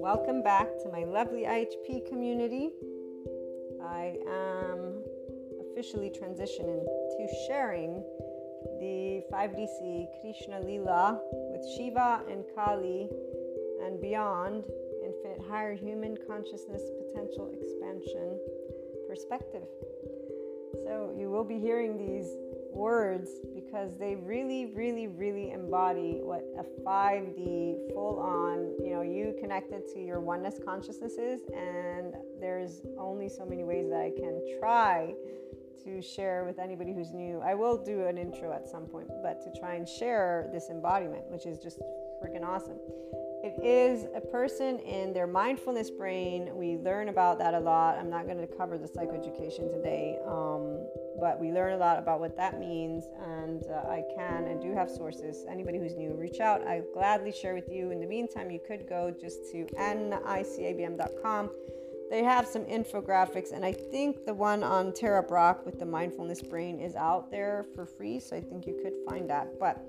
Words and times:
Welcome 0.00 0.44
back 0.44 0.68
to 0.84 0.88
my 0.92 1.02
lovely 1.02 1.42
IHP 1.42 2.08
community. 2.08 2.70
I 3.82 4.14
am 4.28 5.02
officially 5.72 6.10
transitioning 6.10 6.84
to 6.84 7.28
sharing 7.48 8.04
the 8.78 9.24
5DC 9.32 10.06
Krishna 10.20 10.60
Lila 10.60 11.20
with 11.50 11.66
Shiva 11.76 12.22
and 12.30 12.44
Kali 12.54 13.08
and 13.84 14.00
beyond 14.00 14.62
infinite 15.04 15.40
higher 15.48 15.74
human 15.74 16.16
consciousness 16.28 16.82
potential 16.96 17.50
expansion 17.52 18.38
perspective. 19.08 19.66
So 20.84 21.12
you 21.18 21.28
will 21.28 21.44
be 21.44 21.58
hearing 21.58 21.98
these 21.98 22.28
words 22.72 23.30
because 23.54 23.98
they 23.98 24.16
really, 24.16 24.66
really, 24.74 25.06
really 25.06 25.50
embody 25.50 26.20
what 26.22 26.44
a 26.58 26.64
5D 26.82 27.92
full 27.92 28.18
on, 28.18 28.74
you 28.84 28.94
know, 28.94 29.02
you 29.02 29.34
connected 29.40 29.82
to 29.94 30.00
your 30.00 30.20
oneness 30.20 30.58
consciousness 30.64 31.14
is. 31.14 31.40
And 31.54 32.14
there's 32.40 32.82
only 32.98 33.28
so 33.28 33.44
many 33.44 33.64
ways 33.64 33.88
that 33.90 34.00
I 34.00 34.10
can 34.10 34.42
try 34.58 35.14
to 35.84 36.00
share 36.00 36.44
with 36.44 36.58
anybody 36.58 36.92
who's 36.92 37.12
new. 37.12 37.40
I 37.40 37.54
will 37.54 37.76
do 37.76 38.06
an 38.06 38.18
intro 38.18 38.52
at 38.52 38.68
some 38.68 38.86
point, 38.86 39.08
but 39.22 39.42
to 39.42 39.60
try 39.60 39.74
and 39.74 39.88
share 39.88 40.48
this 40.52 40.68
embodiment, 40.70 41.24
which 41.28 41.46
is 41.46 41.58
just 41.58 41.80
freaking 42.22 42.44
awesome. 42.44 42.78
It 43.42 43.60
is 43.64 44.06
a 44.14 44.20
person 44.20 44.78
in 44.78 45.12
their 45.12 45.26
mindfulness 45.26 45.90
brain. 45.90 46.50
We 46.54 46.76
learn 46.76 47.08
about 47.08 47.40
that 47.40 47.54
a 47.54 47.58
lot. 47.58 47.98
I'm 47.98 48.08
not 48.08 48.26
going 48.26 48.38
to 48.38 48.46
cover 48.46 48.78
the 48.78 48.86
psychoeducation 48.86 49.72
today, 49.72 50.18
um, 50.24 50.81
but 51.22 51.38
we 51.38 51.52
learn 51.52 51.72
a 51.74 51.76
lot 51.76 52.00
about 52.00 52.18
what 52.18 52.36
that 52.36 52.58
means. 52.58 53.04
And 53.24 53.62
uh, 53.70 53.88
I 53.88 54.02
can 54.16 54.48
and 54.48 54.60
do 54.60 54.74
have 54.74 54.90
sources. 54.90 55.46
Anybody 55.48 55.78
who's 55.78 55.94
new, 55.94 56.14
reach 56.14 56.40
out. 56.40 56.66
I 56.66 56.82
gladly 56.92 57.30
share 57.30 57.54
with 57.54 57.68
you. 57.70 57.92
In 57.92 58.00
the 58.00 58.08
meantime, 58.08 58.50
you 58.50 58.58
could 58.66 58.88
go 58.88 59.14
just 59.20 59.48
to 59.52 59.64
nicabm.com. 59.78 61.50
They 62.10 62.24
have 62.24 62.48
some 62.48 62.64
infographics, 62.64 63.52
and 63.52 63.64
I 63.64 63.72
think 63.72 64.26
the 64.26 64.34
one 64.34 64.64
on 64.64 64.92
Tara 64.92 65.22
Brach 65.22 65.64
with 65.64 65.78
the 65.78 65.86
mindfulness 65.86 66.42
brain 66.42 66.80
is 66.80 66.96
out 66.96 67.30
there 67.30 67.66
for 67.72 67.86
free. 67.86 68.18
So 68.18 68.36
I 68.36 68.40
think 68.40 68.66
you 68.66 68.78
could 68.82 68.94
find 69.08 69.30
that. 69.30 69.60
But 69.60 69.80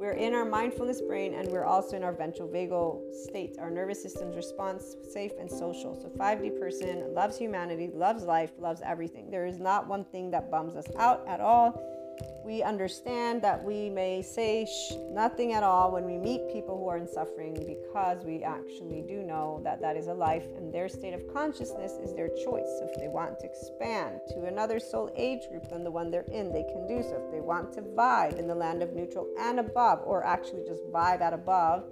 we're 0.00 0.12
in 0.12 0.34
our 0.34 0.46
mindfulness 0.46 1.02
brain 1.02 1.34
and 1.34 1.46
we're 1.48 1.66
also 1.66 1.94
in 1.94 2.02
our 2.02 2.12
ventral 2.12 2.48
vagal 2.48 3.02
state, 3.12 3.56
our 3.58 3.70
nervous 3.70 4.02
system's 4.02 4.34
response, 4.34 4.96
safe 5.12 5.32
and 5.38 5.48
social. 5.50 5.94
So 5.94 6.08
5D 6.08 6.58
person 6.58 7.12
loves 7.12 7.36
humanity, 7.36 7.90
loves 7.92 8.24
life, 8.24 8.50
loves 8.58 8.80
everything. 8.82 9.30
There 9.30 9.44
is 9.44 9.58
not 9.58 9.86
one 9.86 10.04
thing 10.04 10.30
that 10.30 10.50
bums 10.50 10.74
us 10.74 10.86
out 10.98 11.22
at 11.28 11.40
all 11.40 11.99
we 12.44 12.62
understand 12.62 13.42
that 13.42 13.62
we 13.62 13.88
may 13.90 14.22
say 14.22 14.66
nothing 15.10 15.52
at 15.52 15.62
all 15.62 15.92
when 15.92 16.04
we 16.04 16.18
meet 16.18 16.52
people 16.52 16.76
who 16.76 16.88
are 16.88 16.96
in 16.96 17.06
suffering 17.06 17.54
because 17.66 18.24
we 18.24 18.42
actually 18.42 19.02
do 19.02 19.22
know 19.22 19.60
that 19.62 19.80
that 19.80 19.96
is 19.96 20.08
a 20.08 20.14
life 20.14 20.46
and 20.56 20.72
their 20.72 20.88
state 20.88 21.14
of 21.14 21.22
consciousness 21.32 21.92
is 22.02 22.14
their 22.14 22.28
choice. 22.28 22.68
So 22.78 22.88
if 22.90 22.98
they 22.98 23.08
want 23.08 23.38
to 23.40 23.46
expand 23.46 24.20
to 24.30 24.46
another 24.46 24.80
soul 24.80 25.12
age 25.16 25.48
group 25.48 25.68
than 25.68 25.84
the 25.84 25.90
one 25.90 26.10
they're 26.10 26.22
in, 26.22 26.52
they 26.52 26.64
can 26.64 26.88
do 26.88 27.02
so. 27.02 27.22
If 27.24 27.30
they 27.30 27.40
want 27.40 27.72
to 27.74 27.82
vibe 27.82 28.38
in 28.38 28.46
the 28.46 28.54
land 28.54 28.82
of 28.82 28.94
neutral 28.94 29.28
and 29.38 29.60
above, 29.60 30.00
or 30.04 30.24
actually 30.24 30.64
just 30.66 30.82
vibe 30.90 31.20
at 31.20 31.32
above, 31.32 31.84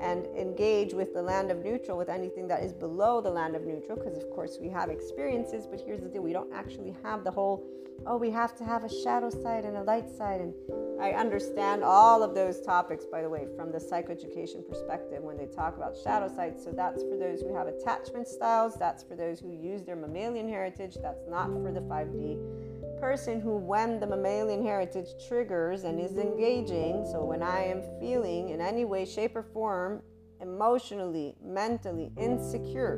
and 0.00 0.26
engage 0.36 0.94
with 0.94 1.14
the 1.14 1.22
land 1.22 1.50
of 1.50 1.64
neutral 1.64 1.96
with 1.96 2.08
anything 2.08 2.48
that 2.48 2.62
is 2.62 2.72
below 2.72 3.20
the 3.20 3.30
land 3.30 3.56
of 3.56 3.64
neutral 3.64 3.96
because 3.96 4.16
of 4.16 4.30
course 4.30 4.58
we 4.60 4.68
have 4.68 4.90
experiences 4.90 5.66
but 5.66 5.80
here's 5.80 6.00
the 6.00 6.08
deal 6.08 6.22
we 6.22 6.32
don't 6.32 6.52
actually 6.52 6.94
have 7.02 7.24
the 7.24 7.30
whole 7.30 7.64
oh 8.06 8.16
we 8.16 8.30
have 8.30 8.56
to 8.56 8.64
have 8.64 8.84
a 8.84 8.88
shadow 8.88 9.28
side 9.28 9.64
and 9.64 9.76
a 9.76 9.82
light 9.82 10.08
side. 10.08 10.40
And 10.40 10.54
i 11.00 11.10
understand 11.10 11.82
all 11.82 12.22
of 12.22 12.34
those 12.34 12.60
topics 12.60 13.04
by 13.04 13.22
the 13.22 13.28
way 13.28 13.46
from 13.56 13.72
the 13.72 13.78
psychoeducation 13.78 14.68
perspective 14.68 15.22
when 15.22 15.36
they 15.36 15.46
talk 15.46 15.76
about 15.76 15.96
shadow 15.96 16.28
sides 16.28 16.62
so 16.62 16.70
that's 16.70 17.02
for 17.02 17.16
those 17.16 17.40
who 17.40 17.54
have 17.54 17.66
attachment 17.66 18.28
styles 18.28 18.74
that's 18.74 19.02
for 19.02 19.16
those 19.16 19.40
who 19.40 19.50
use 19.52 19.82
their 19.82 19.96
mammalian 19.96 20.48
heritage 20.48 20.96
that's 21.00 21.26
not 21.28 21.46
for 21.46 21.72
the 21.72 21.80
5d 21.80 22.67
person 23.00 23.40
who, 23.40 23.56
when 23.56 24.00
the 24.00 24.06
mammalian 24.06 24.62
heritage 24.62 25.08
triggers 25.26 25.84
and 25.84 26.00
is 26.00 26.16
engaging, 26.16 27.06
so 27.10 27.24
when 27.24 27.42
I 27.42 27.64
am 27.64 27.82
feeling 28.00 28.50
in 28.50 28.60
any 28.60 28.84
way, 28.84 29.04
shape, 29.04 29.36
or 29.36 29.42
form 29.42 30.02
emotionally, 30.40 31.34
mentally 31.42 32.10
insecure, 32.16 32.96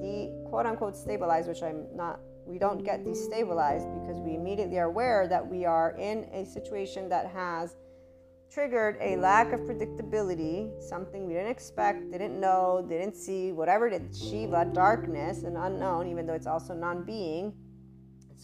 the 0.00 0.46
quote 0.48 0.66
unquote 0.66 0.96
stabilized, 0.96 1.48
which 1.48 1.62
I'm 1.62 1.86
not, 1.94 2.20
we 2.46 2.58
don't 2.58 2.84
get 2.84 3.04
destabilized 3.04 3.88
because 4.00 4.20
we 4.20 4.34
immediately 4.34 4.78
are 4.78 4.86
aware 4.86 5.26
that 5.28 5.46
we 5.46 5.64
are 5.64 5.96
in 5.98 6.24
a 6.32 6.44
situation 6.44 7.08
that 7.08 7.28
has 7.28 7.76
triggered 8.50 8.96
a 9.00 9.16
lack 9.16 9.52
of 9.52 9.60
predictability, 9.60 10.70
something 10.80 11.26
we 11.26 11.32
didn't 11.32 11.50
expect, 11.50 12.12
didn't 12.12 12.38
know, 12.38 12.84
didn't 12.88 13.16
see, 13.16 13.50
whatever 13.52 13.88
it 13.88 14.00
is, 14.00 14.22
Shiva, 14.28 14.70
darkness, 14.72 15.42
and 15.42 15.56
unknown, 15.56 16.06
even 16.06 16.26
though 16.26 16.34
it's 16.34 16.46
also 16.46 16.74
non 16.74 17.04
being 17.04 17.52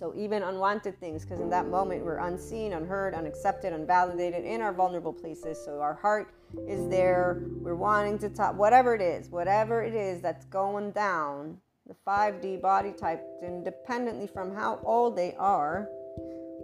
so, 0.00 0.14
even 0.16 0.42
unwanted 0.42 0.98
things, 0.98 1.24
because 1.24 1.40
in 1.40 1.50
that 1.50 1.68
moment 1.68 2.02
we're 2.02 2.16
unseen, 2.16 2.72
unheard, 2.72 3.12
unaccepted, 3.12 3.74
unvalidated 3.74 4.46
in 4.46 4.62
our 4.62 4.72
vulnerable 4.72 5.12
places. 5.12 5.62
So, 5.62 5.78
our 5.80 5.92
heart 5.92 6.32
is 6.66 6.88
there, 6.88 7.42
we're 7.60 7.74
wanting 7.74 8.18
to 8.20 8.30
talk, 8.30 8.56
whatever 8.56 8.94
it 8.94 9.02
is, 9.02 9.28
whatever 9.28 9.84
it 9.84 9.94
is 9.94 10.22
that's 10.22 10.46
going 10.46 10.92
down, 10.92 11.58
the 11.86 11.94
5D 12.06 12.62
body 12.62 12.92
type, 12.92 13.22
independently 13.42 14.26
from 14.26 14.54
how 14.54 14.80
old 14.84 15.16
they 15.16 15.34
are, 15.38 15.86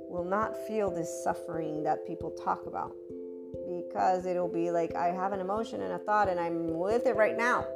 will 0.09 0.25
not 0.25 0.57
feel 0.67 0.91
this 0.91 1.23
suffering 1.23 1.83
that 1.83 2.07
people 2.07 2.31
talk 2.31 2.65
about. 2.67 2.93
Because 3.69 4.25
it'll 4.25 4.49
be 4.49 4.71
like, 4.71 4.95
I 4.95 5.09
have 5.09 5.35
an 5.35 5.41
emotion 5.41 5.83
and 5.83 5.93
a 5.93 5.99
thought, 5.99 6.31
and 6.31 6.41
I'm 6.41 6.79
with 6.79 7.05
it 7.05 7.17
right 7.17 7.37
now. 7.37 7.67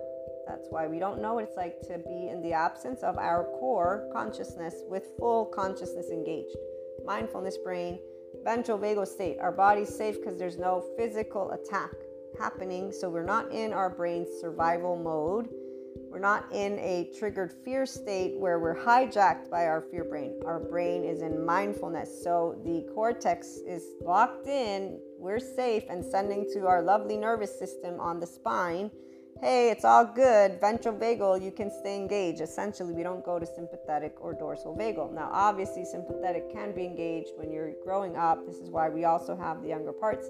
That's 0.50 0.66
why 0.68 0.88
we 0.88 0.98
don't 0.98 1.22
know 1.22 1.34
what 1.34 1.44
it's 1.44 1.56
like 1.56 1.80
to 1.82 1.98
be 1.98 2.28
in 2.28 2.42
the 2.42 2.52
absence 2.52 3.04
of 3.04 3.16
our 3.18 3.44
core 3.60 4.08
consciousness 4.12 4.82
with 4.88 5.04
full 5.16 5.44
consciousness 5.44 6.10
engaged. 6.10 6.56
Mindfulness 7.06 7.56
brain, 7.58 8.00
ventral 8.42 8.76
vagal 8.76 9.06
state. 9.06 9.36
Our 9.40 9.52
body's 9.52 9.94
safe 9.94 10.16
because 10.16 10.40
there's 10.40 10.58
no 10.58 10.84
physical 10.98 11.52
attack 11.52 11.92
happening. 12.36 12.90
So 12.90 13.08
we're 13.08 13.22
not 13.22 13.52
in 13.52 13.72
our 13.72 13.88
brain's 13.88 14.28
survival 14.40 14.96
mode. 14.96 15.48
We're 16.10 16.18
not 16.18 16.50
in 16.50 16.80
a 16.80 17.12
triggered 17.16 17.52
fear 17.64 17.86
state 17.86 18.36
where 18.36 18.58
we're 18.58 18.74
hijacked 18.84 19.50
by 19.50 19.66
our 19.66 19.80
fear 19.80 20.02
brain. 20.02 20.40
Our 20.44 20.58
brain 20.58 21.04
is 21.04 21.22
in 21.22 21.46
mindfulness. 21.46 22.24
So 22.24 22.60
the 22.64 22.92
cortex 22.92 23.60
is 23.64 23.84
locked 24.02 24.48
in. 24.48 24.98
We're 25.16 25.38
safe 25.38 25.84
and 25.88 26.04
sending 26.04 26.50
to 26.54 26.66
our 26.66 26.82
lovely 26.82 27.16
nervous 27.16 27.56
system 27.56 28.00
on 28.00 28.18
the 28.18 28.26
spine 28.26 28.90
hey, 29.41 29.70
it's 29.70 29.84
all 29.84 30.04
good, 30.04 30.60
ventral 30.60 30.94
vagal, 30.94 31.42
you 31.42 31.50
can 31.50 31.70
stay 31.70 31.96
engaged. 31.96 32.41
Essentially, 32.41 32.92
we 32.92 33.02
don't 33.02 33.24
go 33.24 33.38
to 33.38 33.46
sympathetic 33.46 34.14
or 34.20 34.34
dorsal 34.34 34.76
vagal. 34.76 35.12
Now, 35.14 35.30
obviously, 35.32 35.84
sympathetic 35.84 36.52
can 36.52 36.74
be 36.74 36.84
engaged 36.84 37.30
when 37.36 37.50
you're 37.50 37.72
growing 37.82 38.16
up. 38.16 38.44
This 38.46 38.56
is 38.56 38.68
why 38.68 38.88
we 38.88 39.04
also 39.04 39.36
have 39.36 39.62
the 39.62 39.68
younger 39.68 39.92
parts. 39.92 40.28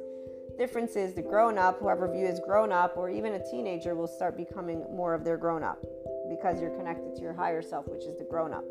Difference 0.58 0.94
is 0.94 1.14
the 1.14 1.22
grown 1.22 1.58
up, 1.58 1.80
whoever 1.80 2.06
view 2.06 2.26
is 2.26 2.38
grown 2.38 2.70
up, 2.70 2.96
or 2.96 3.10
even 3.10 3.34
a 3.34 3.50
teenager 3.50 3.94
will 3.94 4.06
start 4.06 4.36
becoming 4.36 4.84
more 4.94 5.14
of 5.14 5.24
their 5.24 5.36
grown 5.36 5.64
up 5.64 5.84
because 6.28 6.60
you're 6.60 6.76
connected 6.76 7.16
to 7.16 7.22
your 7.22 7.32
higher 7.32 7.62
self, 7.62 7.88
which 7.88 8.04
is 8.04 8.16
the 8.18 8.24
grown 8.24 8.52
up. 8.52 8.64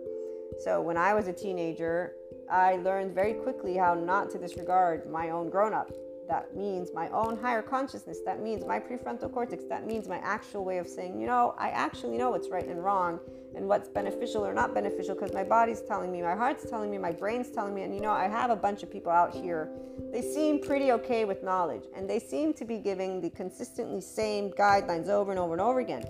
So, 0.60 0.82
when 0.82 0.98
I 0.98 1.14
was 1.14 1.28
a 1.28 1.34
teenager, 1.34 2.14
I 2.50 2.78
learned 2.78 3.14
very 3.14 3.34
quickly 3.34 3.76
how 3.76 3.94
not 3.94 4.30
to 4.32 4.38
disregard 4.38 5.10
my 5.10 5.32
own 5.32 5.50
grown 5.50 5.74
up 5.74 5.92
that 6.30 6.56
means 6.56 6.92
my 6.94 7.10
own 7.10 7.38
higher 7.38 7.64
consciousness. 7.64 8.20
That 8.24 8.40
means 8.40 8.64
my 8.64 8.80
prefrontal 8.80 9.34
cortex. 9.34 9.64
That 9.68 9.88
means 9.88 10.08
my 10.08 10.20
actual 10.20 10.64
way 10.64 10.78
of 10.78 10.88
saying, 10.88 11.20
you 11.20 11.26
know, 11.26 11.56
I 11.58 11.70
actually 11.70 12.18
know 12.20 12.30
what's 12.30 12.50
right 12.50 12.68
and 12.68 12.84
wrong 12.84 13.20
and 13.56 13.68
what's 13.68 13.90
beneficial 13.90 14.46
or 14.46 14.54
not 14.54 14.76
beneficial 14.76 15.16
because 15.16 15.34
my 15.34 15.44
body's 15.44 15.82
telling 15.82 16.12
me, 16.12 16.22
my 16.22 16.36
heart's 16.36 16.70
telling 16.70 16.92
me, 16.92 17.00
my 17.00 17.12
brain's 17.12 17.50
telling 17.50 17.74
me. 17.74 17.82
And 17.82 17.96
you 17.96 18.02
know, 18.02 18.12
I 18.12 18.28
have 18.28 18.52
a 18.52 18.56
bunch 18.56 18.84
of 18.84 18.92
people 18.92 19.12
out 19.12 19.34
here. 19.34 19.72
They 20.14 20.22
seem 20.22 20.62
pretty 20.62 20.92
okay 20.92 21.26
with 21.26 21.44
knowledge 21.44 21.86
and 21.96 22.08
they 22.08 22.20
seem 22.20 22.54
to 22.54 22.66
be 22.66 22.78
giving 22.78 23.22
the 23.22 23.32
consistently 23.32 24.00
same 24.00 24.52
guidelines 24.52 25.10
over 25.10 25.32
and 25.32 25.40
over 25.40 25.54
and 25.54 25.62
over 25.62 25.80
again. 25.80 26.04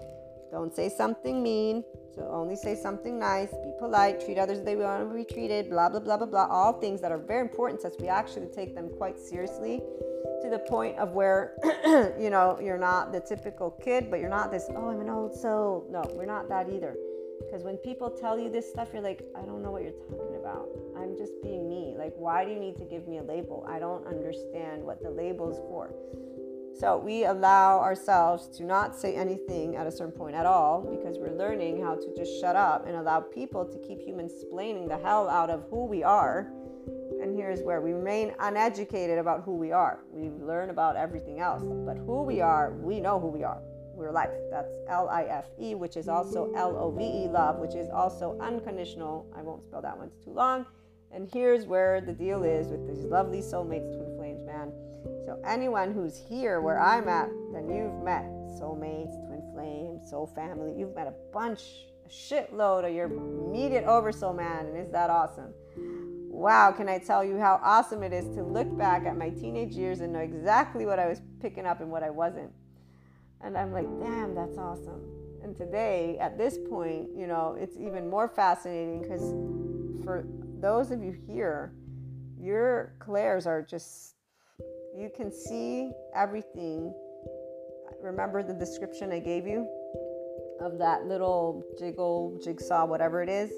Don't 0.52 0.76
say 0.76 0.90
something 0.90 1.44
mean. 1.44 1.84
So 2.16 2.28
only 2.32 2.56
say 2.56 2.76
something 2.76 3.20
nice, 3.20 3.50
be 3.50 3.72
polite, 3.80 4.24
treat 4.24 4.38
others 4.38 4.60
as 4.60 4.66
they 4.66 4.76
want 4.76 5.08
to 5.08 5.16
be 5.16 5.24
treated, 5.24 5.70
blah, 5.70 5.90
blah, 5.90 6.00
blah, 6.00 6.18
blah, 6.18 6.28
blah. 6.28 6.48
All 6.50 6.74
things 6.74 7.02
that 7.02 7.12
are 7.12 7.18
very 7.18 7.42
important 7.42 7.82
since 7.82 7.96
we 8.00 8.08
actually 8.08 8.48
take 8.48 8.76
them 8.76 8.90
quite 8.98 9.20
seriously 9.20 9.82
to 10.42 10.50
the 10.50 10.60
point 10.60 10.98
of 10.98 11.12
where, 11.12 11.56
you 12.20 12.30
know, 12.30 12.60
you're 12.62 12.80
not 12.80 13.12
the 13.12 13.20
typical 13.20 13.72
kid, 13.72 14.10
but 14.10 14.20
you're 14.20 14.30
not 14.30 14.52
this, 14.52 14.66
oh, 14.76 14.90
I'm 14.90 15.02
an 15.02 15.10
old 15.10 15.34
soul. 15.34 15.88
No, 15.92 16.04
we're 16.14 16.26
not 16.26 16.50
that 16.50 16.70
either. 16.70 16.96
Because 17.40 17.64
when 17.64 17.78
people 17.78 18.10
tell 18.10 18.38
you 18.38 18.50
this 18.50 18.70
stuff, 18.70 18.90
you're 18.92 19.02
like, 19.02 19.24
I 19.36 19.42
don't 19.42 19.62
know 19.62 19.72
what 19.72 19.84
you're 19.84 19.92
talking 19.92 20.36
about. 20.40 20.68
I'm 20.98 21.16
just 21.18 21.34
being 21.42 21.70
me. 21.70 21.96
Like, 21.98 22.14
why 22.18 22.44
do 22.44 22.52
you 22.52 22.60
need 22.60 22.78
to 22.78 22.86
give 22.86 23.08
me 23.08 23.20
a 23.20 23.24
label? 23.24 23.66
I 23.68 23.80
don't 23.80 24.06
understand 24.06 24.84
what 24.84 25.02
the 25.02 25.10
label's 25.10 25.58
for. 25.70 25.94
So 26.80 26.98
we 26.98 27.26
allow 27.26 27.80
ourselves 27.80 28.48
to 28.58 28.64
not 28.64 28.96
say 28.96 29.14
anything 29.14 29.76
at 29.76 29.86
a 29.86 29.92
certain 29.92 30.14
point 30.14 30.34
at 30.34 30.46
all 30.46 30.82
because 30.82 31.18
we're 31.18 31.36
learning 31.38 31.84
how 31.84 31.96
to 31.96 32.16
just 32.16 32.40
shut 32.40 32.56
up 32.56 32.88
and 32.88 32.96
allow 32.96 33.20
people 33.20 33.66
to 33.66 33.78
keep 33.80 34.00
human 34.00 34.28
explaining 34.28 34.88
the 34.88 34.98
hell 34.98 35.28
out 35.28 35.50
of 35.50 35.66
who 35.70 35.86
we 35.86 36.04
are 36.04 36.50
And 37.22 37.36
here's 37.36 37.62
where 37.62 37.82
we 37.82 37.92
remain 37.92 38.34
uneducated 38.40 39.18
about 39.18 39.44
who 39.44 39.56
we 39.56 39.72
are. 39.72 40.00
We 40.12 40.30
learn 40.30 40.70
about 40.70 40.96
everything 40.96 41.40
else, 41.42 41.64
but 41.86 41.98
who 41.98 42.24
we 42.24 42.40
are, 42.40 42.72
we 42.74 43.02
know 43.02 43.20
who 43.20 43.28
we 43.28 43.44
are. 43.44 43.62
We're 43.94 44.12
life. 44.12 44.30
That's 44.50 44.74
L 44.88 45.10
I 45.10 45.24
F 45.24 45.46
E, 45.60 45.76
which 45.76 45.98
is 45.98 46.08
also 46.08 46.54
L 46.56 46.78
O 46.78 46.92
V 46.92 47.04
E, 47.04 47.28
love, 47.28 47.58
which 47.58 47.76
is 47.76 47.90
also 47.90 48.40
unconditional. 48.40 49.28
I 49.36 49.42
won't 49.42 49.66
spell 49.66 49.82
that 49.82 49.98
one, 49.98 50.08
it's 50.08 50.24
too 50.24 50.32
long. 50.32 50.66
And 51.12 51.30
here's 51.34 51.66
where 51.66 52.00
the 52.00 52.14
deal 52.14 52.44
is 52.44 52.68
with 52.68 52.88
these 52.88 53.04
lovely 53.04 53.42
soulmates, 53.42 53.94
twin 53.98 54.16
flames, 54.16 54.46
man. 54.46 54.72
So, 55.30 55.40
anyone 55.46 55.94
who's 55.94 56.18
here 56.18 56.60
where 56.60 56.82
I'm 56.82 57.08
at, 57.08 57.30
then 57.54 57.70
you've 57.70 58.04
met 58.04 58.24
soulmates, 58.60 59.14
twin 59.28 59.44
flames, 59.54 60.10
soul 60.10 60.26
family. 60.26 60.74
You've 60.76 60.96
met 60.96 61.06
a 61.06 61.14
bunch, 61.32 61.62
a 62.04 62.10
shitload 62.10 62.90
of 62.90 62.96
your 62.96 63.06
immediate 63.06 63.84
oversoul, 63.84 64.34
man. 64.34 64.66
And 64.66 64.76
is 64.76 64.90
that 64.90 65.12
awesome? 65.12 65.54
Wow, 66.32 66.72
can 66.72 66.90
I 66.90 66.98
tell 66.98 67.24
you 67.24 67.38
how 67.38 67.62
awesome 67.64 68.02
it 68.02 68.12
is 68.12 68.26
to 68.38 68.42
look 68.42 68.76
back 68.76 69.06
at 69.06 69.20
my 69.20 69.30
teenage 69.30 69.76
years 69.76 70.00
and 70.00 70.14
know 70.14 70.20
exactly 70.20 70.88
what 70.88 70.98
I 70.98 71.08
was 71.08 71.22
picking 71.40 71.68
up 71.68 71.80
and 71.80 71.92
what 71.92 72.02
I 72.02 72.10
wasn't? 72.10 72.52
And 73.42 73.56
I'm 73.56 73.72
like, 73.72 73.86
damn, 74.00 74.34
that's 74.34 74.58
awesome. 74.58 75.04
And 75.44 75.56
today, 75.56 76.18
at 76.20 76.40
this 76.40 76.58
point, 76.58 77.10
you 77.16 77.28
know, 77.28 77.56
it's 77.60 77.78
even 77.78 78.10
more 78.10 78.28
fascinating 78.28 79.04
because 79.04 79.30
for 80.04 80.26
those 80.60 80.90
of 80.90 81.04
you 81.04 81.12
here, 81.12 81.76
your 82.42 82.96
clairs 82.98 83.46
are 83.46 83.62
just, 83.62 84.16
you 85.00 85.10
can 85.10 85.32
see 85.32 85.92
everything. 86.14 86.94
Remember 88.02 88.44
the 88.44 88.54
description 88.54 89.12
I 89.14 89.20
gave 89.20 89.48
you 89.48 89.66
of 90.60 90.78
that 90.78 91.06
little 91.06 91.64
jiggle, 91.80 92.38
jigsaw, 92.44 92.86
whatever 92.86 93.24
it 93.24 93.30
is, 93.30 93.50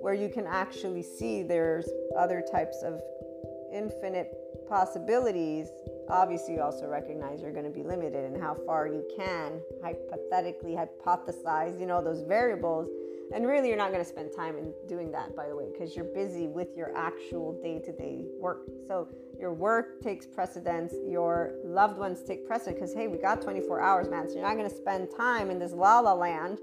where 0.00 0.14
you 0.14 0.30
can 0.30 0.46
actually 0.46 1.02
see 1.02 1.42
there's 1.42 1.88
other 2.18 2.42
types 2.50 2.82
of 2.82 3.02
infinite 3.70 4.32
possibilities 4.66 5.68
obviously 6.10 6.54
you 6.54 6.60
also 6.60 6.86
recognize 6.86 7.40
you're 7.40 7.52
going 7.52 7.64
to 7.64 7.70
be 7.70 7.82
limited 7.82 8.32
in 8.32 8.40
how 8.40 8.56
far 8.66 8.86
you 8.86 9.04
can 9.16 9.60
hypothetically 9.82 10.74
hypothesize 10.74 11.78
you 11.78 11.86
know 11.86 12.02
those 12.02 12.22
variables 12.22 12.88
and 13.34 13.46
really 13.46 13.68
you're 13.68 13.76
not 13.76 13.90
going 13.92 14.02
to 14.02 14.08
spend 14.08 14.30
time 14.34 14.56
in 14.56 14.72
doing 14.88 15.10
that 15.10 15.34
by 15.36 15.48
the 15.48 15.54
way 15.54 15.66
because 15.72 15.94
you're 15.94 16.12
busy 16.14 16.46
with 16.46 16.68
your 16.76 16.96
actual 16.96 17.58
day-to-day 17.62 18.24
work 18.38 18.62
so 18.86 19.08
your 19.38 19.52
work 19.52 20.00
takes 20.00 20.26
precedence 20.26 20.94
your 21.06 21.54
loved 21.64 21.98
ones 21.98 22.22
take 22.22 22.46
precedence 22.46 22.78
because 22.78 22.94
hey 22.94 23.08
we 23.08 23.18
got 23.18 23.40
24 23.40 23.80
hours 23.80 24.08
man 24.08 24.28
so 24.28 24.34
you're 24.34 24.42
not 24.42 24.56
going 24.56 24.68
to 24.68 24.74
spend 24.74 25.08
time 25.16 25.50
in 25.50 25.58
this 25.58 25.72
la 25.72 26.00
la 26.00 26.12
land 26.12 26.58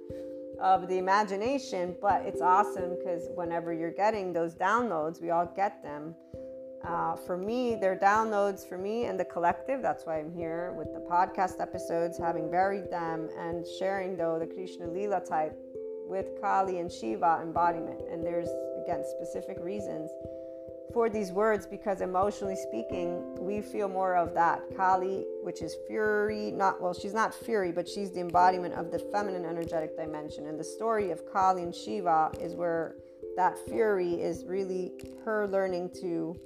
of 0.59 0.88
the 0.88 0.97
imagination 0.97 1.95
but 2.01 2.21
it's 2.25 2.41
awesome 2.41 2.95
because 2.97 3.29
whenever 3.35 3.73
you're 3.73 3.91
getting 3.91 4.33
those 4.33 4.56
downloads 4.56 5.21
we 5.21 5.29
all 5.29 5.51
get 5.56 5.83
them 5.83 6.15
uh, 6.88 7.15
for 7.15 7.35
me, 7.35 7.75
they're 7.75 7.97
downloads 7.97 8.68
for 8.68 8.77
me 8.77 9.06
and 9.06 9.19
the 9.19 9.25
collective. 9.25 9.81
That's 9.81 10.06
why 10.06 10.19
I'm 10.19 10.31
here 10.31 10.73
with 10.77 10.94
the 10.94 11.00
podcast 11.00 11.59
episodes, 11.59 12.18
having 12.18 12.51
buried 12.51 12.91
them 12.91 13.27
and 13.39 13.65
sharing, 13.79 14.15
though, 14.15 14.38
the 14.38 14.45
Krishna 14.45 14.88
Lila 14.88 15.21
type 15.27 15.57
with 16.07 16.40
Kali 16.42 16.80
and 16.80 16.92
Shiva 16.92 17.40
embodiment. 17.42 18.02
And 18.12 18.25
there's, 18.25 18.50
again, 18.84 19.04
specific 19.06 19.57
reasons 19.60 20.12
for 20.94 21.10
these 21.10 21.31
words 21.31 21.66
because 21.66 22.02
emotionally 22.02 22.56
speaking, 22.56 23.36
we 23.40 23.62
feel 23.62 23.90
more 23.90 24.16
of 24.16 24.34
that. 24.34 24.62
Kali, 24.78 25.25
which 25.44 25.62
is 25.62 25.75
fury, 25.88 26.52
not, 26.52 26.81
well, 26.81 26.94
she's 26.94 27.13
not 27.13 27.34
fury, 27.34 27.72
but 27.72 27.88
she's 27.88 28.12
the 28.12 28.22
embodiment 28.22 28.74
of 28.75 28.92
the 28.92 29.00
feminine 29.12 29.46
energetic 29.46 29.98
dimension. 29.98 30.48
And 30.48 30.60
the 30.60 30.63
story 30.63 31.12
of 31.12 31.22
Kali 31.31 31.63
and 31.63 31.75
Shiva 31.75 32.31
is 32.40 32.56
where 32.56 32.96
that 33.36 33.57
fury 33.68 34.13
is 34.13 34.46
really 34.46 34.94
her 35.25 35.48
learning 35.48 35.90
to 36.02 36.40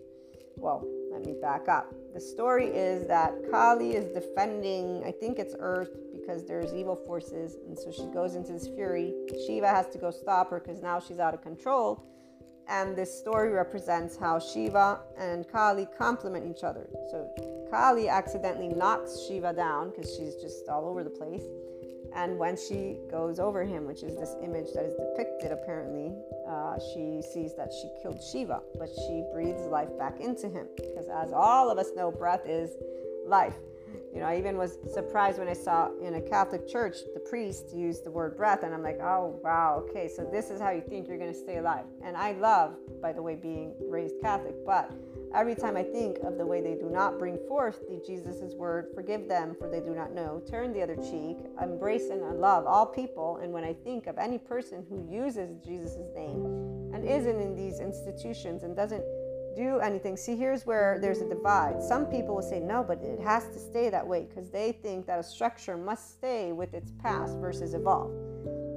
well, 0.59 0.85
let 1.11 1.25
me 1.25 1.33
back 1.41 1.67
up. 1.67 1.93
The 2.13 2.19
story 2.19 2.67
is 2.67 3.07
that 3.07 3.33
Kali 3.49 3.95
is 3.95 4.13
defending, 4.13 5.03
I 5.05 5.11
think 5.11 5.39
it's 5.39 5.55
Earth 5.57 5.95
because 6.29 6.45
there's 6.45 6.73
evil 6.73 6.95
forces, 6.95 7.57
and 7.67 7.77
so 7.77 7.91
she 7.91 8.05
goes 8.13 8.35
into 8.35 8.53
this 8.53 8.67
fury. 8.67 9.13
Shiva 9.47 9.67
has 9.67 9.87
to 9.89 9.97
go 9.97 10.11
stop 10.11 10.51
her 10.51 10.59
because 10.59 10.79
now 10.81 10.99
she's 10.99 11.17
out 11.17 11.33
of 11.33 11.41
control. 11.41 12.03
And 12.67 12.95
this 12.95 13.11
story 13.11 13.49
represents 13.49 14.15
how 14.15 14.37
Shiva 14.37 14.99
and 15.17 15.47
Kali 15.51 15.87
complement 15.97 16.45
each 16.45 16.63
other. 16.63 16.87
So 17.09 17.67
Kali 17.71 18.09
accidentally 18.09 18.67
knocks 18.67 19.25
Shiva 19.27 19.53
down 19.53 19.89
because 19.89 20.15
she's 20.15 20.35
just 20.35 20.69
all 20.69 20.87
over 20.87 21.03
the 21.03 21.09
place. 21.09 21.41
And 22.15 22.37
when 22.37 22.55
she 22.55 22.97
goes 23.09 23.39
over 23.39 23.63
him, 23.63 23.87
which 23.87 24.03
is 24.03 24.15
this 24.15 24.35
image 24.43 24.67
that 24.75 24.85
is 24.85 24.93
depicted 24.95 25.51
apparently, 25.51 26.13
uh, 26.47 26.77
she 26.93 27.23
sees 27.33 27.55
that 27.55 27.71
she 27.73 27.89
killed 28.03 28.21
Shiva, 28.31 28.61
but 28.77 28.89
she 29.07 29.23
breathes 29.33 29.63
life 29.63 29.89
back 29.97 30.19
into 30.19 30.47
him. 30.47 30.67
Because 30.75 31.07
as 31.09 31.33
all 31.33 31.71
of 31.71 31.79
us 31.79 31.87
know, 31.95 32.11
breath 32.11 32.45
is 32.45 32.69
life. 33.25 33.55
You 34.13 34.19
know, 34.21 34.25
I 34.25 34.37
even 34.37 34.57
was 34.57 34.77
surprised 34.91 35.39
when 35.39 35.47
I 35.47 35.53
saw 35.53 35.89
in 36.01 36.15
a 36.15 36.21
Catholic 36.21 36.67
church 36.67 36.97
the 37.13 37.19
priest 37.19 37.73
use 37.73 38.01
the 38.01 38.11
word 38.11 38.35
breath, 38.35 38.63
and 38.63 38.73
I'm 38.73 38.83
like, 38.83 38.99
oh, 39.01 39.39
wow, 39.43 39.83
okay, 39.87 40.07
so 40.07 40.27
this 40.31 40.49
is 40.49 40.59
how 40.59 40.71
you 40.71 40.81
think 40.81 41.07
you're 41.07 41.17
going 41.17 41.33
to 41.33 41.39
stay 41.39 41.57
alive. 41.57 41.85
And 42.03 42.17
I 42.17 42.33
love, 42.33 42.75
by 43.01 43.13
the 43.13 43.21
way, 43.21 43.35
being 43.35 43.73
raised 43.87 44.15
Catholic, 44.21 44.55
but 44.65 44.91
Every 45.35 45.53
time 45.53 45.77
I 45.77 45.83
think 45.83 46.17
of 46.23 46.39
the 46.39 46.45
way 46.45 46.59
they 46.59 46.73
do 46.73 46.89
not 46.89 47.19
bring 47.19 47.37
forth 47.47 47.87
the 47.87 48.01
Jesus' 48.05 48.55
word, 48.55 48.87
forgive 48.95 49.27
them 49.27 49.55
for 49.59 49.69
they 49.69 49.79
do 49.79 49.93
not 49.93 50.11
know, 50.11 50.41
turn 50.49 50.73
the 50.73 50.81
other 50.81 50.95
cheek, 50.95 51.37
embrace 51.61 52.09
and 52.09 52.21
love 52.39 52.65
all 52.65 52.87
people, 52.87 53.37
and 53.37 53.53
when 53.53 53.63
I 53.63 53.73
think 53.73 54.07
of 54.07 54.17
any 54.17 54.39
person 54.39 54.83
who 54.89 55.07
uses 55.07 55.55
Jesus' 55.63 55.97
name 56.15 56.91
and 56.95 57.07
isn't 57.07 57.39
in 57.39 57.55
these 57.55 57.79
institutions 57.79 58.63
and 58.63 58.75
doesn't 58.75 59.03
do 59.55 59.79
anything, 59.79 60.17
see, 60.17 60.35
here's 60.35 60.65
where 60.65 60.99
there's 61.01 61.21
a 61.21 61.27
divide. 61.27 61.81
Some 61.81 62.05
people 62.05 62.35
will 62.35 62.41
say, 62.41 62.59
no, 62.59 62.83
but 62.83 63.01
it 63.01 63.19
has 63.19 63.47
to 63.47 63.59
stay 63.59 63.89
that 63.89 64.05
way 64.05 64.25
because 64.27 64.49
they 64.49 64.71
think 64.71 65.05
that 65.07 65.19
a 65.19 65.23
structure 65.23 65.77
must 65.77 66.11
stay 66.11 66.51
with 66.51 66.73
its 66.73 66.91
past 67.01 67.37
versus 67.37 67.73
evolve. 67.73 68.11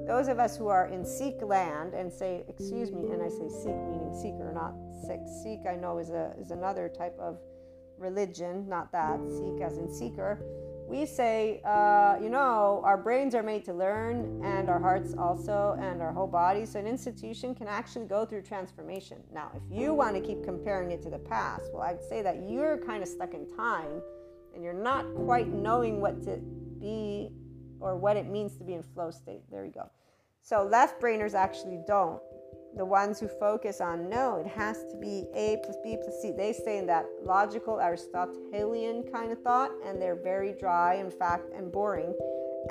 Those 0.07 0.27
of 0.27 0.39
us 0.39 0.57
who 0.57 0.67
are 0.67 0.87
in 0.87 1.05
seek 1.05 1.41
land 1.41 1.93
and 1.93 2.11
say, 2.11 2.43
excuse 2.49 2.91
me, 2.91 3.11
and 3.11 3.21
I 3.21 3.29
say 3.29 3.47
seek 3.47 3.75
meaning 3.89 4.13
seeker, 4.21 4.51
not 4.53 4.73
Sikh. 5.07 5.21
Sikh 5.43 5.65
I 5.67 5.75
know 5.75 5.97
is, 5.97 6.09
a, 6.09 6.33
is 6.39 6.51
another 6.51 6.89
type 6.89 7.17
of 7.19 7.39
religion, 7.97 8.67
not 8.67 8.91
that. 8.91 9.19
seek 9.29 9.61
as 9.61 9.77
in 9.77 9.93
seeker. 9.93 10.43
We 10.87 11.05
say, 11.05 11.61
uh, 11.65 12.17
you 12.21 12.29
know, 12.29 12.81
our 12.83 12.97
brains 12.97 13.33
are 13.33 13.43
made 13.43 13.65
to 13.65 13.73
learn 13.73 14.41
and 14.43 14.69
our 14.69 14.79
hearts 14.79 15.15
also 15.17 15.75
and 15.79 16.01
our 16.01 16.11
whole 16.11 16.27
body. 16.27 16.65
So 16.65 16.79
an 16.79 16.87
institution 16.87 17.55
can 17.55 17.67
actually 17.67 18.05
go 18.05 18.25
through 18.25 18.43
transformation. 18.43 19.17
Now, 19.33 19.51
if 19.55 19.63
you 19.71 19.93
want 19.93 20.15
to 20.15 20.21
keep 20.21 20.43
comparing 20.43 20.91
it 20.91 21.01
to 21.03 21.09
the 21.09 21.19
past, 21.19 21.71
well, 21.73 21.83
I'd 21.83 22.03
say 22.03 22.21
that 22.21 22.47
you're 22.47 22.77
kind 22.77 23.01
of 23.01 23.09
stuck 23.09 23.33
in 23.33 23.47
time 23.55 24.01
and 24.53 24.63
you're 24.63 24.73
not 24.73 25.05
quite 25.15 25.47
knowing 25.47 25.99
what 25.99 26.21
to 26.23 26.37
be 26.79 27.31
or 27.79 27.95
what 27.95 28.17
it 28.17 28.27
means 28.27 28.55
to 28.57 28.63
be 28.63 28.73
in 28.73 28.83
flow 28.83 29.09
state. 29.09 29.41
There 29.49 29.65
you 29.65 29.71
go. 29.71 29.89
So 30.41 30.63
left 30.63 31.01
brainers 31.01 31.33
actually 31.33 31.79
don't. 31.87 32.21
The 32.75 32.85
ones 32.85 33.19
who 33.19 33.27
focus 33.27 33.81
on 33.81 34.09
no, 34.09 34.37
it 34.37 34.47
has 34.47 34.83
to 34.91 34.97
be 34.97 35.27
A 35.35 35.57
plus 35.63 35.77
B 35.83 35.97
plus 36.01 36.21
C. 36.21 36.31
They 36.31 36.53
stay 36.53 36.79
in 36.79 36.87
that 36.87 37.05
logical 37.21 37.79
Aristotelian 37.79 39.03
kind 39.11 39.31
of 39.31 39.39
thought, 39.41 39.71
and 39.85 40.01
they're 40.01 40.15
very 40.15 40.53
dry, 40.53 40.95
in 40.95 41.11
fact, 41.11 41.51
and 41.55 41.71
boring. 41.71 42.15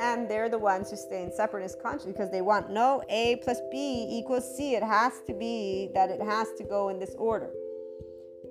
And 0.00 0.28
they're 0.28 0.48
the 0.48 0.58
ones 0.58 0.90
who 0.90 0.96
stay 0.96 1.22
in 1.22 1.32
separateness 1.32 1.76
consciousness 1.80 2.16
because 2.16 2.30
they 2.30 2.40
want 2.40 2.70
no 2.70 3.02
A 3.08 3.36
plus 3.44 3.60
B 3.70 4.06
equals 4.10 4.56
C. 4.56 4.74
It 4.74 4.82
has 4.82 5.20
to 5.26 5.34
be 5.34 5.90
that 5.94 6.10
it 6.10 6.20
has 6.20 6.48
to 6.58 6.64
go 6.64 6.88
in 6.88 6.98
this 6.98 7.14
order 7.16 7.50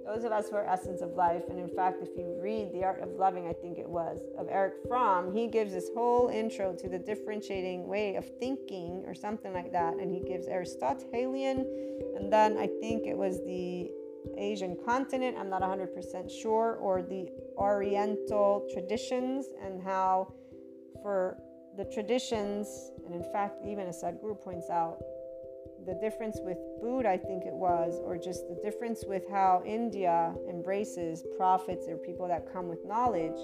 those 0.06 0.24
of 0.24 0.32
us 0.32 0.50
who 0.50 0.56
are 0.56 0.66
essence 0.66 1.02
of 1.02 1.12
life, 1.14 1.44
and 1.50 1.60
in 1.60 1.70
fact, 1.70 2.02
if 2.02 2.10
you 2.18 2.40
read 2.42 2.72
The 2.74 2.84
Art 2.84 3.02
of 3.02 3.10
Loving, 3.14 3.48
I 3.48 3.54
think 3.54 3.78
it 3.78 3.88
was, 3.88 4.20
of 4.38 4.48
Erich 4.50 4.74
Fromm, 4.88 5.34
he 5.34 5.48
gives 5.48 5.72
this 5.74 5.90
whole 5.96 6.30
intro 6.30 6.74
to 6.76 6.90
the 6.90 7.00
differentiating 7.00 7.88
way 7.88 8.16
of 8.16 8.26
thinking 8.40 9.04
or 9.06 9.14
something 9.14 9.54
like 9.54 9.72
that. 9.72 9.94
And 9.96 10.12
he 10.12 10.22
gives 10.22 10.48
Aristotelian, 10.48 11.60
and 12.16 12.32
then 12.32 12.58
I 12.58 12.68
think 12.80 13.06
it 13.06 13.18
was 13.18 13.38
the 13.46 13.92
Asian 14.38 14.78
continent, 14.86 15.38
I'm 15.40 15.50
not 15.50 15.62
100% 15.62 16.30
sure, 16.30 16.76
or 16.76 17.02
the 17.02 17.30
Oriental 17.58 18.68
traditions, 18.74 19.48
and 19.64 19.82
how 19.82 20.34
for 21.02 21.38
the 21.78 21.86
traditions, 21.86 22.92
and 23.06 23.16
in 23.16 23.24
fact, 23.32 23.66
even 23.66 23.88
as 23.88 24.04
Sadhguru 24.04 24.40
points 24.42 24.70
out, 24.70 25.02
the 25.86 25.96
difference 25.96 26.38
with 26.42 26.58
Buddha, 26.82 27.10
I 27.10 27.18
think 27.18 27.46
it 27.46 27.54
was, 27.54 28.00
or 28.04 28.18
just 28.18 28.48
the 28.48 28.56
difference 28.56 29.04
with 29.06 29.24
how 29.30 29.64
India 29.66 30.34
embraces 30.50 31.26
prophets 31.38 31.88
or 31.88 31.98
people 31.98 32.28
that 32.28 32.52
come 32.52 32.68
with 32.68 32.86
knowledge 32.86 33.38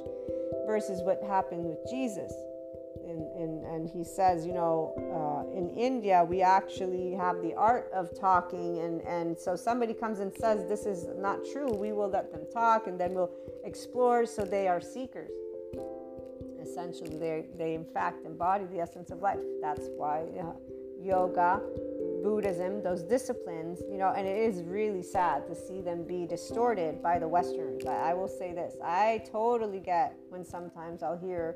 versus 0.65 1.01
what 1.01 1.21
happened 1.23 1.65
with 1.65 1.79
Jesus. 1.89 2.31
And, 3.07 3.21
and, 3.35 3.65
and 3.65 3.89
he 3.89 4.03
says, 4.03 4.45
you 4.45 4.53
know, 4.53 4.93
uh, 5.15 5.57
in 5.57 5.69
India, 5.69 6.23
we 6.23 6.41
actually 6.41 7.13
have 7.13 7.41
the 7.41 7.53
art 7.55 7.89
of 7.93 8.17
talking. 8.19 8.79
And, 8.79 9.01
and 9.01 9.37
so 9.37 9.55
somebody 9.55 9.93
comes 9.93 10.19
and 10.19 10.33
says, 10.33 10.67
this 10.67 10.85
is 10.85 11.07
not 11.17 11.39
true, 11.51 11.73
we 11.73 11.93
will 11.93 12.09
let 12.09 12.31
them 12.31 12.41
talk 12.51 12.87
and 12.87 12.99
then 12.99 13.13
we'll 13.13 13.31
explore. 13.63 14.25
So 14.25 14.43
they 14.43 14.67
are 14.67 14.81
seekers. 14.81 15.31
Essentially, 16.61 17.17
they, 17.17 17.45
they 17.57 17.75
in 17.75 17.85
fact 17.85 18.25
embody 18.25 18.65
the 18.65 18.79
essence 18.79 19.09
of 19.09 19.21
life. 19.21 19.39
That's 19.61 19.87
why 19.95 20.25
uh, 20.39 20.51
yoga 21.01 21.61
Buddhism, 22.23 22.83
those 22.83 23.03
disciplines, 23.03 23.81
you 23.89 23.97
know, 23.97 24.13
and 24.15 24.27
it 24.27 24.37
is 24.37 24.63
really 24.63 25.03
sad 25.03 25.47
to 25.47 25.55
see 25.55 25.81
them 25.81 26.03
be 26.03 26.25
distorted 26.25 27.01
by 27.01 27.19
the 27.19 27.27
Westerners. 27.27 27.85
I, 27.85 28.11
I 28.11 28.13
will 28.13 28.27
say 28.27 28.53
this 28.53 28.75
I 28.83 29.23
totally 29.31 29.79
get 29.79 30.15
when 30.29 30.45
sometimes 30.45 31.03
I'll 31.03 31.17
hear 31.17 31.55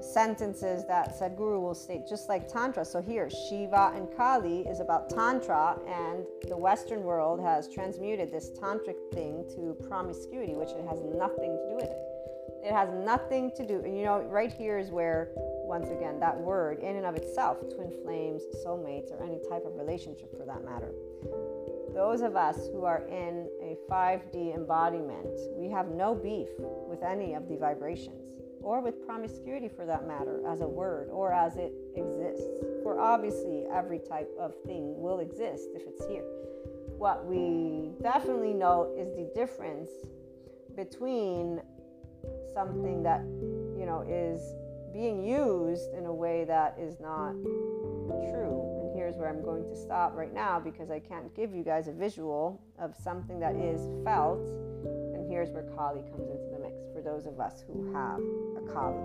sentences 0.00 0.84
that 0.86 1.18
Sadhguru 1.18 1.60
will 1.60 1.74
state, 1.74 2.02
just 2.08 2.28
like 2.28 2.48
Tantra. 2.48 2.84
So 2.84 3.00
here, 3.00 3.28
Shiva 3.30 3.92
and 3.94 4.08
Kali 4.16 4.60
is 4.60 4.80
about 4.80 5.10
Tantra, 5.10 5.78
and 5.86 6.24
the 6.48 6.56
Western 6.56 7.02
world 7.02 7.40
has 7.40 7.68
transmuted 7.68 8.30
this 8.30 8.50
tantric 8.50 8.96
thing 9.12 9.44
to 9.56 9.76
promiscuity, 9.88 10.54
which 10.54 10.70
it 10.70 10.86
has 10.88 11.00
nothing 11.16 11.56
to 11.56 11.68
do 11.70 11.76
with 11.76 11.90
it. 11.90 11.98
It 12.64 12.72
has 12.72 12.88
nothing 13.04 13.50
to 13.56 13.66
do, 13.66 13.80
and 13.84 13.96
you 13.96 14.04
know, 14.04 14.22
right 14.22 14.52
here 14.52 14.78
is 14.78 14.90
where 14.90 15.30
once 15.74 15.90
again, 15.90 16.20
that 16.20 16.38
word 16.38 16.78
in 16.78 16.94
and 16.94 17.04
of 17.04 17.16
itself, 17.16 17.58
twin 17.74 17.90
flames, 18.04 18.42
soulmates, 18.64 19.10
or 19.10 19.20
any 19.24 19.40
type 19.50 19.64
of 19.66 19.74
relationship 19.74 20.30
for 20.38 20.46
that 20.46 20.64
matter. 20.64 20.92
Those 21.92 22.20
of 22.20 22.36
us 22.36 22.68
who 22.72 22.84
are 22.84 23.02
in 23.08 23.48
a 23.60 23.76
5D 23.90 24.54
embodiment, 24.54 25.36
we 25.56 25.68
have 25.70 25.88
no 25.88 26.14
beef 26.14 26.46
with 26.88 27.02
any 27.02 27.34
of 27.34 27.48
the 27.48 27.56
vibrations 27.56 28.30
or 28.62 28.80
with 28.80 29.04
promiscuity 29.04 29.68
for 29.68 29.84
that 29.84 30.06
matter 30.06 30.40
as 30.46 30.60
a 30.60 30.68
word 30.68 31.08
or 31.10 31.32
as 31.32 31.56
it 31.56 31.72
exists. 31.96 32.46
For 32.84 33.00
obviously, 33.00 33.64
every 33.74 33.98
type 33.98 34.30
of 34.38 34.54
thing 34.64 34.94
will 34.96 35.18
exist 35.18 35.70
if 35.74 35.82
it's 35.88 36.06
here. 36.06 36.22
What 36.98 37.26
we 37.26 37.90
definitely 38.00 38.54
know 38.54 38.94
is 38.96 39.08
the 39.16 39.28
difference 39.34 39.90
between 40.76 41.60
something 42.54 43.02
that, 43.02 43.22
you 43.76 43.86
know, 43.86 44.04
is 44.08 44.54
being 44.94 45.26
used 45.26 45.92
in 45.92 46.06
a 46.06 46.14
way 46.14 46.44
that 46.44 46.78
is 46.80 47.00
not 47.00 47.32
true. 48.30 48.80
And 48.80 48.96
here's 48.96 49.16
where 49.16 49.28
I'm 49.28 49.42
going 49.42 49.64
to 49.64 49.76
stop 49.76 50.14
right 50.14 50.32
now 50.32 50.60
because 50.60 50.88
I 50.88 51.00
can't 51.00 51.34
give 51.34 51.52
you 51.52 51.64
guys 51.64 51.88
a 51.88 51.92
visual 51.92 52.62
of 52.78 52.94
something 52.94 53.40
that 53.40 53.56
is 53.56 53.88
felt. 54.04 54.46
And 55.12 55.28
here's 55.28 55.50
where 55.50 55.64
Kali 55.74 56.02
comes 56.02 56.30
into 56.30 56.48
the 56.52 56.60
mix 56.60 56.76
for 56.94 57.02
those 57.02 57.26
of 57.26 57.40
us 57.40 57.64
who 57.66 57.92
have 57.92 58.20
a 58.56 58.72
Kali. 58.72 59.02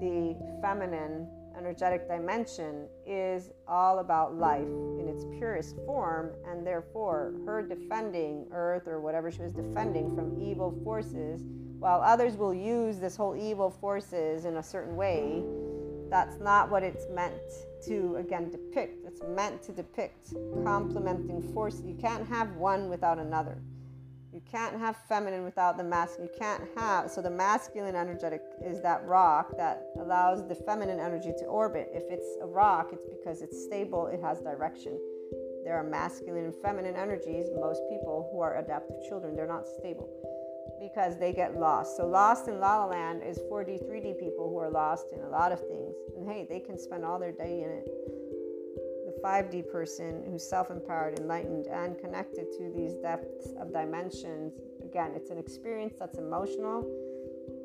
The 0.00 0.36
feminine 0.60 1.26
energetic 1.56 2.08
dimension 2.08 2.86
is 3.06 3.50
all 3.66 3.98
about 3.98 4.36
life 4.36 4.68
in 5.00 5.08
its 5.08 5.24
purest 5.38 5.76
form, 5.86 6.30
and 6.46 6.66
therefore, 6.66 7.34
her 7.44 7.62
defending 7.62 8.46
Earth 8.52 8.86
or 8.86 9.00
whatever 9.00 9.30
she 9.30 9.42
was 9.42 9.52
defending 9.52 10.14
from 10.14 10.40
evil 10.40 10.78
forces 10.84 11.42
while 11.78 12.00
others 12.00 12.36
will 12.36 12.54
use 12.54 12.98
this 12.98 13.16
whole 13.16 13.36
evil 13.36 13.70
forces 13.70 14.44
in 14.44 14.56
a 14.56 14.62
certain 14.62 14.96
way, 14.96 15.42
that's 16.08 16.38
not 16.38 16.70
what 16.70 16.82
it's 16.82 17.06
meant 17.12 17.34
to, 17.86 18.16
again, 18.16 18.50
depict. 18.50 19.04
It's 19.06 19.20
meant 19.28 19.62
to 19.64 19.72
depict 19.72 20.32
complementing 20.64 21.42
forces. 21.52 21.84
You 21.84 21.94
can't 21.94 22.26
have 22.28 22.56
one 22.56 22.88
without 22.88 23.18
another. 23.18 23.58
You 24.36 24.42
can't 24.52 24.78
have 24.78 24.98
feminine 25.08 25.44
without 25.44 25.78
the 25.78 25.82
masculine. 25.82 26.28
You 26.30 26.38
can't 26.38 26.62
have, 26.76 27.10
so 27.10 27.22
the 27.22 27.30
masculine 27.30 27.96
energetic 27.96 28.42
is 28.62 28.82
that 28.82 29.02
rock 29.06 29.56
that 29.56 29.86
allows 29.98 30.46
the 30.46 30.54
feminine 30.54 31.00
energy 31.00 31.32
to 31.38 31.46
orbit. 31.46 31.88
If 31.94 32.02
it's 32.10 32.36
a 32.42 32.46
rock, 32.46 32.90
it's 32.92 33.06
because 33.06 33.40
it's 33.40 33.64
stable, 33.64 34.08
it 34.08 34.20
has 34.20 34.42
direction. 34.42 35.00
There 35.64 35.74
are 35.74 35.82
masculine 35.82 36.44
and 36.44 36.54
feminine 36.54 36.96
energies. 36.96 37.46
Most 37.58 37.80
people 37.88 38.28
who 38.30 38.40
are 38.42 38.58
adaptive 38.58 38.96
children, 39.08 39.34
they're 39.34 39.46
not 39.46 39.66
stable 39.66 40.06
because 40.82 41.18
they 41.18 41.32
get 41.32 41.58
lost. 41.58 41.96
So, 41.96 42.06
lost 42.06 42.46
in 42.46 42.60
La 42.60 42.84
La 42.84 42.90
Land 42.90 43.22
is 43.26 43.38
4D, 43.50 43.88
3D 43.88 44.20
people 44.20 44.50
who 44.50 44.58
are 44.58 44.70
lost 44.70 45.06
in 45.14 45.20
a 45.22 45.30
lot 45.30 45.50
of 45.50 45.60
things. 45.60 45.94
And 46.14 46.30
hey, 46.30 46.46
they 46.46 46.60
can 46.60 46.78
spend 46.78 47.06
all 47.06 47.18
their 47.18 47.32
day 47.32 47.62
in 47.62 47.70
it. 47.70 47.88
The 49.16 49.28
5D 49.28 49.70
person 49.70 50.22
who's 50.30 50.48
self 50.48 50.70
empowered, 50.70 51.18
enlightened, 51.18 51.66
and 51.66 51.98
connected 51.98 52.46
to 52.58 52.72
these 52.74 52.94
depths 52.94 53.48
of 53.60 53.72
dimensions, 53.72 54.52
again, 54.84 55.12
it's 55.14 55.30
an 55.30 55.38
experience 55.38 55.94
that's 55.98 56.18
emotional 56.18 56.86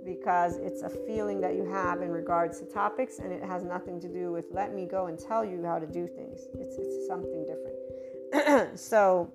because 0.06 0.58
it's 0.58 0.82
a 0.82 0.90
feeling 0.90 1.40
that 1.42 1.56
you 1.56 1.66
have 1.66 2.02
in 2.02 2.10
regards 2.10 2.60
to 2.60 2.66
topics 2.66 3.20
and 3.20 3.32
it 3.32 3.44
has 3.44 3.64
nothing 3.64 4.00
to 4.02 4.08
do 4.08 4.32
with 4.32 4.46
let 4.52 4.74
me 4.74 4.86
go 4.86 5.06
and 5.08 5.20
tell 5.20 5.46
you 5.46 5.64
how 5.64 5.78
to 5.78 5.86
do 5.86 6.08
things. 6.08 6.40
It's, 6.56 6.76
it's 6.78 7.08
something 7.08 7.46
different. 7.46 8.80
so, 8.80 9.32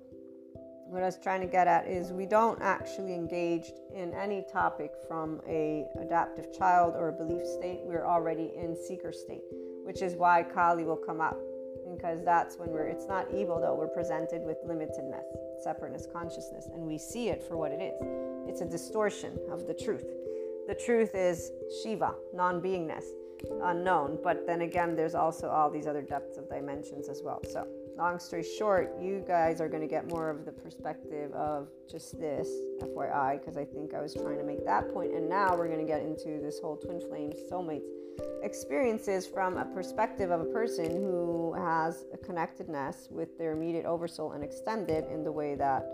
what 0.89 1.03
I 1.03 1.05
was 1.05 1.19
trying 1.21 1.41
to 1.41 1.47
get 1.47 1.67
at 1.67 1.87
is 1.87 2.13
we 2.13 2.25
don't 2.25 2.61
actually 2.61 3.13
engage 3.13 3.71
in 3.93 4.13
any 4.13 4.45
topic 4.51 4.91
from 5.07 5.41
a 5.47 5.85
adaptive 5.99 6.57
child 6.57 6.93
or 6.95 7.09
a 7.09 7.11
belief 7.11 7.45
state. 7.45 7.81
We're 7.83 8.05
already 8.05 8.51
in 8.55 8.75
seeker 8.87 9.11
state, 9.11 9.43
which 9.83 10.01
is 10.01 10.15
why 10.15 10.43
Kali 10.43 10.85
will 10.85 10.95
come 10.95 11.19
up 11.19 11.37
because 11.95 12.23
that's 12.23 12.57
when 12.57 12.69
we're 12.69 12.87
it's 12.87 13.07
not 13.07 13.27
evil 13.33 13.59
though 13.59 13.75
we're 13.75 13.87
presented 13.87 14.41
with 14.43 14.57
limitedness 14.65 15.23
separateness 15.63 16.07
consciousness 16.11 16.67
and 16.73 16.81
we 16.81 16.97
see 16.97 17.29
it 17.29 17.43
for 17.43 17.57
what 17.57 17.71
it 17.71 17.81
is 17.81 17.95
it's 18.47 18.61
a 18.61 18.65
distortion 18.65 19.37
of 19.51 19.67
the 19.67 19.73
truth 19.73 20.05
the 20.67 20.75
truth 20.75 21.15
is 21.15 21.51
shiva 21.81 22.13
non-beingness 22.33 23.05
unknown 23.63 24.17
but 24.23 24.45
then 24.47 24.61
again 24.61 24.95
there's 24.95 25.15
also 25.15 25.47
all 25.47 25.69
these 25.69 25.87
other 25.87 26.01
depths 26.01 26.37
of 26.37 26.49
dimensions 26.49 27.07
as 27.07 27.21
well 27.23 27.39
so 27.47 27.67
long 27.97 28.19
story 28.19 28.43
short, 28.43 28.95
you 29.01 29.23
guys 29.27 29.59
are 29.59 29.67
going 29.67 29.81
to 29.81 29.87
get 29.87 30.07
more 30.07 30.29
of 30.29 30.45
the 30.45 30.51
perspective 30.51 31.31
of 31.33 31.67
just 31.89 32.19
this, 32.19 32.47
FYI, 32.81 33.39
because 33.39 33.57
I 33.57 33.65
think 33.65 33.93
I 33.93 34.01
was 34.01 34.13
trying 34.13 34.37
to 34.37 34.43
make 34.43 34.63
that. 34.65 34.85
And 34.95 35.27
now 35.27 35.55
we're 35.57 35.67
going 35.67 35.79
to 35.79 35.85
get 35.85 36.01
into 36.01 36.39
this 36.41 36.59
whole 36.59 36.77
twin 36.77 36.99
flames, 36.99 37.35
soulmates 37.51 37.89
experiences 38.43 39.27
from 39.27 39.57
a 39.57 39.65
perspective 39.65 40.31
of 40.31 40.41
a 40.41 40.45
person 40.45 40.85
who 40.85 41.53
has 41.53 42.05
a 42.13 42.17
connectedness 42.17 43.07
with 43.11 43.37
their 43.37 43.51
immediate 43.51 43.85
oversoul 43.85 44.31
and 44.33 44.43
extended 44.43 45.05
in 45.11 45.23
the 45.23 45.31
way 45.31 45.55
that 45.55 45.85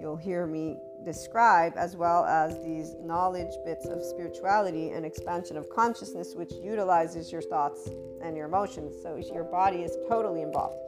you'll 0.00 0.16
hear 0.16 0.46
me 0.46 0.76
describe, 1.04 1.72
as 1.76 1.96
well 1.96 2.24
as 2.24 2.62
these 2.62 2.94
knowledge 3.00 3.52
bits 3.64 3.86
of 3.86 4.02
spirituality 4.02 4.90
and 4.90 5.04
expansion 5.04 5.56
of 5.56 5.68
consciousness, 5.68 6.34
which 6.34 6.52
utilizes 6.62 7.32
your 7.32 7.42
thoughts 7.42 7.88
and 8.22 8.36
your 8.36 8.46
emotions. 8.46 8.94
So 9.02 9.16
your 9.16 9.44
body 9.44 9.78
is 9.78 9.96
totally 10.08 10.42
involved. 10.42 10.78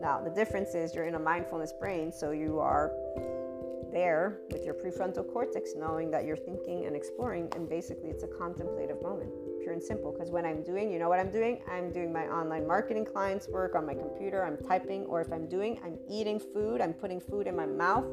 Now, 0.00 0.20
the 0.20 0.30
difference 0.30 0.74
is 0.74 0.94
you're 0.94 1.06
in 1.06 1.14
a 1.14 1.20
mindfulness 1.20 1.72
brain, 1.72 2.12
so 2.12 2.32
you 2.32 2.58
are 2.58 2.92
there 3.92 4.40
with 4.50 4.64
your 4.64 4.74
prefrontal 4.74 5.32
cortex, 5.32 5.70
knowing 5.76 6.10
that 6.10 6.24
you're 6.24 6.36
thinking 6.36 6.84
and 6.84 6.96
exploring, 6.96 7.48
and 7.54 7.68
basically 7.68 8.10
it's 8.10 8.24
a 8.24 8.26
contemplative 8.26 9.00
moment, 9.00 9.30
pure 9.64 9.72
and 9.72 9.82
simple. 9.82 10.12
Because 10.12 10.30
when 10.30 10.44
I'm 10.46 10.62
doing, 10.62 10.92
you 10.92 10.98
know 11.00 11.08
what 11.08 11.18
I'm 11.18 11.32
doing? 11.32 11.60
I'm 11.68 11.90
doing 11.90 12.12
my 12.12 12.26
online 12.26 12.66
marketing 12.66 13.04
clients 13.04 13.48
work 13.48 13.74
on 13.74 13.84
my 13.84 13.94
computer, 13.94 14.44
I'm 14.44 14.58
typing, 14.58 15.04
or 15.06 15.20
if 15.20 15.32
I'm 15.32 15.48
doing, 15.48 15.80
I'm 15.84 15.98
eating 16.08 16.38
food, 16.38 16.80
I'm 16.80 16.92
putting 16.92 17.20
food 17.20 17.46
in 17.46 17.56
my 17.56 17.66
mouth, 17.66 18.06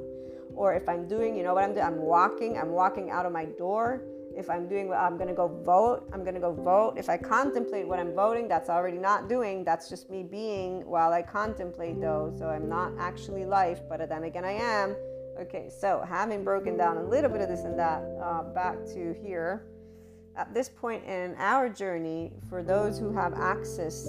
or 0.55 0.73
if 0.73 0.89
I'm 0.89 1.07
doing, 1.07 1.35
you 1.35 1.43
know 1.43 1.53
what 1.53 1.63
I'm 1.63 1.73
doing? 1.73 1.85
I'm 1.85 1.97
walking, 1.97 2.57
I'm 2.57 2.71
walking 2.71 3.11
out 3.11 3.25
of 3.25 3.31
my 3.31 3.45
door 3.45 4.01
if 4.35 4.49
I'm 4.49 4.67
doing, 4.67 4.91
I'm 4.93 5.17
to 5.17 5.33
go 5.33 5.47
vote, 5.47 6.07
I'm 6.13 6.23
to 6.23 6.39
go 6.39 6.53
vote. 6.53 6.93
If 6.97 7.09
I 7.09 7.17
contemplate 7.17 7.87
what 7.87 7.99
I'm 7.99 8.13
voting, 8.15 8.47
that's 8.47 8.69
already 8.69 8.97
not 8.97 9.27
doing. 9.27 9.63
That's 9.63 9.89
just 9.89 10.09
me 10.09 10.23
being 10.23 10.85
while 10.85 11.11
I 11.11 11.21
contemplate 11.21 11.99
though. 11.99 12.33
So 12.37 12.47
I'm 12.47 12.69
not 12.69 12.93
actually 12.97 13.45
life, 13.45 13.81
but 13.89 14.07
then 14.07 14.23
again, 14.23 14.45
I 14.45 14.53
am. 14.53 14.95
Okay, 15.39 15.69
so 15.69 16.03
having 16.07 16.43
broken 16.43 16.77
down 16.77 16.97
a 16.97 17.03
little 17.03 17.29
bit 17.29 17.41
of 17.41 17.49
this 17.49 17.61
and 17.61 17.77
that, 17.77 18.03
uh, 18.21 18.43
back 18.43 18.77
to 18.93 19.13
here. 19.21 19.65
At 20.41 20.55
this 20.55 20.69
point 20.69 21.05
in 21.05 21.35
our 21.37 21.69
journey, 21.69 22.33
for 22.49 22.63
those 22.63 22.97
who 22.97 23.13
have 23.13 23.35
access 23.35 24.05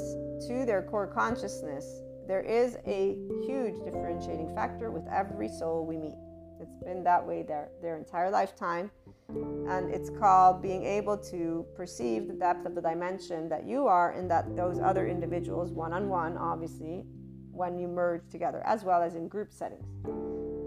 to 0.46 0.64
their 0.64 0.80
core 0.80 1.06
consciousness, 1.06 1.84
there 2.26 2.40
is 2.40 2.78
a 2.86 3.18
huge 3.44 3.74
differentiating 3.84 4.54
factor 4.54 4.90
with 4.90 5.06
every 5.12 5.48
soul 5.48 5.84
we 5.84 5.98
meet. 5.98 6.14
It's 6.58 6.74
been 6.86 7.04
that 7.04 7.26
way 7.26 7.42
their, 7.42 7.68
their 7.82 7.98
entire 7.98 8.30
lifetime 8.30 8.90
and 9.28 9.92
it's 9.92 10.08
called 10.08 10.62
being 10.62 10.86
able 10.86 11.18
to 11.18 11.66
perceive 11.76 12.28
the 12.28 12.34
depth 12.34 12.64
of 12.64 12.74
the 12.74 12.80
dimension 12.80 13.50
that 13.50 13.66
you 13.66 13.86
are 13.86 14.12
and 14.12 14.30
that 14.30 14.56
those 14.56 14.80
other 14.80 15.06
individuals 15.06 15.70
one 15.70 15.92
on 15.92 16.08
one 16.08 16.38
obviously 16.38 17.04
when 17.50 17.78
you 17.78 17.88
merge 17.88 18.22
together 18.30 18.62
as 18.66 18.84
well 18.84 19.02
as 19.02 19.14
in 19.14 19.28
group 19.28 19.52
settings 19.52 19.86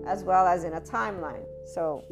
as 0.08 0.24
well 0.24 0.48
as 0.48 0.64
in 0.64 0.74
a 0.74 0.82
timeline 0.82 1.46
so 1.74 2.04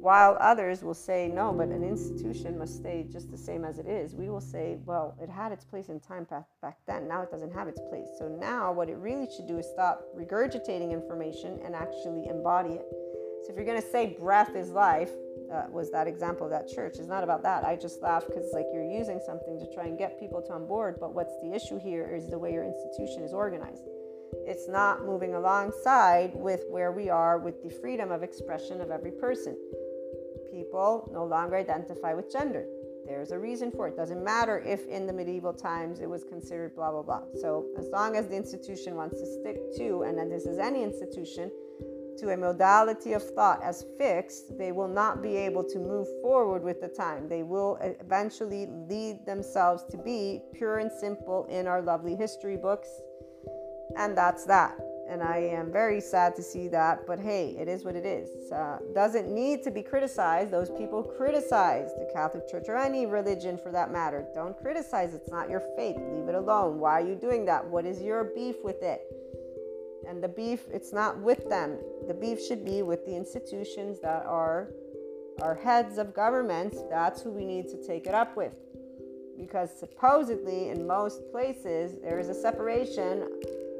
while 0.00 0.36
others 0.40 0.82
will 0.82 0.94
say 0.94 1.28
no 1.28 1.52
but 1.52 1.68
an 1.68 1.82
institution 1.82 2.58
must 2.58 2.76
stay 2.76 3.06
just 3.10 3.30
the 3.30 3.38
same 3.38 3.64
as 3.64 3.78
it 3.78 3.86
is 3.86 4.14
we 4.14 4.28
will 4.28 4.40
say 4.40 4.78
well 4.84 5.16
it 5.20 5.28
had 5.28 5.52
its 5.52 5.64
place 5.64 5.88
in 5.88 5.98
time 5.98 6.26
back 6.62 6.76
then 6.86 7.08
now 7.08 7.22
it 7.22 7.30
doesn't 7.30 7.52
have 7.52 7.68
its 7.68 7.80
place 7.90 8.08
so 8.18 8.28
now 8.28 8.72
what 8.72 8.88
it 8.88 8.96
really 8.96 9.26
should 9.34 9.48
do 9.48 9.58
is 9.58 9.66
stop 9.72 10.04
regurgitating 10.16 10.92
information 10.92 11.58
and 11.64 11.74
actually 11.74 12.26
embody 12.28 12.74
it 12.74 12.86
so 13.44 13.50
if 13.50 13.56
you're 13.56 13.64
going 13.64 13.80
to 13.80 13.90
say 13.90 14.16
breath 14.18 14.54
is 14.56 14.70
life, 14.70 15.10
uh, 15.52 15.64
was 15.70 15.90
that 15.92 16.06
example 16.06 16.44
of 16.44 16.50
that 16.50 16.68
church. 16.68 16.96
It's 16.98 17.08
not 17.08 17.24
about 17.24 17.42
that. 17.44 17.64
I 17.64 17.76
just 17.76 18.02
laugh 18.02 18.24
because 18.26 18.50
like 18.52 18.66
you're 18.72 18.84
using 18.84 19.20
something 19.24 19.58
to 19.58 19.74
try 19.74 19.84
and 19.84 19.96
get 19.96 20.18
people 20.18 20.42
to 20.42 20.52
on 20.52 20.66
board. 20.66 20.96
But 21.00 21.14
what's 21.14 21.32
the 21.40 21.54
issue 21.54 21.78
here 21.78 22.10
is 22.14 22.28
the 22.28 22.38
way 22.38 22.52
your 22.52 22.64
institution 22.64 23.22
is 23.22 23.32
organized. 23.32 23.84
It's 24.46 24.68
not 24.68 25.06
moving 25.06 25.34
alongside 25.34 26.32
with 26.34 26.64
where 26.68 26.92
we 26.92 27.08
are 27.08 27.38
with 27.38 27.62
the 27.62 27.70
freedom 27.70 28.10
of 28.10 28.22
expression 28.22 28.80
of 28.80 28.90
every 28.90 29.12
person. 29.12 29.56
People 30.58 31.08
no 31.12 31.24
longer 31.24 31.54
identify 31.54 32.14
with 32.14 32.32
gender. 32.32 32.66
There's 33.06 33.30
a 33.30 33.38
reason 33.38 33.70
for 33.70 33.86
it. 33.86 33.96
Doesn't 33.96 34.24
matter 34.24 34.58
if 34.66 34.84
in 34.88 35.06
the 35.06 35.12
medieval 35.12 35.52
times 35.52 36.00
it 36.00 36.10
was 36.10 36.24
considered 36.24 36.74
blah, 36.74 36.90
blah, 36.90 37.02
blah. 37.02 37.22
So, 37.40 37.66
as 37.78 37.86
long 37.90 38.16
as 38.16 38.26
the 38.26 38.34
institution 38.34 38.96
wants 38.96 39.20
to 39.20 39.26
stick 39.26 39.56
to, 39.76 40.02
and 40.02 40.18
then 40.18 40.28
this 40.28 40.46
is 40.46 40.58
any 40.58 40.82
institution, 40.82 41.52
to 42.18 42.30
a 42.30 42.36
modality 42.36 43.12
of 43.12 43.22
thought 43.36 43.62
as 43.62 43.86
fixed, 43.98 44.58
they 44.58 44.72
will 44.72 44.88
not 44.88 45.22
be 45.22 45.36
able 45.36 45.62
to 45.62 45.78
move 45.78 46.08
forward 46.22 46.64
with 46.64 46.80
the 46.80 46.88
time. 46.88 47.28
They 47.28 47.44
will 47.44 47.78
eventually 47.80 48.66
lead 48.90 49.24
themselves 49.26 49.84
to 49.92 49.96
be 49.96 50.40
pure 50.54 50.78
and 50.78 50.90
simple 50.90 51.46
in 51.48 51.68
our 51.68 51.80
lovely 51.80 52.16
history 52.16 52.56
books. 52.56 52.88
And 53.96 54.18
that's 54.18 54.44
that 54.46 54.76
and 55.08 55.22
I 55.22 55.38
am 55.38 55.72
very 55.72 56.00
sad 56.00 56.36
to 56.36 56.42
see 56.42 56.68
that. 56.68 57.06
But 57.06 57.18
hey, 57.18 57.56
it 57.58 57.66
is 57.66 57.84
what 57.84 57.96
it 57.96 58.04
is. 58.04 58.52
Uh, 58.52 58.78
doesn't 58.94 59.32
need 59.32 59.62
to 59.64 59.70
be 59.70 59.82
criticized. 59.82 60.50
Those 60.50 60.70
people 60.70 61.02
criticize 61.02 61.90
the 61.98 62.08
Catholic 62.12 62.48
Church 62.48 62.64
or 62.68 62.76
any 62.76 63.06
religion 63.06 63.58
for 63.58 63.72
that 63.72 63.90
matter. 63.90 64.26
Don't 64.34 64.56
criticize. 64.60 65.14
It's 65.14 65.30
not 65.30 65.48
your 65.48 65.60
faith. 65.76 65.96
Leave 65.96 66.28
it 66.28 66.34
alone. 66.34 66.78
Why 66.78 67.00
are 67.00 67.06
you 67.06 67.14
doing 67.14 67.44
that? 67.46 67.66
What 67.66 67.86
is 67.86 68.02
your 68.02 68.24
beef 68.24 68.56
with 68.62 68.82
it? 68.82 69.00
And 70.06 70.22
the 70.22 70.28
beef, 70.28 70.64
it's 70.72 70.92
not 70.92 71.18
with 71.18 71.48
them. 71.48 71.78
The 72.06 72.14
beef 72.14 72.40
should 72.40 72.64
be 72.64 72.82
with 72.82 73.04
the 73.04 73.16
institutions 73.16 74.00
that 74.00 74.24
are 74.26 74.68
our 75.42 75.54
heads 75.54 75.98
of 75.98 76.14
governments. 76.14 76.78
That's 76.90 77.22
who 77.22 77.30
we 77.30 77.44
need 77.44 77.68
to 77.68 77.86
take 77.86 78.06
it 78.06 78.14
up 78.14 78.36
with. 78.36 78.52
Because 79.38 79.70
supposedly, 79.78 80.70
in 80.70 80.86
most 80.86 81.30
places, 81.30 81.98
there 82.02 82.18
is 82.18 82.28
a 82.28 82.34
separation 82.34 83.28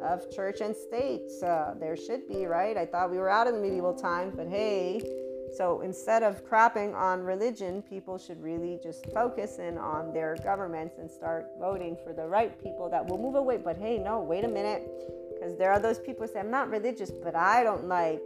of 0.02 0.31
church 0.35 0.61
and 0.61 0.75
state. 0.75 1.31
Uh, 1.43 1.75
there 1.78 1.97
should 1.97 2.26
be, 2.28 2.47
right? 2.47 2.76
I 2.76 2.87
thought 2.87 3.11
we 3.11 3.19
were 3.19 3.31
out 3.31 3.47
of 3.47 3.55
the 3.55 3.61
medieval 3.61 3.95
times, 3.95 4.35
but 4.37 4.49
hey, 4.49 5.02
so 5.57 5.81
instead 5.81 6.23
of 6.23 6.45
crapping 6.45 6.95
on 6.95 7.23
religion, 7.23 7.83
people 7.83 8.19
should 8.19 8.43
really 8.43 8.78
just 8.83 9.07
focus 9.12 9.59
in 9.59 9.78
on 9.78 10.12
their 10.12 10.37
governments 10.45 10.99
and 10.99 11.11
start 11.11 11.47
voting 11.59 11.97
for 12.05 12.12
the 12.12 12.26
right 12.26 12.61
people 12.62 12.88
that 12.90 13.07
will 13.07 13.19
move 13.19 13.35
away. 13.35 13.57
But 13.57 13.76
hey, 13.78 13.99
no, 13.99 14.21
wait 14.21 14.45
a 14.45 14.49
minute. 14.49 14.88
Because 15.35 15.57
there 15.57 15.71
are 15.71 15.78
those 15.78 15.99
people 15.99 16.26
who 16.26 16.33
say, 16.33 16.40
I'm 16.40 16.50
not 16.50 16.69
religious, 16.69 17.11
but 17.11 17.35
I 17.35 17.62
don't 17.62 17.85
like 17.85 18.21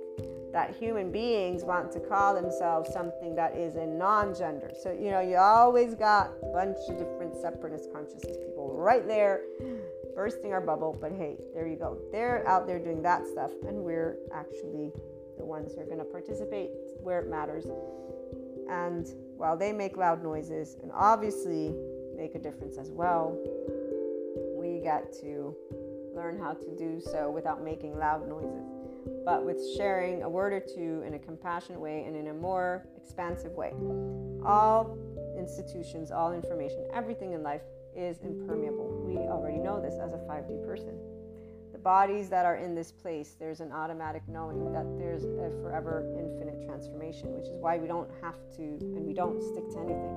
that 0.53 0.75
human 0.75 1.11
beings 1.11 1.65
want 1.65 1.91
to 1.93 2.01
call 2.01 2.35
themselves 2.35 2.93
something 2.93 3.35
that 3.35 3.57
is 3.57 3.77
a 3.77 3.87
non 3.87 4.35
gender. 4.35 4.71
So, 4.83 4.93
you 4.93 5.11
know, 5.11 5.21
you 5.21 5.37
always 5.37 5.95
got 5.95 6.33
a 6.43 6.47
bunch 6.53 6.77
of 6.89 6.99
different 6.99 7.37
separatist 7.37 7.93
consciousness 7.93 8.37
people 8.37 8.75
right 8.75 9.07
there 9.07 9.43
bursting 10.15 10.53
our 10.53 10.61
bubble. 10.61 10.97
But 11.01 11.13
hey, 11.13 11.37
there 11.55 11.67
you 11.67 11.77
go. 11.77 11.99
They're 12.11 12.47
out 12.47 12.67
there 12.67 12.79
doing 12.79 13.03
that 13.03 13.27
stuff, 13.27 13.51
and 13.67 13.79
we're 13.79 14.17
actually 14.33 14.93
the 15.39 15.45
ones 15.45 15.75
who 15.75 15.81
are 15.81 15.87
going 15.87 15.99
to 15.99 16.05
participate 16.05 16.71
where 17.01 17.21
it 17.21 17.29
matters. 17.29 17.67
And 18.69 19.07
while 19.37 19.57
they 19.57 19.73
make 19.73 19.97
loud 19.97 20.23
noises 20.23 20.77
and 20.83 20.91
obviously 20.95 21.75
make 22.17 22.35
a 22.35 22.39
difference 22.39 22.79
as 22.79 22.91
well, 22.91 23.37
we 24.57 24.81
get 24.81 25.13
to 25.21 25.57
learn 26.15 26.39
how 26.39 26.53
to 26.53 26.77
do 26.77 27.01
so 27.01 27.31
without 27.31 27.65
making 27.65 27.99
loud 27.99 28.29
noises, 28.29 28.65
but 29.25 29.45
with 29.45 29.59
sharing 29.77 30.23
a 30.23 30.29
word 30.29 30.53
or 30.53 30.61
two 30.61 31.03
in 31.07 31.15
a 31.15 31.19
compassionate 31.19 31.81
way 31.81 32.05
and 32.07 32.15
in 32.15 32.29
a 32.29 32.35
more 32.35 32.87
expansive 32.97 33.53
way. 33.53 33.73
All 34.45 34.97
institutions, 35.39 36.11
all 36.11 36.33
information, 36.33 36.87
everything 36.93 37.33
in 37.33 37.43
life 37.43 37.63
is 37.97 38.19
impermeable. 38.23 39.03
We 39.05 39.17
already 39.19 39.59
know 39.59 39.81
this 39.81 39.95
as 39.95 40.13
a 40.13 40.19
5D 40.29 40.67
person. 40.67 40.99
The 41.73 41.79
bodies 41.79 42.29
that 42.29 42.45
are 42.45 42.57
in 42.57 42.75
this 42.75 42.93
place, 42.93 43.35
there's 43.39 43.61
an 43.61 43.73
automatic 43.73 44.23
knowing 44.29 44.73
that 44.73 44.87
there's 44.99 45.25
a 45.25 45.51
forever 45.63 46.05
infinite 46.19 46.67
transformation, 46.67 47.33
which 47.33 47.47
is 47.47 47.57
why 47.61 47.79
we 47.79 47.89
don't 47.89 48.11
have 48.23 48.37
to 48.57 48.63
and 48.63 49.07
we 49.07 49.15
don't 49.15 49.43
stick 49.43 49.69
to 49.71 49.79
anything. 49.79 50.17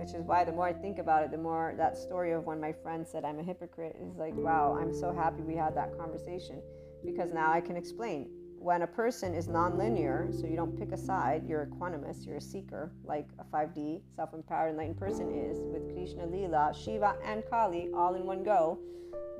Which 0.00 0.14
is 0.14 0.24
why 0.24 0.44
the 0.44 0.52
more 0.52 0.66
I 0.66 0.72
think 0.72 0.98
about 0.98 1.22
it, 1.24 1.30
the 1.30 1.38
more 1.38 1.74
that 1.76 1.96
story 1.98 2.32
of 2.32 2.46
when 2.46 2.60
my 2.60 2.72
friend 2.72 3.06
said 3.06 3.24
I'm 3.24 3.38
a 3.38 3.42
hypocrite 3.42 3.96
is 4.00 4.16
like, 4.16 4.34
wow, 4.34 4.78
I'm 4.80 4.94
so 4.94 5.12
happy 5.12 5.42
we 5.42 5.54
had 5.54 5.76
that 5.76 5.96
conversation 5.98 6.62
because 7.04 7.32
now 7.32 7.52
I 7.52 7.60
can 7.60 7.76
explain 7.76 8.30
when 8.60 8.82
a 8.82 8.86
person 8.86 9.34
is 9.34 9.48
nonlinear, 9.48 10.38
so 10.38 10.46
you 10.46 10.54
don't 10.54 10.78
pick 10.78 10.92
a 10.92 10.96
side, 10.96 11.42
you're 11.48 11.64
equanimous, 11.64 12.26
you're 12.26 12.36
a 12.36 12.40
seeker, 12.40 12.92
like 13.04 13.26
a 13.38 13.44
5D 13.44 14.02
self 14.14 14.34
empowered 14.34 14.72
enlightened 14.72 14.98
person 14.98 15.32
is, 15.32 15.58
with 15.72 15.94
Krishna, 15.94 16.26
Leela, 16.26 16.74
Shiva, 16.74 17.16
and 17.24 17.42
Kali 17.48 17.88
all 17.94 18.16
in 18.16 18.26
one 18.26 18.44
go, 18.44 18.78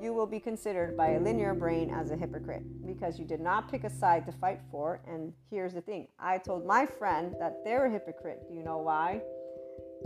you 0.01 0.15
will 0.15 0.27
be 0.27 0.41
considered 0.41 0.97
by 0.97 1.11
a 1.11 1.21
linear 1.21 1.53
brain 1.53 1.91
as 1.91 2.11
a 2.11 2.17
hypocrite 2.17 2.63
because 2.87 3.19
you 3.19 3.27
did 3.27 3.41
not 3.41 3.71
pick 3.71 3.85
a 3.85 3.91
side 3.91 4.25
to 4.25 4.33
fight 4.33 4.61
for. 4.71 5.03
And 5.07 5.35
here's 5.51 5.75
the 5.75 5.83
thing 5.83 6.09
I 6.19 6.39
told 6.39 6.65
my 6.65 6.87
friend 6.87 7.35
that 7.39 7.63
they're 7.63 7.85
a 7.85 7.91
hypocrite. 7.91 8.49
Do 8.49 8.55
you 8.55 8.63
know 8.63 8.79
why? 8.79 9.21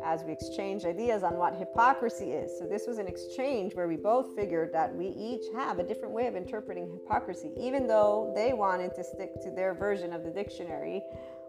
As 0.02 0.24
we 0.24 0.32
exchanged 0.32 0.86
ideas 0.86 1.22
on 1.22 1.36
what 1.36 1.54
hypocrisy 1.54 2.32
is. 2.32 2.56
So, 2.58 2.66
this 2.66 2.86
was 2.86 2.98
an 2.98 3.06
exchange 3.06 3.74
where 3.74 3.88
we 3.88 3.96
both 3.96 4.34
figured 4.34 4.72
that 4.72 4.94
we 4.94 5.08
each 5.08 5.44
have 5.54 5.78
a 5.78 5.82
different 5.82 6.14
way 6.14 6.26
of 6.26 6.36
interpreting 6.36 6.90
hypocrisy, 6.90 7.50
even 7.56 7.86
though 7.86 8.32
they 8.34 8.52
wanted 8.52 8.94
to 8.94 9.04
stick 9.04 9.40
to 9.42 9.50
their 9.50 9.74
version 9.74 10.12
of 10.12 10.24
the 10.24 10.30
dictionary, 10.30 11.02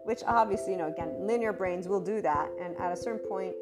which 0.04 0.22
obviously, 0.26 0.72
you 0.72 0.78
know, 0.78 0.88
again, 0.88 1.26
linear 1.26 1.52
brains 1.52 1.88
will 1.88 2.00
do 2.00 2.20
that. 2.22 2.50
And 2.60 2.76
at 2.78 2.92
a 2.92 2.96
certain 2.96 3.26
point, 3.26 3.54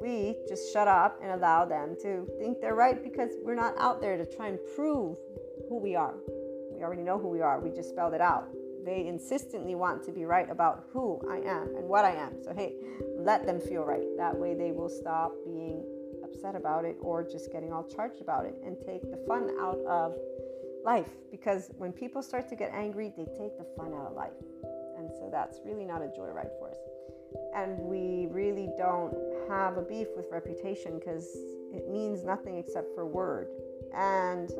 we 0.00 0.36
just 0.48 0.72
shut 0.72 0.88
up 0.88 1.20
and 1.22 1.32
allow 1.32 1.64
them 1.64 1.96
to 2.02 2.26
think 2.38 2.60
they're 2.60 2.74
right 2.74 3.02
because 3.02 3.30
we're 3.42 3.54
not 3.54 3.74
out 3.78 4.00
there 4.00 4.16
to 4.16 4.26
try 4.26 4.48
and 4.48 4.58
prove 4.74 5.16
who 5.68 5.78
we 5.78 5.94
are. 5.94 6.14
We 6.72 6.82
already 6.82 7.02
know 7.02 7.18
who 7.18 7.28
we 7.28 7.40
are, 7.40 7.60
we 7.60 7.70
just 7.70 7.90
spelled 7.90 8.14
it 8.14 8.20
out 8.20 8.48
they 8.84 9.06
insistently 9.06 9.74
want 9.74 10.02
to 10.04 10.12
be 10.12 10.24
right 10.24 10.50
about 10.50 10.84
who 10.92 11.20
I 11.30 11.36
am 11.36 11.76
and 11.76 11.88
what 11.88 12.04
I 12.04 12.14
am. 12.14 12.42
So, 12.42 12.52
hey, 12.52 12.74
let 13.16 13.46
them 13.46 13.60
feel 13.60 13.84
right. 13.84 14.06
That 14.16 14.36
way, 14.36 14.54
they 14.54 14.72
will 14.72 14.88
stop 14.88 15.32
being 15.44 15.84
upset 16.24 16.54
about 16.54 16.84
it 16.84 16.96
or 17.00 17.22
just 17.22 17.52
getting 17.52 17.72
all 17.72 17.84
charged 17.84 18.20
about 18.20 18.44
it 18.46 18.54
and 18.64 18.76
take 18.84 19.02
the 19.10 19.22
fun 19.28 19.50
out 19.60 19.78
of 19.86 20.14
life. 20.84 21.10
Because 21.30 21.70
when 21.78 21.92
people 21.92 22.22
start 22.22 22.48
to 22.48 22.56
get 22.56 22.72
angry, 22.72 23.12
they 23.16 23.24
take 23.24 23.56
the 23.58 23.66
fun 23.76 23.92
out 23.94 24.08
of 24.08 24.14
life. 24.14 24.32
And 24.98 25.10
so, 25.10 25.28
that's 25.30 25.60
really 25.64 25.84
not 25.84 26.02
a 26.02 26.06
joyride 26.06 26.50
for 26.58 26.70
us. 26.70 26.78
And 27.54 27.78
we 27.78 28.26
really 28.30 28.68
don't 28.76 29.14
have 29.48 29.76
a 29.76 29.82
beef 29.82 30.08
with 30.16 30.26
reputation 30.30 30.98
because 30.98 31.28
it 31.72 31.88
means 31.90 32.24
nothing 32.24 32.58
except 32.58 32.94
for 32.94 33.06
word. 33.06 33.48
And 33.94 34.50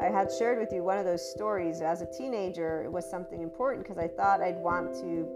I 0.00 0.06
had 0.06 0.30
shared 0.30 0.58
with 0.58 0.72
you 0.72 0.84
one 0.84 0.98
of 0.98 1.04
those 1.04 1.28
stories 1.28 1.80
as 1.80 2.02
a 2.02 2.06
teenager. 2.06 2.82
It 2.84 2.92
was 2.92 3.08
something 3.10 3.42
important 3.42 3.86
because 3.86 3.98
I 3.98 4.06
thought 4.06 4.40
I'd 4.40 4.56
want 4.56 4.94
to 4.94 5.28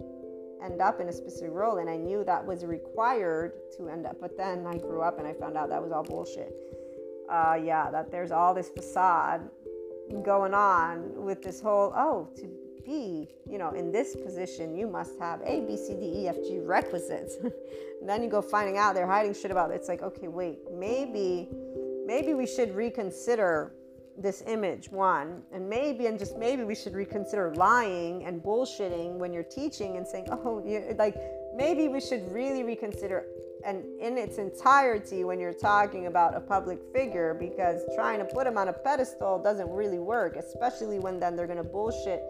end 0.64 0.81
up 0.81 1.01
in 1.01 1.09
a 1.09 1.12
specific 1.12 1.51
role, 1.53 1.79
and 1.79 1.90
I 1.90 1.96
knew 1.96 2.22
that 2.25 2.44
was 2.44 2.64
required 2.64 3.55
to 3.77 3.88
end 3.88 4.07
up. 4.07 4.18
But 4.20 4.37
then 4.37 4.64
I 4.66 4.79
grew 4.79 5.03
up 5.03 5.18
and 5.18 5.27
I 5.27 5.33
found 5.33 5.57
out 5.57 5.68
that 5.70 5.83
was 5.83 5.90
all 5.90 6.05
bullshit. 6.05 6.55
Uh, 7.29 7.59
yeah, 7.62 7.90
that 7.90 8.11
there's 8.11 8.31
all 8.31 8.55
this 8.55 8.68
facade 8.68 9.48
going 10.22 10.55
on 10.55 11.25
with 11.25 11.42
this 11.42 11.61
whole 11.61 11.92
oh 11.96 12.29
to 12.37 12.51
be 12.85 13.29
you 13.48 13.59
know 13.59 13.70
in 13.70 13.90
this 13.90 14.14
position 14.16 14.77
you 14.77 14.87
must 14.87 15.18
have 15.18 15.40
a 15.42 15.61
b 15.61 15.77
c 15.77 15.94
d 15.94 16.22
e 16.22 16.29
f 16.29 16.37
g 16.42 16.59
requisites 16.59 17.37
and 18.01 18.09
then 18.09 18.22
you 18.22 18.29
go 18.29 18.42
finding 18.42 18.77
out 18.77 18.94
they're 18.94 19.07
hiding 19.07 19.33
shit 19.33 19.51
about 19.51 19.70
it 19.70 19.75
it's 19.75 19.88
like 19.88 20.03
okay 20.03 20.29
wait 20.29 20.59
maybe 20.75 21.48
maybe 22.05 22.35
we 22.35 22.46
should 22.46 22.75
reconsider 22.75 23.72
this 24.18 24.42
image 24.46 24.90
one 24.90 25.42
and 25.53 25.68
maybe 25.68 26.07
and 26.07 26.18
just 26.18 26.37
maybe 26.37 26.64
we 26.64 26.75
should 26.75 26.94
reconsider 26.94 27.55
lying 27.55 28.25
and 28.25 28.42
bullshitting 28.42 29.14
when 29.14 29.33
you're 29.33 29.42
teaching 29.42 29.96
and 29.96 30.07
saying 30.07 30.27
oh 30.31 30.62
you 30.64 30.94
like 30.98 31.16
maybe 31.55 31.88
we 31.88 32.01
should 32.01 32.31
really 32.31 32.62
reconsider 32.62 33.25
and 33.64 33.85
in 34.01 34.18
its 34.18 34.38
entirety 34.38 35.25
when 35.25 35.38
you're 35.40 35.53
talking 35.53 36.07
about 36.07 36.37
a 36.37 36.40
public 36.40 36.79
figure 36.92 37.35
because 37.35 37.81
trying 37.94 38.18
to 38.18 38.25
put 38.25 38.44
them 38.44 38.59
on 38.59 38.68
a 38.68 38.72
pedestal 38.72 39.42
doesn't 39.42 39.70
really 39.70 39.98
work 39.98 40.37
especially 40.37 40.98
when 40.98 41.18
then 41.18 41.35
they're 41.35 41.46
going 41.46 41.57
to 41.57 41.64
bullshit 41.64 42.22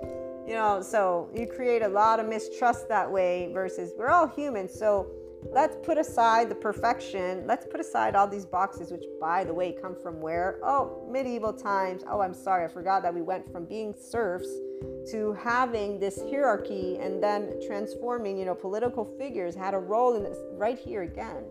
you 0.47 0.55
know? 0.55 0.83
So 0.83 1.31
you 1.35 1.47
create 1.47 1.83
a 1.83 1.89
lot 1.89 2.21
of 2.21 2.29
mistrust 2.29 2.89
that 2.89 3.11
way 3.11 3.51
versus 3.53 3.93
we're 3.97 4.09
all 4.09 4.27
human 4.27 4.69
so 4.69 5.11
let's 5.51 5.77
put 5.83 5.99
aside 5.99 6.49
the 6.49 6.55
perfection. 6.55 7.47
Let's 7.47 7.67
put 7.67 7.81
aside 7.81 8.15
all 8.15 8.29
these 8.29 8.47
boxes, 8.47 8.91
which, 8.91 9.05
by 9.21 9.45
the 9.45 9.53
way, 9.53 9.73
come 9.73 9.95
from 9.95 10.21
where? 10.21 10.59
Oh, 10.63 11.07
medieval 11.11 11.53
times. 11.53 12.03
Oh, 12.09 12.21
I'm 12.21 12.35
sorry, 12.35 12.65
I 12.65 12.69
forgot 12.69 13.03
that 13.03 13.15
we 13.15 13.23
went 13.23 13.51
from 13.51 13.65
being 13.65 13.95
serfs 13.95 14.49
to 15.11 15.33
having 15.35 15.99
this 15.99 16.21
hierarchy 16.31 16.99
and 16.99 17.23
then 17.23 17.61
transforming, 17.67 18.39
you 18.39 18.45
know, 18.45 18.55
political 18.55 19.05
figures 19.05 19.55
had 19.55 19.75
a 19.75 19.79
role 19.79 20.17
in 20.17 20.23
this 20.23 20.39
right 20.53 20.79
here 20.79 21.03
again. 21.03 21.45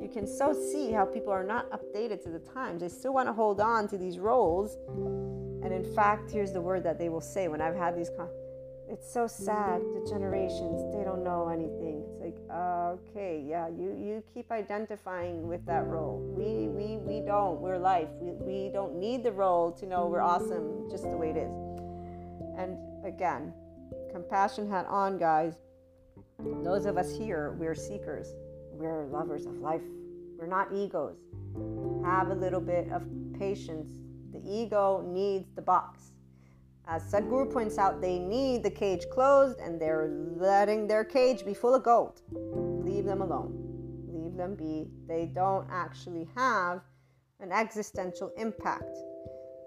You 0.00 0.08
can 0.08 0.26
so 0.26 0.52
see 0.52 0.90
how 0.92 1.04
people 1.04 1.32
are 1.32 1.44
not 1.44 1.70
updated 1.70 2.22
to 2.24 2.30
the 2.30 2.40
times. 2.40 2.82
They 2.82 2.88
still 2.88 3.14
want 3.14 3.28
to 3.28 3.32
hold 3.32 3.60
on 3.60 3.88
to 3.88 3.96
these 3.96 4.18
roles. 4.18 4.76
And 5.64 5.72
in 5.72 5.94
fact, 5.94 6.30
here's 6.30 6.52
the 6.52 6.60
word 6.60 6.84
that 6.84 6.98
they 6.98 7.08
will 7.08 7.22
say 7.22 7.48
when 7.48 7.60
I've 7.62 7.76
had 7.76 7.96
these 7.96 8.10
it's 8.88 9.10
so 9.12 9.26
sad 9.26 9.80
the 9.80 10.06
generations 10.08 10.82
they 10.94 11.04
don't 11.04 11.24
know 11.24 11.48
anything. 11.48 12.04
It's 12.06 12.20
like 12.20 12.36
okay 12.50 13.44
yeah 13.46 13.68
you 13.68 13.96
you 13.98 14.22
keep 14.32 14.50
identifying 14.52 15.48
with 15.48 15.64
that 15.66 15.86
role. 15.86 16.20
We 16.36 16.68
we 16.68 16.98
we 16.98 17.20
don't 17.24 17.60
we're 17.60 17.78
life. 17.78 18.08
We, 18.20 18.32
we 18.32 18.70
don't 18.72 18.96
need 18.96 19.22
the 19.24 19.32
role 19.32 19.72
to 19.72 19.86
know 19.86 20.06
we're 20.06 20.22
awesome 20.22 20.88
just 20.90 21.04
the 21.04 21.16
way 21.16 21.30
it 21.30 21.36
is. 21.36 21.52
And 22.58 22.76
again 23.04 23.52
compassion 24.12 24.70
hat 24.70 24.86
on 24.88 25.18
guys. 25.18 25.54
Those 26.62 26.84
of 26.84 26.98
us 26.98 27.16
here 27.16 27.56
we're 27.58 27.74
seekers. 27.74 28.34
We're 28.72 29.06
lovers 29.06 29.46
of 29.46 29.58
life. 29.58 29.82
We're 30.38 30.46
not 30.46 30.72
egos. 30.72 31.16
Have 32.04 32.28
a 32.28 32.34
little 32.34 32.60
bit 32.60 32.90
of 32.90 33.02
patience. 33.38 33.88
The 34.32 34.42
ego 34.44 35.04
needs 35.06 35.48
the 35.54 35.62
box. 35.62 36.13
As 36.86 37.02
Sadhguru 37.10 37.50
points 37.50 37.78
out, 37.78 38.00
they 38.02 38.18
need 38.18 38.62
the 38.62 38.70
cage 38.70 39.04
closed 39.10 39.58
and 39.58 39.80
they're 39.80 40.10
letting 40.36 40.86
their 40.86 41.04
cage 41.04 41.44
be 41.44 41.54
full 41.54 41.74
of 41.74 41.82
gold. 41.82 42.20
Leave 42.30 43.06
them 43.06 43.22
alone. 43.22 43.54
Leave 44.06 44.36
them 44.36 44.54
be. 44.54 44.86
They 45.08 45.26
don't 45.34 45.66
actually 45.70 46.28
have 46.36 46.82
an 47.40 47.52
existential 47.52 48.32
impact. 48.36 48.96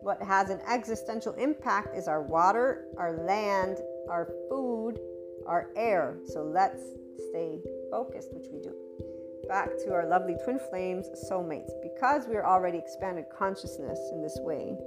What 0.02 0.22
has 0.22 0.52
an 0.52 0.62
existential 0.68 1.34
impact 1.34 1.96
is 1.98 2.08
our 2.08 2.22
water, 2.22 2.86
our 2.98 3.18
land, 3.26 3.80
our 4.10 4.32
food, 4.48 5.00
our 5.48 5.72
air. 5.76 6.18
So 6.26 6.44
let's 6.44 6.82
stay 7.30 7.60
focused, 7.90 8.30
which 8.32 8.46
we 8.52 8.62
do. 8.62 8.76
Back 9.48 9.70
to 9.86 9.94
our 9.94 10.08
lovely 10.08 10.36
twin 10.44 10.60
flames, 10.70 11.08
soulmates. 11.30 11.72
Because 11.82 12.28
we're 12.28 12.46
already 12.46 12.78
expanded 12.78 13.26
consciousness 13.36 14.00
in 14.12 14.22
this 14.22 14.38
way, 14.42 14.78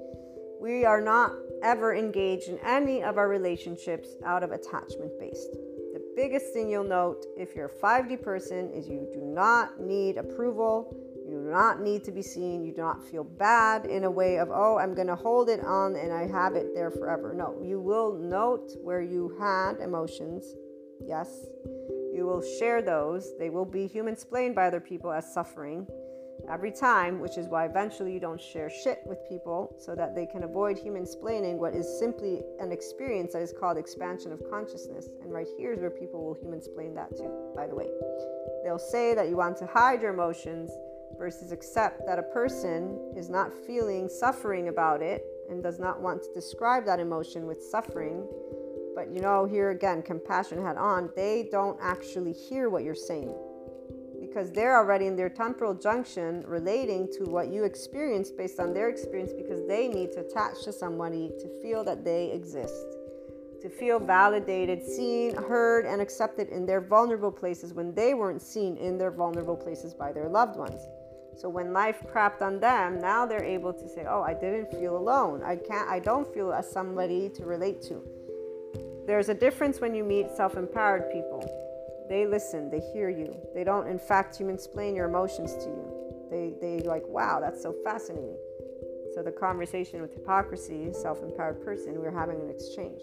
we 0.61 0.85
are 0.85 1.01
not 1.01 1.33
ever 1.63 1.95
engaged 1.95 2.49
in 2.49 2.59
any 2.59 3.03
of 3.03 3.17
our 3.17 3.29
relationships 3.29 4.09
out 4.25 4.43
of 4.43 4.53
attachment 4.53 5.19
based. 5.19 5.53
The 5.93 6.03
biggest 6.15 6.53
thing 6.53 6.69
you'll 6.69 6.85
note 6.85 7.25
if 7.37 7.55
you're 7.57 7.67
a 7.67 7.69
5D 7.69 8.23
person 8.23 8.71
is 8.71 8.89
you 8.89 9.09
do 9.13 9.21
not 9.21 9.81
need 9.81 10.19
approval 10.19 10.95
you 11.31 11.37
do 11.37 11.51
not 11.51 11.81
need 11.81 12.03
to 12.05 12.11
be 12.11 12.23
seen. 12.23 12.65
You 12.65 12.73
do 12.73 12.81
not 12.81 13.05
feel 13.05 13.23
bad 13.23 13.87
in 13.87 14.03
a 14.03 14.11
way 14.11 14.39
of, 14.39 14.51
oh, 14.51 14.79
I'm 14.79 14.95
going 14.95 15.07
to 15.07 15.15
hold 15.15 15.49
it 15.49 15.61
on 15.61 15.95
and 15.95 16.13
I 16.13 16.27
have 16.27 16.57
it 16.57 16.75
there 16.75 16.91
forever. 16.91 17.33
No, 17.33 17.57
you 17.63 17.81
will 17.81 18.19
note 18.19 18.73
where 18.83 19.01
you 19.01 19.37
had 19.39 19.75
emotions. 19.81 20.57
Yes. 21.07 21.29
You 22.13 22.27
will 22.27 22.43
share 22.59 22.83
those. 22.83 23.33
They 23.39 23.49
will 23.49 23.65
be 23.65 23.87
human 23.87 24.15
explained 24.15 24.57
by 24.57 24.67
other 24.67 24.81
people 24.81 25.13
as 25.13 25.33
suffering 25.33 25.87
every 26.49 26.71
time, 26.71 27.21
which 27.21 27.37
is 27.37 27.49
why 27.49 27.65
eventually 27.67 28.13
you 28.13 28.21
don't 28.21 28.41
share 28.41 28.71
shit 28.71 29.01
with 29.07 29.19
people 29.29 29.75
so 29.79 29.95
that 29.95 30.15
they 30.15 30.27
can 30.27 30.45
avoid 30.45 30.79
human 30.79 31.03
explaining 31.03 31.59
what 31.59 31.75
is 31.75 31.99
simply 31.99 32.43
an 32.61 32.73
experience 32.73 33.33
that 33.33 33.43
is 33.43 33.53
called 33.53 33.79
expansion 33.79 34.33
of 34.33 34.41
consciousness. 34.51 35.09
And 35.23 35.33
right 35.33 35.47
here 35.57 35.73
is 35.73 35.81
where 35.81 35.91
people 35.91 36.25
will 36.25 36.35
human 36.35 36.59
explain 36.59 36.95
that 36.95 37.17
too, 37.17 37.53
by 37.55 37.67
the 37.67 37.75
way. 37.75 37.89
They'll 38.65 38.79
say 38.79 39.15
that 39.15 39.29
you 39.29 39.37
want 39.37 39.57
to 39.59 39.67
hide 39.67 40.03
your 40.03 40.13
emotions 40.13 40.71
versus 41.19 41.53
accept 41.53 42.07
that 42.07 42.19
a 42.19 42.23
person 42.23 43.13
is 43.17 43.29
not 43.29 43.53
feeling 43.67 44.09
suffering 44.09 44.69
about 44.69 45.03
it 45.03 45.25
and 45.51 45.63
does 45.63 45.79
not 45.79 46.01
want 46.01 46.23
to 46.23 46.33
describe 46.33 46.85
that 46.87 47.01
emotion 47.01 47.47
with 47.47 47.63
suffering. 47.63 48.27
But 48.95 49.11
you 49.11 49.21
know, 49.21 49.45
here 49.45 49.71
again, 49.71 50.03
compassion 50.03 50.65
head 50.65 50.77
on, 50.77 51.11
they 51.17 51.49
don't 51.51 51.79
actually 51.83 52.33
hear 52.33 52.71
what 52.71 52.85
you're 52.85 52.95
saying 52.95 53.35
because 54.31 54.53
they're 54.53 54.79
already 54.79 55.07
in 55.07 55.17
their 55.17 55.29
temporal 55.29 55.75
junction 55.75 56.45
relating 56.47 57.09
to 57.19 57.25
what 57.25 57.49
you 57.49 57.65
experience 57.65 58.31
based 58.31 58.61
on 58.61 58.73
their 58.73 58.89
experience 58.89 59.33
because 59.33 59.67
they 59.67 59.89
need 59.89 60.13
to 60.13 60.21
attach 60.21 60.63
to 60.63 60.73
somebody 60.73 61.33
to 61.41 61.49
feel 61.61 61.83
that 61.83 62.05
they 62.05 62.31
exist 62.31 62.97
to 63.61 63.69
feel 63.69 63.99
validated, 63.99 64.83
seen, 64.83 65.35
heard, 65.35 65.85
and 65.85 66.01
accepted 66.01 66.49
in 66.49 66.65
their 66.65 66.81
vulnerable 66.81 67.31
places 67.31 67.75
when 67.75 67.95
they 67.95 68.15
weren't 68.15 68.41
seen 68.41 68.77
in 68.79 68.97
their 68.97 69.11
vulnerable 69.11 69.57
places 69.57 69.93
by 69.93 70.13
their 70.13 70.29
loved 70.29 70.57
ones. 70.57 70.81
So 71.37 71.49
when 71.49 71.73
life 71.73 72.03
crapped 72.13 72.43
on 72.43 72.59
them, 72.59 73.01
now 73.01 73.27
they're 73.27 73.45
able 73.45 73.73
to 73.73 73.89
say, 73.89 74.07
"Oh, 74.09 74.23
I 74.23 74.35
didn't 74.35 74.71
feel 74.71 74.97
alone. 74.97 75.43
I 75.43 75.57
can't 75.57 75.89
I 75.89 75.99
don't 75.99 76.27
feel 76.35 76.53
as 76.53 76.71
somebody 76.71 77.29
to 77.31 77.45
relate 77.45 77.83
to." 77.83 78.03
There's 79.07 79.29
a 79.29 79.35
difference 79.35 79.81
when 79.81 79.95
you 79.95 80.05
meet 80.05 80.31
self-empowered 80.31 81.11
people. 81.11 81.43
They 82.11 82.27
listen, 82.27 82.69
they 82.69 82.81
hear 82.93 83.09
you. 83.09 83.37
They 83.55 83.63
don't 83.63 83.87
in 83.87 84.01
fact 84.01 84.37
human 84.37 84.57
explain 84.57 84.97
your 84.97 85.09
emotions 85.09 85.55
to 85.55 85.71
you. 85.71 86.27
They 86.29 86.55
they 86.61 86.81
like, 86.81 87.07
"Wow, 87.07 87.39
that's 87.41 87.63
so 87.63 87.73
fascinating." 87.85 88.37
So 89.15 89.23
the 89.23 89.31
conversation 89.31 90.03
with 90.03 90.13
hypocrisy, 90.13 90.93
self-empowered 90.93 91.65
person, 91.65 92.01
we're 92.01 92.11
having 92.11 92.41
an 92.41 92.51
exchange. 92.51 93.01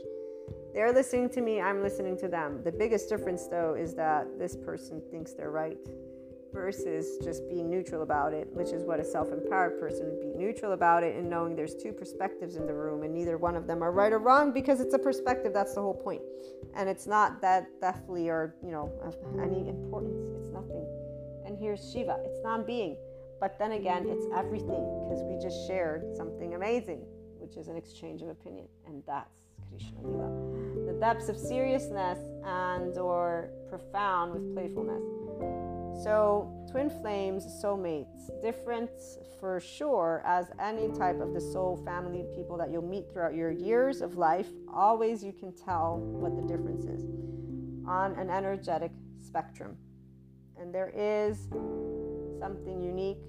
They're 0.73 0.91
listening 0.91 1.29
to 1.29 1.41
me, 1.41 1.61
I'm 1.61 1.81
listening 1.81 2.17
to 2.17 2.27
them. 2.27 2.61
The 2.63 2.71
biggest 2.71 3.07
difference 3.07 3.47
though 3.47 3.75
is 3.75 3.93
that 3.95 4.27
this 4.37 4.57
person 4.57 5.01
thinks 5.09 5.31
they're 5.31 5.51
right 5.51 5.77
versus 6.53 7.17
just 7.23 7.47
being 7.49 7.69
neutral 7.69 8.03
about 8.03 8.33
it, 8.33 8.47
which 8.51 8.69
is 8.69 8.83
what 8.83 8.99
a 8.99 9.03
self 9.03 9.31
empowered 9.31 9.79
person 9.79 10.05
would 10.05 10.19
be 10.19 10.37
neutral 10.37 10.73
about 10.73 11.03
it 11.03 11.15
and 11.15 11.29
knowing 11.29 11.55
there's 11.55 11.75
two 11.75 11.91
perspectives 11.91 12.55
in 12.55 12.65
the 12.65 12.73
room 12.73 13.03
and 13.03 13.13
neither 13.13 13.37
one 13.37 13.55
of 13.55 13.67
them 13.67 13.83
are 13.83 13.91
right 13.91 14.11
or 14.11 14.19
wrong 14.19 14.51
because 14.51 14.79
it's 14.79 14.93
a 14.93 14.99
perspective. 14.99 15.53
That's 15.53 15.73
the 15.73 15.81
whole 15.81 15.93
point. 15.93 16.21
And 16.75 16.89
it's 16.89 17.07
not 17.07 17.41
that 17.41 17.67
deathly 17.81 18.29
or, 18.29 18.55
you 18.63 18.71
know, 18.71 18.91
of 19.03 19.15
any 19.41 19.67
importance. 19.69 20.19
It's 20.39 20.51
nothing. 20.51 20.85
And 21.45 21.57
here's 21.57 21.91
Shiva 21.91 22.19
it's 22.23 22.39
non 22.43 22.65
being. 22.65 22.97
But 23.39 23.59
then 23.59 23.73
again, 23.73 24.07
it's 24.07 24.25
everything 24.35 24.83
because 25.03 25.21
we 25.23 25.37
just 25.41 25.67
shared 25.67 26.03
something 26.15 26.55
amazing, 26.55 27.05
which 27.39 27.55
is 27.55 27.67
an 27.67 27.77
exchange 27.77 28.21
of 28.21 28.29
opinion. 28.29 28.67
And 28.87 29.03
that's 29.05 29.37
Krishna 29.69 30.01
Lila. 30.01 30.29
The 30.87 30.97
depths 30.99 31.29
of 31.29 31.37
seriousness 31.37 32.19
and 32.43 32.97
or 32.97 33.49
profound 33.69 34.33
with 34.33 34.55
playfulness. 34.55 35.03
So, 36.03 36.67
twin 36.69 36.89
flames, 36.89 37.43
soulmates, 37.63 38.29
different 38.41 38.91
for 39.39 39.59
sure 39.59 40.21
as 40.25 40.47
any 40.59 40.89
type 40.89 41.19
of 41.19 41.33
the 41.33 41.41
soul 41.41 41.81
family 41.85 42.25
people 42.35 42.57
that 42.57 42.71
you'll 42.71 42.81
meet 42.81 43.11
throughout 43.11 43.33
your 43.33 43.51
years 43.51 44.01
of 44.01 44.15
life. 44.15 44.47
Always 44.71 45.23
you 45.23 45.33
can 45.33 45.53
tell 45.53 45.97
what 45.97 46.35
the 46.35 46.41
difference 46.41 46.85
is 46.85 47.03
on 47.87 48.13
an 48.13 48.29
energetic 48.29 48.91
spectrum. 49.19 49.75
And 50.59 50.73
there 50.73 50.91
is 50.95 51.47
something 52.39 52.81
unique 52.81 53.21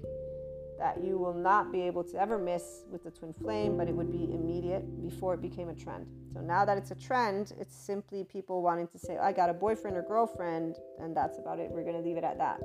that 0.79 1.03
you 1.03 1.17
will 1.17 1.33
not 1.33 1.71
be 1.71 1.81
able 1.81 2.03
to 2.05 2.17
ever 2.17 2.37
miss 2.37 2.83
with 2.89 3.03
the 3.03 3.11
twin 3.11 3.33
flame, 3.33 3.77
but 3.77 3.87
it 3.87 3.95
would 3.95 4.11
be 4.11 4.23
immediate 4.33 4.83
before 5.03 5.33
it 5.33 5.41
became 5.41 5.69
a 5.69 5.75
trend. 5.75 6.07
So 6.33 6.39
now 6.39 6.65
that 6.65 6.77
it's 6.77 6.91
a 6.91 6.95
trend, 6.95 7.53
it's 7.59 7.75
simply 7.75 8.23
people 8.23 8.61
wanting 8.61 8.87
to 8.87 8.97
say, 8.97 9.17
I 9.17 9.33
got 9.33 9.49
a 9.49 9.53
boyfriend 9.53 9.97
or 9.97 10.01
girlfriend, 10.01 10.77
and 11.01 11.15
that's 11.15 11.37
about 11.37 11.59
it. 11.59 11.69
We're 11.69 11.83
going 11.83 12.01
to 12.01 12.07
leave 12.07 12.17
it 12.17 12.23
at 12.23 12.37
that. 12.37 12.61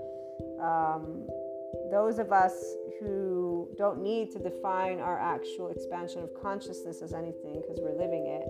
Um, 0.62 1.26
those 1.90 2.18
of 2.18 2.32
us 2.32 2.52
who 3.00 3.68
don't 3.76 4.00
need 4.00 4.30
to 4.32 4.38
define 4.38 5.00
our 5.00 5.18
actual 5.18 5.70
expansion 5.70 6.22
of 6.22 6.30
consciousness 6.40 7.02
as 7.02 7.12
anything 7.12 7.60
because 7.60 7.80
we're 7.80 7.98
living 7.98 8.26
it 8.26 8.48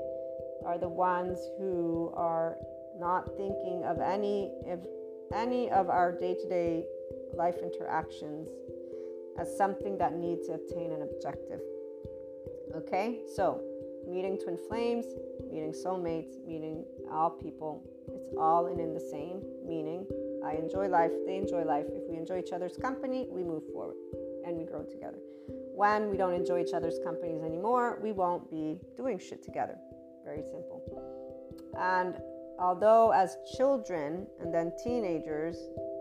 are 0.66 0.78
the 0.78 0.88
ones 0.88 1.38
who 1.58 2.12
are 2.14 2.56
not 2.98 3.26
thinking 3.36 3.82
of 3.84 4.00
any 4.00 4.52
of 4.68 4.86
any 5.34 5.70
of 5.70 5.88
our 5.88 6.12
day-to-day 6.12 6.84
life 7.34 7.56
interactions 7.62 8.48
as 9.38 9.56
something 9.56 9.98
that 9.98 10.14
needs 10.14 10.46
to 10.46 10.54
obtain 10.54 10.92
an 10.92 11.02
objective. 11.02 11.60
Okay, 12.74 13.20
so 13.34 13.60
meeting 14.08 14.38
twin 14.42 14.58
flames, 14.68 15.06
meeting 15.50 15.72
soulmates, 15.72 16.44
meeting 16.46 16.84
all 17.10 17.30
people, 17.30 17.82
it's 18.08 18.28
all 18.38 18.66
in, 18.66 18.80
in 18.80 18.94
the 18.94 19.00
same 19.00 19.42
meaning. 19.66 20.06
I 20.44 20.54
enjoy 20.54 20.88
life, 20.88 21.12
they 21.26 21.36
enjoy 21.36 21.64
life. 21.64 21.86
If 21.88 22.02
we 22.08 22.16
enjoy 22.16 22.38
each 22.38 22.52
other's 22.52 22.76
company, 22.76 23.26
we 23.30 23.42
move 23.42 23.62
forward 23.72 23.96
and 24.46 24.56
we 24.56 24.64
grow 24.64 24.84
together. 24.84 25.18
When 25.74 26.10
we 26.10 26.16
don't 26.16 26.34
enjoy 26.34 26.62
each 26.62 26.74
other's 26.74 26.98
companies 27.02 27.42
anymore, 27.42 27.98
we 28.02 28.12
won't 28.12 28.50
be 28.50 28.78
doing 28.96 29.18
shit 29.18 29.42
together. 29.42 29.76
Very 30.24 30.42
simple. 30.42 30.82
And 31.78 32.16
although 32.58 33.10
as 33.10 33.36
children 33.56 34.26
and 34.40 34.54
then 34.54 34.72
teenagers, 34.82 35.56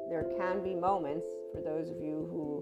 there 0.10 0.26
can 0.38 0.64
be 0.64 0.76
moments 0.76 1.26
for 1.54 1.62
those 1.62 1.90
of 1.90 1.98
you 1.98 2.28
who 2.30 2.53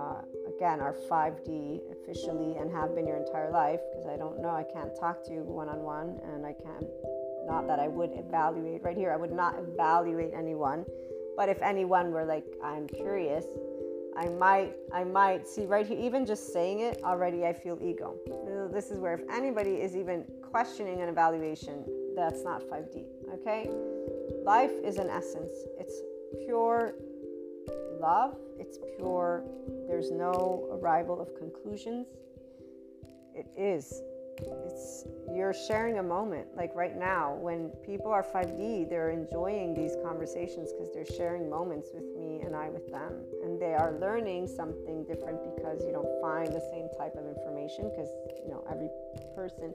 uh, 0.00 0.22
again 0.48 0.80
are 0.80 0.94
5D 1.10 1.80
officially 1.92 2.56
and 2.56 2.70
have 2.70 2.94
been 2.94 3.06
your 3.06 3.16
entire 3.16 3.50
life 3.50 3.80
because 3.90 4.06
I 4.06 4.16
don't 4.16 4.40
know, 4.40 4.50
I 4.50 4.64
can't 4.72 4.94
talk 4.98 5.24
to 5.24 5.32
you 5.32 5.42
one 5.42 5.68
on 5.68 5.82
one 5.82 6.18
and 6.32 6.46
I 6.46 6.52
can't, 6.52 6.86
not 7.46 7.66
that 7.66 7.78
I 7.78 7.88
would 7.88 8.10
evaluate 8.14 8.82
right 8.82 8.96
here, 8.96 9.12
I 9.12 9.16
would 9.16 9.32
not 9.32 9.56
evaluate 9.58 10.32
anyone. 10.34 10.84
But 11.36 11.48
if 11.48 11.60
anyone 11.62 12.10
were 12.10 12.24
like, 12.24 12.44
I'm 12.62 12.86
curious, 12.86 13.44
I 14.16 14.28
might, 14.28 14.74
I 14.92 15.04
might 15.04 15.46
see 15.46 15.64
right 15.64 15.86
here, 15.86 15.98
even 15.98 16.26
just 16.26 16.52
saying 16.52 16.80
it 16.80 17.00
already, 17.04 17.44
I 17.44 17.52
feel 17.52 17.78
ego. 17.80 18.16
This 18.72 18.90
is 18.90 18.98
where 18.98 19.14
if 19.14 19.22
anybody 19.30 19.74
is 19.76 19.96
even 19.96 20.24
questioning 20.42 21.00
an 21.00 21.08
evaluation, 21.08 21.84
that's 22.16 22.42
not 22.42 22.62
5D, 22.62 23.04
okay? 23.34 23.70
Life 24.44 24.72
is 24.84 24.98
an 24.98 25.08
essence, 25.08 25.54
it's 25.78 26.02
pure 26.44 26.94
love, 28.00 28.36
it's 28.58 28.78
pure, 28.96 29.44
there's 29.88 30.10
no 30.10 30.68
arrival 30.72 31.20
of 31.20 31.28
conclusions. 31.38 32.06
It 33.34 33.46
is. 33.56 34.02
It's 34.38 35.04
you're 35.34 35.52
sharing 35.52 35.98
a 35.98 36.02
moment. 36.02 36.46
Like 36.56 36.74
right 36.74 36.96
now, 36.96 37.36
when 37.40 37.70
people 37.84 38.10
are 38.10 38.22
5D, 38.22 38.88
they're 38.88 39.10
enjoying 39.10 39.74
these 39.74 39.96
conversations 40.04 40.72
because 40.72 40.92
they're 40.92 41.16
sharing 41.16 41.48
moments 41.48 41.90
with 41.92 42.04
me 42.16 42.40
and 42.44 42.56
I 42.56 42.68
with 42.70 42.90
them. 42.90 43.12
And 43.44 43.60
they 43.60 43.74
are 43.74 43.98
learning 44.00 44.48
something 44.48 45.04
different 45.04 45.38
because 45.54 45.84
you 45.84 45.92
don't 45.92 46.20
find 46.20 46.48
the 46.48 46.64
same 46.72 46.88
type 46.96 47.14
of 47.16 47.26
information 47.26 47.90
because 47.90 48.08
you 48.42 48.50
know 48.50 48.64
every 48.70 48.88
person 49.40 49.72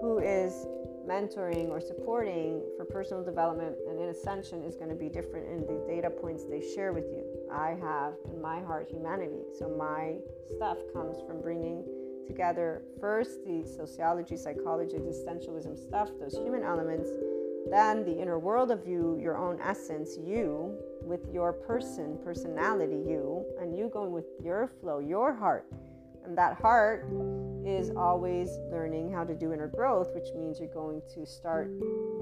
who 0.00 0.20
is 0.20 0.68
mentoring 1.04 1.68
or 1.68 1.80
supporting 1.80 2.62
for 2.76 2.84
personal 2.84 3.24
development 3.24 3.74
and 3.88 3.98
in 3.98 4.08
ascension 4.08 4.62
is 4.62 4.76
going 4.76 4.88
to 4.88 4.94
be 4.94 5.08
different 5.08 5.48
in 5.48 5.66
the 5.66 5.84
data 5.88 6.08
points 6.08 6.44
they 6.44 6.62
share 6.76 6.92
with 6.92 7.06
you 7.10 7.24
I 7.52 7.76
have 7.82 8.14
in 8.32 8.40
my 8.40 8.60
heart 8.60 8.86
humanity. 8.88 9.42
So 9.58 9.68
my 9.68 10.14
stuff 10.54 10.78
comes 10.92 11.16
from 11.26 11.42
bringing 11.42 11.84
together 12.28 12.82
first 13.00 13.44
the 13.44 13.64
sociology, 13.66 14.36
psychology, 14.36 14.94
existentialism 14.94 15.76
stuff, 15.76 16.10
those 16.20 16.34
human 16.34 16.62
elements, 16.62 17.08
then 17.68 18.04
the 18.04 18.16
inner 18.16 18.38
world 18.38 18.70
of 18.70 18.86
you, 18.86 19.18
your 19.20 19.36
own 19.36 19.58
essence, 19.60 20.16
you, 20.24 20.78
with 21.02 21.26
your 21.32 21.52
person, 21.52 22.16
personality, 22.22 23.02
you, 23.08 23.44
and 23.60 23.76
you 23.76 23.90
going 23.92 24.12
with 24.12 24.26
your 24.40 24.70
flow, 24.80 25.00
your 25.00 25.34
heart. 25.34 25.66
And 26.24 26.38
that 26.38 26.54
heart 26.60 27.08
is 27.66 27.90
always 27.90 28.50
learning 28.70 29.12
how 29.12 29.24
to 29.24 29.34
do 29.34 29.52
inner 29.52 29.68
growth, 29.68 30.08
which 30.14 30.28
means 30.34 30.58
you're 30.58 30.72
going 30.72 31.02
to 31.14 31.26
start 31.26 31.68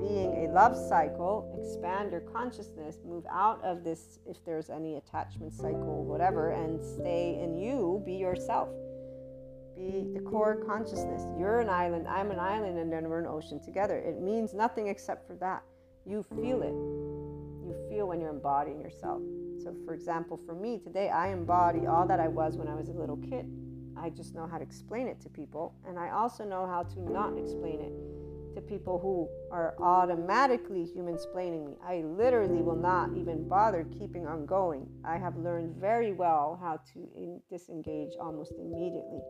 being 0.00 0.46
a 0.46 0.52
love 0.52 0.76
cycle, 0.76 1.56
expand 1.60 2.12
your 2.12 2.20
consciousness, 2.20 2.98
move 3.04 3.24
out 3.30 3.62
of 3.64 3.84
this, 3.84 4.18
if 4.26 4.44
there's 4.44 4.70
any 4.70 4.96
attachment 4.96 5.52
cycle, 5.52 6.04
whatever, 6.04 6.50
and 6.50 6.80
stay 6.82 7.40
in 7.42 7.56
you, 7.56 8.02
be 8.04 8.14
yourself. 8.14 8.68
Be 9.76 10.04
the 10.12 10.20
core 10.20 10.64
consciousness. 10.66 11.22
You're 11.38 11.60
an 11.60 11.68
island, 11.68 12.08
I'm 12.08 12.30
an 12.32 12.40
island, 12.40 12.78
and 12.78 12.92
then 12.92 13.08
we're 13.08 13.20
an 13.20 13.26
ocean 13.26 13.60
together. 13.62 13.96
It 13.96 14.20
means 14.20 14.52
nothing 14.52 14.88
except 14.88 15.26
for 15.26 15.36
that. 15.36 15.62
You 16.04 16.24
feel 16.34 16.62
it. 16.62 16.74
You 17.64 17.76
feel 17.88 18.08
when 18.08 18.20
you're 18.20 18.30
embodying 18.30 18.80
yourself. 18.80 19.22
So, 19.62 19.74
for 19.84 19.94
example, 19.94 20.36
for 20.46 20.54
me 20.54 20.78
today, 20.78 21.10
I 21.10 21.28
embody 21.28 21.86
all 21.86 22.06
that 22.06 22.18
I 22.18 22.28
was 22.28 22.56
when 22.56 22.66
I 22.66 22.74
was 22.74 22.88
a 22.88 22.92
little 22.92 23.18
kid. 23.18 23.46
I 24.00 24.10
just 24.10 24.34
know 24.34 24.46
how 24.46 24.58
to 24.58 24.64
explain 24.64 25.08
it 25.08 25.20
to 25.22 25.28
people. 25.28 25.74
And 25.86 25.98
I 25.98 26.10
also 26.10 26.44
know 26.44 26.66
how 26.66 26.82
to 26.82 27.00
not 27.00 27.36
explain 27.38 27.80
it 27.80 27.92
to 28.54 28.60
people 28.60 28.98
who 28.98 29.28
are 29.54 29.74
automatically 29.80 30.84
human 30.84 31.14
explaining 31.14 31.64
me. 31.64 31.76
I 31.86 32.02
literally 32.04 32.62
will 32.62 32.76
not 32.76 33.10
even 33.16 33.48
bother 33.48 33.86
keeping 33.98 34.26
on 34.26 34.46
going. 34.46 34.88
I 35.04 35.16
have 35.18 35.36
learned 35.36 35.76
very 35.76 36.12
well 36.12 36.58
how 36.60 36.80
to 36.94 37.40
disengage 37.50 38.12
almost 38.20 38.52
immediately. 38.58 39.20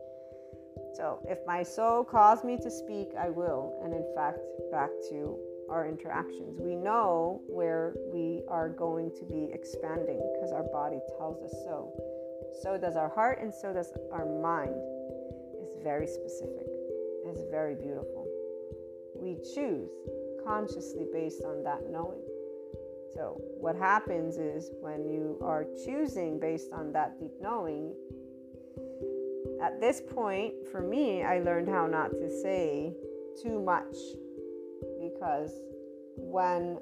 So 0.95 1.19
if 1.27 1.39
my 1.45 1.63
soul 1.63 2.03
calls 2.03 2.43
me 2.43 2.57
to 2.57 2.71
speak, 2.71 3.09
I 3.17 3.29
will. 3.29 3.79
And 3.83 3.93
in 3.93 4.05
fact, 4.15 4.39
back 4.71 4.89
to 5.09 5.37
our 5.69 5.87
interactions, 5.87 6.59
we 6.59 6.75
know 6.75 7.41
where 7.47 7.93
we 8.11 8.41
are 8.47 8.69
going 8.69 9.11
to 9.19 9.25
be 9.25 9.49
expanding 9.53 10.19
because 10.33 10.51
our 10.51 10.63
body 10.63 10.99
tells 11.17 11.41
us 11.43 11.51
so. 11.63 11.93
So 12.61 12.77
does 12.77 12.95
our 12.95 13.09
heart, 13.09 13.39
and 13.41 13.53
so 13.53 13.73
does 13.73 13.91
our 14.11 14.25
mind. 14.25 14.75
It's 15.61 15.75
very 15.83 16.07
specific. 16.07 16.67
It's 17.25 17.43
very 17.51 17.75
beautiful. 17.75 18.27
We 19.15 19.37
choose 19.53 19.89
consciously 20.45 21.05
based 21.11 21.43
on 21.43 21.63
that 21.63 21.89
knowing. 21.89 22.21
So, 23.13 23.41
what 23.59 23.75
happens 23.75 24.37
is 24.37 24.71
when 24.81 25.09
you 25.09 25.37
are 25.41 25.65
choosing 25.85 26.39
based 26.39 26.71
on 26.71 26.93
that 26.93 27.19
deep 27.19 27.33
knowing, 27.41 27.93
at 29.61 29.81
this 29.81 30.01
point, 30.01 30.53
for 30.71 30.81
me, 30.81 31.23
I 31.23 31.39
learned 31.39 31.67
how 31.67 31.87
not 31.87 32.11
to 32.11 32.29
say 32.29 32.93
too 33.41 33.59
much 33.61 33.95
because 35.01 35.51
when 36.15 36.77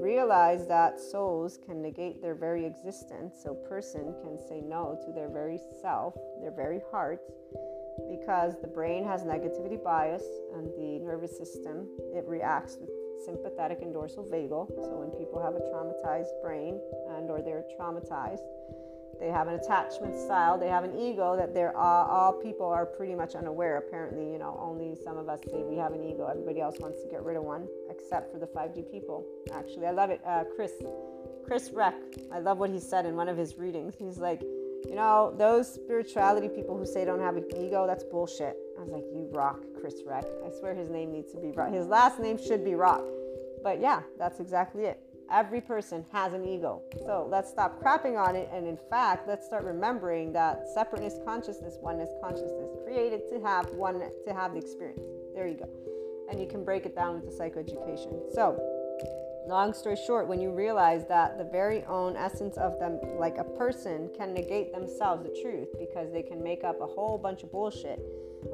realize 0.00 0.66
that 0.66 0.98
souls 0.98 1.58
can 1.64 1.82
negate 1.82 2.22
their 2.22 2.34
very 2.34 2.64
existence, 2.64 3.34
so 3.42 3.54
person 3.54 4.14
can 4.22 4.38
say 4.48 4.60
no 4.60 4.98
to 5.04 5.12
their 5.12 5.28
very 5.28 5.58
self, 5.82 6.14
their 6.40 6.50
very 6.50 6.80
heart, 6.90 7.20
because 8.08 8.54
the 8.62 8.68
brain 8.68 9.04
has 9.04 9.22
negativity 9.22 9.82
bias 9.82 10.24
and 10.54 10.68
the 10.78 10.98
nervous 11.04 11.36
system 11.36 11.86
it 12.14 12.24
reacts 12.26 12.78
with 12.80 12.88
sympathetic 13.24 13.82
and 13.82 13.92
dorsal 13.92 14.24
vagal. 14.24 14.68
So 14.76 14.96
when 14.96 15.10
people 15.10 15.42
have 15.42 15.54
a 15.54 15.60
traumatized 15.68 16.40
brain 16.42 16.80
and 17.10 17.30
or 17.30 17.42
they're 17.42 17.64
traumatized, 17.78 18.40
they 19.20 19.28
have 19.28 19.48
an 19.48 19.54
attachment 19.54 20.16
style, 20.16 20.56
they 20.58 20.68
have 20.68 20.82
an 20.82 20.98
ego 20.98 21.36
that 21.36 21.52
they're 21.52 21.76
all, 21.76 22.06
all 22.06 22.32
people 22.32 22.66
are 22.66 22.86
pretty 22.86 23.14
much 23.14 23.34
unaware. 23.34 23.76
Apparently, 23.76 24.32
you 24.32 24.38
know, 24.38 24.58
only 24.58 24.96
some 25.04 25.18
of 25.18 25.28
us 25.28 25.40
say 25.50 25.62
we 25.62 25.76
have 25.76 25.92
an 25.92 26.02
ego. 26.02 26.26
Everybody 26.26 26.62
else 26.62 26.78
wants 26.78 27.02
to 27.02 27.08
get 27.10 27.22
rid 27.22 27.36
of 27.36 27.42
one, 27.42 27.68
except 28.00 28.32
for 28.32 28.38
the 28.38 28.46
5D 28.46 28.90
people. 28.90 29.24
Actually, 29.52 29.86
I 29.86 29.90
love 29.92 30.10
it. 30.10 30.20
Uh, 30.26 30.44
Chris, 30.56 30.72
Chris 31.44 31.70
Reck, 31.70 31.94
I 32.32 32.38
love 32.38 32.58
what 32.58 32.70
he 32.70 32.80
said 32.80 33.06
in 33.06 33.16
one 33.16 33.28
of 33.28 33.36
his 33.36 33.56
readings. 33.56 33.94
He's 33.98 34.18
like, 34.18 34.42
you 34.88 34.94
know, 34.94 35.34
those 35.36 35.72
spirituality 35.72 36.48
people 36.48 36.76
who 36.76 36.86
say 36.86 37.04
don't 37.04 37.20
have 37.20 37.36
an 37.36 37.44
ego, 37.56 37.86
that's 37.86 38.04
bullshit. 38.04 38.56
I 38.78 38.82
was 38.82 38.90
like, 38.90 39.04
you 39.12 39.28
rock, 39.30 39.60
Chris 39.78 40.02
Reck. 40.06 40.24
I 40.44 40.50
swear 40.58 40.74
his 40.74 40.88
name 40.88 41.12
needs 41.12 41.32
to 41.32 41.38
be 41.38 41.50
Rock. 41.50 41.72
His 41.72 41.86
last 41.86 42.18
name 42.18 42.38
should 42.38 42.64
be 42.64 42.74
Rock. 42.74 43.04
But 43.62 43.80
yeah, 43.80 44.02
that's 44.18 44.40
exactly 44.40 44.84
it. 44.84 45.00
Every 45.30 45.60
person 45.60 46.04
has 46.12 46.32
an 46.32 46.44
ego. 46.44 46.82
So 47.04 47.28
let's 47.30 47.50
stop 47.50 47.80
crapping 47.80 48.18
on 48.18 48.34
it. 48.34 48.48
And 48.52 48.66
in 48.66 48.78
fact, 48.88 49.28
let's 49.28 49.46
start 49.46 49.64
remembering 49.64 50.32
that 50.32 50.66
separateness 50.74 51.18
consciousness, 51.24 51.76
oneness 51.80 52.10
consciousness, 52.22 52.70
created 52.84 53.20
to 53.30 53.40
have 53.40 53.70
one 53.74 54.00
to 54.00 54.34
have 54.34 54.52
the 54.52 54.58
experience. 54.58 55.02
There 55.34 55.46
you 55.46 55.58
go. 55.58 55.99
And 56.30 56.40
you 56.40 56.46
can 56.46 56.64
break 56.64 56.86
it 56.86 56.94
down 56.94 57.20
with 57.20 57.24
the 57.26 57.44
psychoeducation. 57.44 58.32
So 58.32 58.58
long 59.48 59.74
story 59.74 59.96
short, 60.06 60.28
when 60.28 60.40
you 60.40 60.50
realize 60.52 61.06
that 61.08 61.36
the 61.36 61.44
very 61.44 61.82
own 61.84 62.16
essence 62.16 62.56
of 62.56 62.78
them, 62.78 63.00
like 63.18 63.38
a 63.38 63.44
person, 63.44 64.08
can 64.16 64.32
negate 64.32 64.72
themselves 64.72 65.24
the 65.24 65.40
truth 65.42 65.68
because 65.78 66.12
they 66.12 66.22
can 66.22 66.42
make 66.42 66.62
up 66.62 66.80
a 66.80 66.86
whole 66.86 67.18
bunch 67.18 67.42
of 67.42 67.50
bullshit 67.50 68.00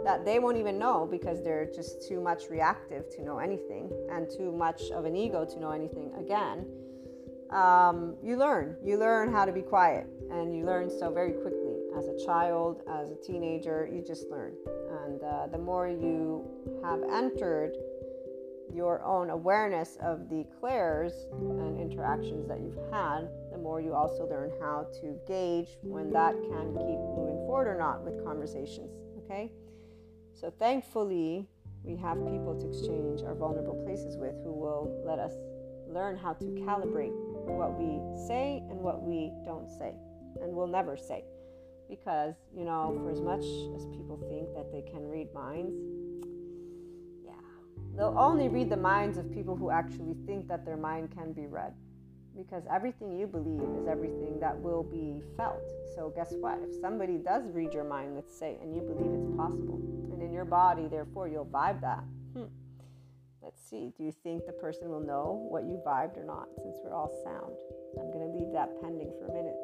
that 0.05 0.25
they 0.25 0.39
won't 0.39 0.57
even 0.57 0.79
know 0.79 1.07
because 1.09 1.43
they're 1.45 1.67
just 1.67 2.07
too 2.09 2.21
much 2.21 2.49
reactive 2.51 3.09
to 3.11 3.23
know 3.23 3.39
anything 3.39 3.93
and 4.11 4.29
too 4.31 4.51
much 4.51 4.91
of 4.91 5.05
an 5.05 5.15
ego 5.15 5.45
to 5.45 5.61
know 5.61 5.71
anything 5.71 6.11
again. 6.19 6.67
Um, 7.51 8.17
you 8.23 8.37
learn. 8.37 8.77
You 8.83 8.99
learn 8.99 9.31
how 9.31 9.45
to 9.45 9.53
be 9.53 9.63
quiet, 9.63 10.07
and 10.31 10.57
you 10.57 10.65
learn 10.65 10.91
so 10.91 11.11
very 11.13 11.33
quickly. 11.33 11.77
As 11.97 12.09
a 12.09 12.27
child, 12.27 12.83
as 12.91 13.11
a 13.11 13.17
teenager, 13.17 13.89
you 13.91 14.03
just 14.03 14.29
learn. 14.29 14.53
Uh, 15.27 15.47
the 15.49 15.59
more 15.59 15.89
you 15.89 16.45
have 16.85 17.03
entered 17.11 17.73
your 18.73 19.03
own 19.05 19.31
awareness 19.31 19.97
of 20.01 20.29
the 20.29 20.45
clairs 20.61 21.13
and 21.33 21.81
interactions 21.81 22.47
that 22.47 22.61
you've 22.61 22.79
had, 22.93 23.29
the 23.51 23.59
more 23.59 23.81
you 23.81 23.93
also 23.93 24.27
learn 24.27 24.53
how 24.61 24.87
to 25.01 25.19
gauge 25.27 25.79
when 25.83 26.13
that 26.13 26.33
can 26.33 26.75
keep 26.75 27.01
moving 27.17 27.43
forward 27.47 27.67
or 27.67 27.79
not 27.79 28.05
with 28.05 28.25
conversations. 28.25 29.01
Okay? 29.25 29.51
So 30.33 30.53
thankfully, 30.59 31.49
we 31.83 31.97
have 31.97 32.19
people 32.19 32.57
to 32.61 32.69
exchange 32.69 33.23
our 33.23 33.35
vulnerable 33.35 33.83
places 33.85 34.17
with 34.17 34.35
who 34.45 34.53
will 34.53 35.03
let 35.05 35.19
us 35.19 35.33
learn 35.89 36.17
how 36.17 36.35
to 36.35 36.45
calibrate 36.67 37.15
what 37.47 37.79
we 37.79 37.99
say 38.29 38.63
and 38.69 38.81
what 38.81 39.03
we 39.03 39.33
don't 39.45 39.71
say, 39.71 39.95
and 40.43 40.53
will 40.53 40.67
never 40.67 40.97
say. 40.97 41.25
Because, 41.89 42.35
you 42.57 42.65
know, 42.65 42.99
for 43.03 43.11
as 43.11 43.21
much 43.21 43.45
as 43.77 43.87
people 43.87 44.19
think 44.29 44.53
that 44.55 44.73
they 44.73 44.83
can 44.91 45.07
read 45.09 45.33
minds, 45.33 45.75
yeah, 47.25 47.33
they'll 47.97 48.17
only 48.19 48.49
read 48.49 48.71
the 48.71 48.77
minds 48.77 49.19
of 49.19 49.33
people 49.33 49.57
who 49.57 49.71
actually 49.71 50.17
think 50.27 50.49
that 50.49 50.65
their 50.65 50.77
mind 50.77 51.11
can 51.17 51.33
be 51.33 51.47
read 51.47 51.73
because 52.37 52.65
everything 52.71 53.19
you 53.19 53.27
believe 53.27 53.63
is 53.81 53.89
everything 53.89 54.39
that 54.41 54.59
will 54.61 54.83
be 54.83 55.23
felt. 55.37 55.63
So, 55.95 56.13
guess 56.15 56.35
what? 56.41 56.59
If 56.63 56.81
somebody 56.81 57.17
does 57.17 57.51
read 57.51 57.73
your 57.73 57.85
mind, 57.85 58.15
let's 58.15 58.37
say, 58.39 58.59
and 58.61 58.75
you 58.75 58.83
believe 58.83 59.11
it's 59.11 59.37
possible, 59.37 59.81
and 60.13 60.23
in 60.23 60.33
your 60.33 60.45
body, 60.45 60.87
therefore, 60.89 61.29
you'll 61.29 61.47
vibe 61.47 61.81
that. 61.81 62.05
Hmm. 62.35 62.45
Let's 63.43 63.63
see. 63.63 63.93
Do 63.97 64.05
you 64.05 64.13
think 64.23 64.45
the 64.45 64.53
person 64.53 64.91
will 64.91 65.01
know 65.01 65.47
what 65.49 65.65
you 65.65 65.81
vibed 65.87 66.19
or 66.19 66.25
not 66.25 66.49
since 66.63 66.77
we're 66.85 66.95
all 66.95 67.11
sound? 67.25 67.57
I'm 67.99 68.13
going 68.13 68.27
to 68.27 68.39
leave 68.39 68.53
that 68.53 68.71
pending 68.83 69.13
for 69.19 69.27
a 69.27 69.33
minute. 69.33 69.57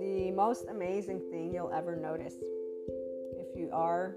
The 0.00 0.30
most 0.30 0.66
amazing 0.70 1.20
thing 1.30 1.52
you'll 1.52 1.72
ever 1.72 1.96
notice 1.96 2.34
if 3.36 3.56
you 3.56 3.68
are 3.72 4.14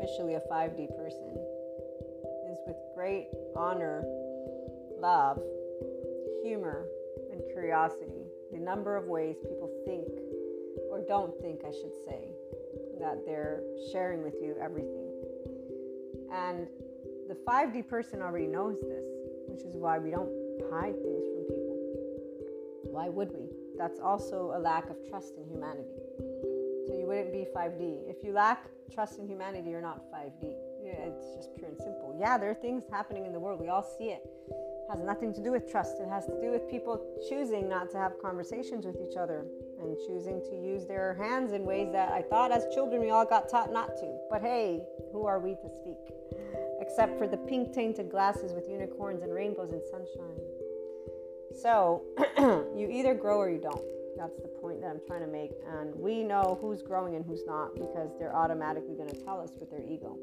officially 0.00 0.34
a 0.34 0.40
5D 0.50 0.96
person 0.96 1.38
is 2.50 2.58
with 2.66 2.76
great 2.96 3.28
honor, 3.54 4.02
love, 4.98 5.40
humor, 6.42 6.86
and 7.30 7.40
curiosity, 7.52 8.26
the 8.52 8.58
number 8.58 8.96
of 8.96 9.06
ways 9.06 9.36
people 9.42 9.70
think, 9.86 10.08
or 10.90 11.04
don't 11.06 11.32
think, 11.40 11.60
I 11.64 11.70
should 11.70 11.94
say, 12.04 12.28
that 12.98 13.24
they're 13.24 13.62
sharing 13.92 14.22
with 14.22 14.34
you 14.42 14.56
everything. 14.60 15.12
And 16.32 16.66
the 17.28 17.36
5D 17.46 17.86
person 17.86 18.22
already 18.22 18.48
knows 18.48 18.80
this, 18.80 19.04
which 19.46 19.62
is 19.62 19.76
why 19.76 19.98
we 19.98 20.10
don't 20.10 20.30
hide 20.72 21.00
things 21.00 21.24
from 21.32 21.44
people. 21.44 21.78
Why 22.90 23.08
would 23.08 23.30
we? 23.32 23.51
That's 23.78 24.00
also 24.00 24.52
a 24.54 24.58
lack 24.58 24.90
of 24.90 24.96
trust 25.08 25.34
in 25.36 25.44
humanity. 25.48 26.00
So 26.86 26.96
you 26.98 27.06
wouldn't 27.06 27.32
be 27.32 27.46
5D. 27.54 28.08
If 28.08 28.24
you 28.24 28.32
lack 28.32 28.66
trust 28.92 29.18
in 29.18 29.26
humanity, 29.28 29.70
you're 29.70 29.80
not 29.80 30.02
5D. 30.12 30.54
It's 30.84 31.34
just 31.36 31.56
pure 31.56 31.68
and 31.68 31.78
simple. 31.78 32.16
Yeah, 32.18 32.38
there 32.38 32.50
are 32.50 32.54
things 32.54 32.84
happening 32.90 33.26
in 33.26 33.32
the 33.32 33.40
world. 33.40 33.60
We 33.60 33.68
all 33.68 33.82
see 33.82 34.10
it 34.10 34.22
It 34.48 34.90
has 34.90 35.00
nothing 35.00 35.32
to 35.34 35.42
do 35.42 35.52
with 35.52 35.70
trust. 35.70 36.00
It 36.00 36.08
has 36.08 36.26
to 36.26 36.40
do 36.40 36.50
with 36.50 36.68
people 36.68 37.00
choosing 37.28 37.68
not 37.68 37.90
to 37.92 37.98
have 37.98 38.12
conversations 38.20 38.84
with 38.84 38.96
each 39.00 39.16
other 39.16 39.46
and 39.80 39.96
choosing 40.06 40.42
to 40.50 40.56
use 40.56 40.86
their 40.86 41.14
hands 41.14 41.52
in 41.52 41.64
ways 41.64 41.90
that 41.92 42.12
I 42.12 42.22
thought 42.22 42.52
as 42.52 42.66
children 42.74 43.00
we 43.00 43.10
all 43.10 43.24
got 43.24 43.48
taught 43.48 43.72
not 43.72 43.96
to. 43.96 44.18
But 44.30 44.42
hey, 44.42 44.82
who 45.12 45.26
are 45.26 45.40
we 45.40 45.54
to 45.54 45.70
speak? 45.76 45.98
Except 46.80 47.16
for 47.16 47.26
the 47.26 47.38
pink 47.38 47.72
tainted 47.72 48.10
glasses 48.10 48.52
with 48.52 48.68
unicorns 48.68 49.22
and 49.22 49.32
rainbows 49.32 49.72
and 49.72 49.82
sunshine. 49.90 50.38
So 51.60 52.02
you 52.76 52.88
either 52.90 53.14
grow 53.14 53.38
or 53.38 53.50
you 53.50 53.60
don't. 53.60 53.84
That's 54.16 54.36
the 54.36 54.48
point 54.60 54.80
that 54.80 54.88
I'm 54.88 55.00
trying 55.06 55.22
to 55.22 55.26
make. 55.26 55.52
And 55.68 55.94
we 55.94 56.22
know 56.22 56.58
who's 56.60 56.82
growing 56.82 57.16
and 57.16 57.24
who's 57.24 57.42
not 57.46 57.74
because 57.74 58.10
they're 58.18 58.34
automatically 58.34 58.94
going 58.94 59.10
to 59.10 59.16
tell 59.24 59.40
us 59.40 59.50
with 59.58 59.70
their 59.70 59.82
ego. 59.82 60.18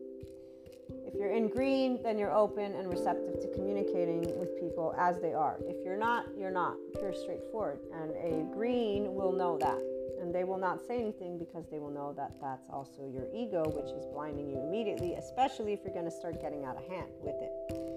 If 1.05 1.15
you're 1.15 1.31
in 1.31 1.49
green, 1.49 2.01
then 2.03 2.17
you're 2.17 2.33
open 2.33 2.75
and 2.75 2.87
receptive 2.89 3.41
to 3.41 3.47
communicating 3.53 4.21
with 4.39 4.59
people 4.59 4.95
as 4.97 5.19
they 5.19 5.33
are. 5.33 5.57
If 5.61 5.83
you're 5.83 5.97
not, 5.97 6.25
you're 6.37 6.51
not. 6.51 6.75
You're 7.01 7.13
straightforward. 7.13 7.79
And 7.93 8.11
a 8.11 8.53
green 8.53 9.13
will 9.13 9.31
know 9.31 9.57
that. 9.57 9.79
And 10.21 10.33
they 10.33 10.43
will 10.43 10.57
not 10.57 10.85
say 10.85 10.99
anything 10.99 11.39
because 11.39 11.65
they 11.71 11.79
will 11.79 11.91
know 11.91 12.13
that 12.13 12.33
that's 12.41 12.69
also 12.71 13.09
your 13.11 13.25
ego, 13.33 13.63
which 13.69 13.91
is 13.91 14.05
blinding 14.13 14.49
you 14.49 14.59
immediately, 14.59 15.13
especially 15.13 15.73
if 15.73 15.79
you're 15.83 15.93
going 15.93 16.05
to 16.05 16.11
start 16.11 16.41
getting 16.41 16.65
out 16.65 16.77
of 16.77 16.85
hand 16.87 17.09
with 17.23 17.35
it. 17.41 17.88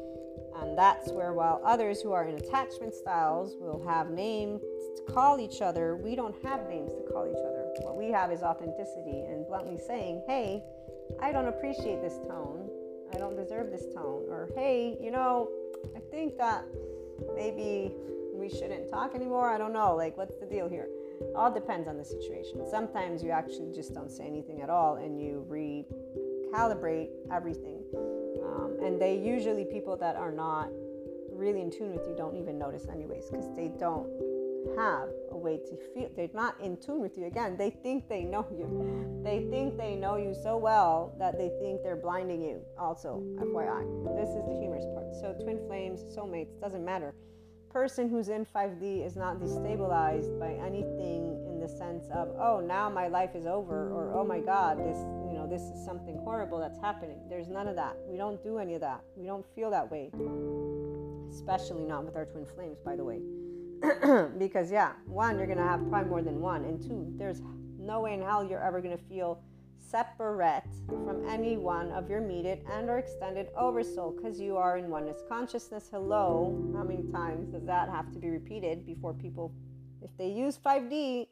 And 0.63 0.79
that's 0.79 1.11
where, 1.11 1.33
while 1.33 1.61
others 1.65 2.01
who 2.01 2.13
are 2.13 2.25
in 2.25 2.37
attachment 2.37 2.95
styles 2.95 3.57
will 3.59 3.85
have 3.87 4.11
names 4.11 4.63
to 4.97 5.13
call 5.13 5.41
each 5.41 5.61
other, 5.61 5.97
we 5.97 6.15
don't 6.15 6.35
have 6.45 6.69
names 6.69 6.93
to 6.93 7.03
call 7.13 7.27
each 7.27 7.45
other. 7.45 7.67
What 7.81 7.97
we 7.97 8.11
have 8.11 8.31
is 8.31 8.43
authenticity 8.43 9.25
and 9.29 9.47
bluntly 9.47 9.79
saying, 9.87 10.23
hey, 10.27 10.63
I 11.21 11.33
don't 11.33 11.49
appreciate 11.49 12.01
this 12.01 12.15
tone. 12.29 12.71
I 13.13 13.19
don't 13.19 13.37
deserve 13.37 13.71
this 13.71 13.85
tone. 13.95 14.25
Or, 14.29 14.49
hey, 14.55 14.97
you 15.03 15.11
know, 15.11 15.51
I 15.97 16.01
think 16.11 16.39
that 16.39 16.65
maybe 17.35 17.93
we 18.33 18.49
shouldn't 18.49 18.89
talk 18.89 19.15
anymore. 19.15 19.51
I 19.51 19.59
don't 19.59 19.73
know. 19.73 19.95
Like, 19.97 20.17
what's 20.17 20.37
the 20.37 20.47
deal 20.47 20.69
here? 20.69 20.89
All 21.37 21.53
depends 21.53 21.89
on 21.89 21.97
the 21.99 22.05
situation. 22.05 22.65
Sometimes 22.71 23.23
you 23.23 23.31
actually 23.31 23.73
just 23.73 23.95
don't 23.95 24.11
say 24.11 24.25
anything 24.27 24.63
at 24.63 24.71
all 24.71 24.97
and 24.97 25.21
you 25.21 25.45
recalibrate 25.49 27.09
everything. 27.31 27.72
And 28.85 29.01
they 29.01 29.17
usually, 29.17 29.65
people 29.65 29.97
that 29.99 30.17
are 30.17 30.33
not 30.33 30.69
really 31.31 31.61
in 31.61 31.71
tune 31.71 31.93
with 31.93 32.07
you, 32.07 32.15
don't 32.17 32.37
even 32.37 32.59
notice, 32.59 32.87
anyways, 32.89 33.31
because 33.31 33.49
they 33.57 33.71
don't 33.79 34.09
have 34.77 35.09
a 35.31 35.37
way 35.37 35.59
to 35.59 35.77
feel 35.93 36.09
they're 36.17 36.29
not 36.35 36.59
in 36.61 36.77
tune 36.77 37.01
with 37.01 37.19
you. 37.19 37.27
Again 37.27 37.57
they 37.57 37.71
think 37.71 38.09
they 38.09 38.23
know 38.23 38.47
you. 38.51 39.21
They 39.25 39.47
think 39.51 39.77
they 39.77 39.95
know 39.95 40.17
you 40.17 40.35
so 40.35 40.57
well 40.57 41.15
that 41.19 41.39
they 41.39 41.51
think 41.61 41.83
they're 41.83 41.97
blinding 41.97 42.43
you 42.43 42.61
also 42.79 43.23
fyi 43.39 44.17
this 44.17 44.29
is 44.29 44.45
the 44.47 44.57
humorous 44.61 44.87
part. 44.95 45.15
So 45.21 45.35
twin 45.43 45.59
flames 45.67 46.05
soulmates 46.17 46.61
doesn't 46.61 46.85
matter. 46.85 47.15
Person 47.71 48.09
who's 48.09 48.29
in 48.29 48.45
5d 48.45 49.05
is 49.05 49.17
not 49.17 49.41
destabilized 49.41 50.39
by 50.39 50.53
anything 50.65 51.45
in 51.49 51.59
the 51.59 51.69
sense 51.69 52.05
of 52.13 52.29
oh 52.39 52.61
now 52.61 52.89
my 52.89 53.09
life 53.09 53.35
is 53.35 53.47
over 53.47 53.91
or 53.91 54.13
oh 54.15 54.25
my 54.25 54.41
god 54.41 54.79
this 54.79 54.99
this 55.53 55.65
is 55.65 55.85
something 55.85 56.17
horrible 56.25 56.59
that's 56.59 56.79
happening. 56.79 57.19
There's 57.29 57.49
none 57.49 57.69
of 57.69 57.77
that. 57.77 57.95
We 58.09 58.17
don't 58.17 58.43
do 58.43 58.57
any 58.57 58.75
of 58.75 58.81
that. 58.81 59.03
We 59.17 59.27
don't 59.27 59.45
feel 59.55 59.71
that 59.71 59.91
way. 59.91 60.11
Especially 61.31 61.85
not 61.85 62.07
with 62.07 62.17
our 62.17 62.25
twin 62.25 62.47
flames 62.47 62.79
by 62.83 62.97
the 62.97 63.05
way. 63.05 63.21
Because 64.39 64.73
yeah, 64.73 64.93
one, 65.05 65.37
you're 65.37 65.47
gonna 65.47 65.63
have 65.63 65.87
probably 65.91 66.09
more 66.09 66.23
than 66.23 66.41
one, 66.41 66.65
and 66.65 66.81
two, 66.81 67.13
there's 67.19 67.43
no 67.79 68.01
way 68.01 68.15
in 68.15 68.23
hell 68.23 68.43
you're 68.43 68.65
ever 68.65 68.81
gonna 68.81 68.97
feel 68.97 69.43
separate 69.77 70.65
from 70.87 71.23
any 71.29 71.59
one 71.59 71.91
of 71.91 72.09
your 72.09 72.23
immediate 72.25 72.65
and 72.73 72.89
or 72.89 72.99
extended 72.99 73.49
oversoul 73.55 74.13
because 74.13 74.41
you 74.41 74.57
are 74.57 74.79
in 74.79 74.89
oneness 74.89 75.21
consciousness. 75.29 75.89
Hello, 75.93 76.73
how 76.75 76.83
many 76.83 77.03
times 77.13 77.49
does 77.49 77.67
that 77.67 77.91
have 77.91 78.11
to 78.13 78.19
be 78.19 78.31
repeated 78.31 78.87
before 78.87 79.13
people, 79.13 79.53
if 80.01 80.11
they 80.17 80.29
use 80.29 80.59
5D, 80.65 81.27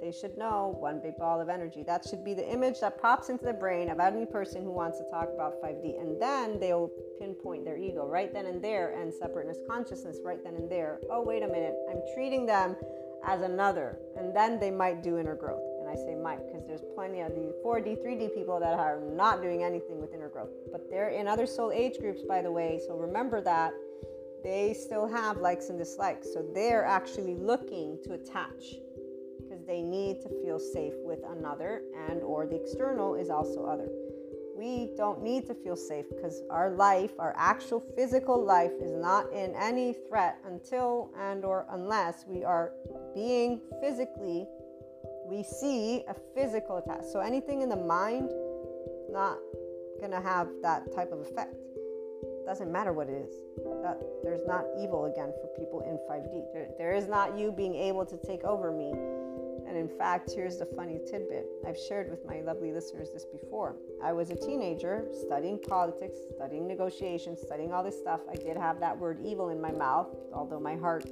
they 0.00 0.12
should 0.12 0.36
know 0.36 0.76
one 0.78 1.00
big 1.00 1.16
ball 1.16 1.40
of 1.40 1.48
energy. 1.48 1.82
That 1.82 2.04
should 2.04 2.24
be 2.24 2.34
the 2.34 2.48
image 2.50 2.80
that 2.80 3.00
pops 3.00 3.28
into 3.28 3.44
the 3.44 3.52
brain 3.52 3.90
of 3.90 4.00
any 4.00 4.26
person 4.26 4.62
who 4.62 4.70
wants 4.70 4.98
to 4.98 5.04
talk 5.10 5.28
about 5.34 5.60
5D. 5.62 6.00
And 6.00 6.20
then 6.20 6.58
they'll 6.58 6.90
pinpoint 7.18 7.64
their 7.64 7.76
ego 7.76 8.06
right 8.06 8.32
then 8.32 8.46
and 8.46 8.62
there 8.62 8.94
and 8.98 9.12
separateness 9.12 9.58
consciousness 9.68 10.18
right 10.24 10.42
then 10.42 10.54
and 10.54 10.70
there. 10.70 11.00
Oh, 11.10 11.22
wait 11.22 11.42
a 11.42 11.48
minute, 11.48 11.74
I'm 11.90 12.00
treating 12.14 12.46
them 12.46 12.76
as 13.24 13.42
another. 13.42 13.98
And 14.16 14.34
then 14.34 14.58
they 14.58 14.70
might 14.70 15.02
do 15.02 15.18
inner 15.18 15.34
growth. 15.34 15.62
And 15.80 15.88
I 15.88 15.94
say 15.94 16.14
might 16.14 16.46
because 16.46 16.66
there's 16.66 16.84
plenty 16.94 17.20
of 17.20 17.34
the 17.34 17.54
4D, 17.64 18.04
3D 18.04 18.34
people 18.34 18.60
that 18.60 18.74
are 18.78 19.00
not 19.00 19.42
doing 19.42 19.62
anything 19.62 20.00
with 20.00 20.14
inner 20.14 20.28
growth. 20.28 20.50
But 20.70 20.88
they're 20.90 21.10
in 21.10 21.26
other 21.28 21.46
soul 21.46 21.72
age 21.72 21.98
groups, 21.98 22.22
by 22.22 22.42
the 22.42 22.50
way. 22.50 22.80
So 22.86 22.96
remember 22.96 23.40
that 23.42 23.72
they 24.42 24.72
still 24.72 25.06
have 25.06 25.36
likes 25.38 25.68
and 25.68 25.78
dislikes. 25.78 26.32
So 26.32 26.44
they're 26.54 26.84
actually 26.84 27.34
looking 27.34 27.98
to 28.04 28.14
attach 28.14 28.76
they 29.70 29.82
need 29.82 30.20
to 30.20 30.28
feel 30.42 30.58
safe 30.58 30.94
with 31.04 31.20
another 31.38 31.82
and 32.08 32.24
or 32.24 32.44
the 32.44 32.56
external 32.56 33.14
is 33.14 33.30
also 33.30 33.64
other. 33.64 33.88
We 34.58 34.90
don't 34.96 35.22
need 35.22 35.46
to 35.46 35.54
feel 35.54 35.76
safe 35.76 36.06
because 36.10 36.42
our 36.50 36.70
life 36.70 37.12
our 37.20 37.32
actual 37.38 37.80
physical 37.94 38.44
life 38.44 38.72
is 38.82 38.92
not 38.96 39.32
in 39.32 39.54
any 39.54 39.94
threat 40.08 40.38
until 40.44 41.12
and 41.16 41.44
or 41.44 41.66
unless 41.70 42.24
we 42.26 42.42
are 42.42 42.72
being 43.14 43.60
physically 43.80 44.44
we 45.24 45.44
see 45.44 46.02
a 46.08 46.16
physical 46.34 46.78
attack. 46.78 47.02
So 47.12 47.20
anything 47.20 47.62
in 47.62 47.68
the 47.68 47.76
mind 47.76 48.32
not 49.08 49.38
gonna 50.00 50.20
have 50.20 50.48
that 50.62 50.92
type 50.92 51.12
of 51.12 51.20
effect. 51.20 51.54
Doesn't 52.44 52.72
matter 52.72 52.92
what 52.92 53.08
it 53.08 53.24
is. 53.28 53.34
That 53.84 54.02
there's 54.24 54.44
not 54.48 54.64
evil 54.82 55.04
again 55.04 55.32
for 55.40 55.46
people 55.56 55.82
in 55.82 55.94
5d 56.10 56.52
there, 56.52 56.68
there 56.76 56.92
is 56.92 57.06
not 57.06 57.38
you 57.38 57.52
being 57.52 57.76
able 57.76 58.04
to 58.04 58.16
take 58.26 58.42
over 58.42 58.72
me 58.72 58.92
and 59.70 59.78
in 59.78 59.88
fact, 59.88 60.32
here's 60.34 60.58
the 60.58 60.66
funny 60.66 60.98
tidbit 61.08 61.46
I've 61.64 61.78
shared 61.78 62.10
with 62.10 62.26
my 62.26 62.40
lovely 62.40 62.72
listeners 62.72 63.10
this 63.14 63.24
before. 63.24 63.76
I 64.02 64.12
was 64.12 64.30
a 64.30 64.34
teenager 64.34 65.06
studying 65.24 65.60
politics, 65.60 66.18
studying 66.34 66.66
negotiations, 66.66 67.40
studying 67.40 67.72
all 67.72 67.84
this 67.84 67.96
stuff. 67.96 68.18
I 68.28 68.34
did 68.34 68.56
have 68.56 68.80
that 68.80 68.98
word 68.98 69.20
evil 69.24 69.50
in 69.50 69.60
my 69.60 69.70
mouth, 69.70 70.08
although 70.34 70.58
my 70.58 70.74
heart 70.74 71.08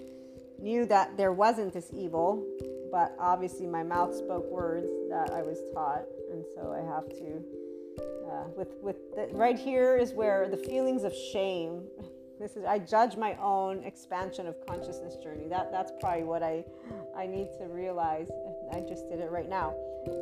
knew 0.58 0.86
that 0.86 1.16
there 1.16 1.32
wasn't 1.32 1.72
this 1.72 1.92
evil. 1.94 2.44
But 2.90 3.14
obviously, 3.20 3.68
my 3.68 3.84
mouth 3.84 4.12
spoke 4.12 4.50
words 4.50 4.88
that 5.08 5.30
I 5.30 5.42
was 5.42 5.58
taught, 5.72 6.02
and 6.32 6.44
so 6.56 6.72
I 6.72 6.80
have 6.80 7.08
to. 7.10 7.40
Uh, 8.28 8.48
with 8.56 8.74
with 8.82 8.96
the, 9.14 9.28
right 9.36 9.58
here 9.58 9.96
is 9.96 10.14
where 10.14 10.48
the 10.48 10.56
feelings 10.56 11.04
of 11.04 11.14
shame 11.14 11.84
this 12.38 12.56
is 12.56 12.64
I 12.64 12.78
judge 12.78 13.16
my 13.16 13.36
own 13.42 13.82
expansion 13.84 14.46
of 14.46 14.54
consciousness 14.66 15.16
journey. 15.16 15.48
That 15.48 15.72
that's 15.72 15.92
probably 16.00 16.24
what 16.24 16.42
I 16.42 16.64
I 17.18 17.26
need 17.26 17.48
to 17.58 17.64
realize. 17.64 18.30
I 18.72 18.80
just 18.80 19.08
did 19.10 19.18
it 19.18 19.30
right 19.30 19.48
now. 19.48 19.74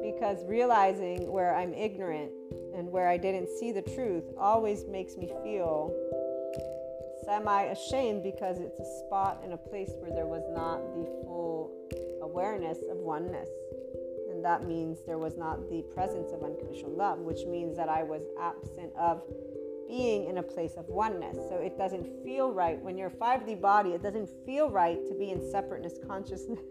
Because 0.02 0.42
realizing 0.46 1.30
where 1.30 1.54
I'm 1.54 1.74
ignorant 1.74 2.32
and 2.74 2.90
where 2.90 3.08
I 3.08 3.18
didn't 3.18 3.48
see 3.60 3.70
the 3.70 3.82
truth 3.82 4.24
always 4.38 4.86
makes 4.86 5.16
me 5.16 5.30
feel 5.44 5.94
semi 7.24 7.62
ashamed 7.64 8.22
because 8.22 8.58
it's 8.58 8.80
a 8.80 8.98
spot 9.04 9.42
in 9.44 9.52
a 9.52 9.56
place 9.56 9.90
where 9.98 10.10
there 10.10 10.26
was 10.26 10.42
not 10.54 10.78
the 10.94 11.04
full 11.24 11.70
awareness 12.22 12.78
of 12.90 12.96
oneness. 12.96 13.50
And 14.30 14.42
that 14.44 14.66
means 14.66 14.98
there 15.06 15.18
was 15.18 15.36
not 15.36 15.68
the 15.68 15.82
presence 15.94 16.32
of 16.32 16.42
unconditional 16.42 16.92
love, 16.92 17.18
which 17.18 17.44
means 17.46 17.76
that 17.76 17.88
I 17.88 18.04
was 18.04 18.22
absent 18.40 18.94
of 18.96 19.22
being 19.88 20.28
in 20.28 20.38
a 20.38 20.42
place 20.42 20.74
of 20.76 20.86
oneness. 20.88 21.36
So 21.48 21.56
it 21.56 21.78
doesn't 21.78 22.06
feel 22.24 22.52
right 22.52 22.80
when 22.82 22.96
you're 22.96 23.08
a 23.08 23.10
5D 23.10 23.60
body, 23.60 23.90
it 23.90 24.02
doesn't 24.02 24.28
feel 24.44 24.70
right 24.70 24.98
to 25.08 25.14
be 25.14 25.30
in 25.30 25.50
separateness 25.50 25.98
consciousness. 26.06 26.58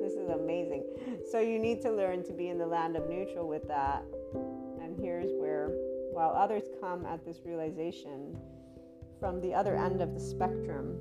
this 0.00 0.12
is 0.12 0.28
amazing. 0.30 0.84
So 1.30 1.40
you 1.40 1.58
need 1.58 1.80
to 1.82 1.92
learn 1.92 2.24
to 2.24 2.32
be 2.32 2.48
in 2.48 2.58
the 2.58 2.66
land 2.66 2.96
of 2.96 3.08
neutral 3.08 3.48
with 3.48 3.66
that. 3.68 4.04
And 4.82 4.98
here's 5.00 5.30
where, 5.38 5.68
while 6.12 6.30
others 6.30 6.64
come 6.80 7.06
at 7.06 7.24
this 7.24 7.40
realization 7.44 8.36
from 9.18 9.40
the 9.40 9.54
other 9.54 9.76
end 9.76 10.00
of 10.00 10.14
the 10.14 10.20
spectrum, 10.20 10.96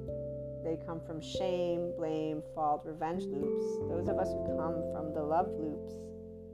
they 0.63 0.77
come 0.85 0.99
from 0.99 1.21
shame, 1.21 1.93
blame, 1.97 2.43
fault, 2.53 2.81
revenge 2.85 3.23
loops. 3.23 3.65
Those 3.89 4.07
of 4.09 4.19
us 4.19 4.27
who 4.27 4.57
come 4.57 4.83
from 4.93 5.13
the 5.13 5.23
love 5.23 5.47
loops, 5.57 5.93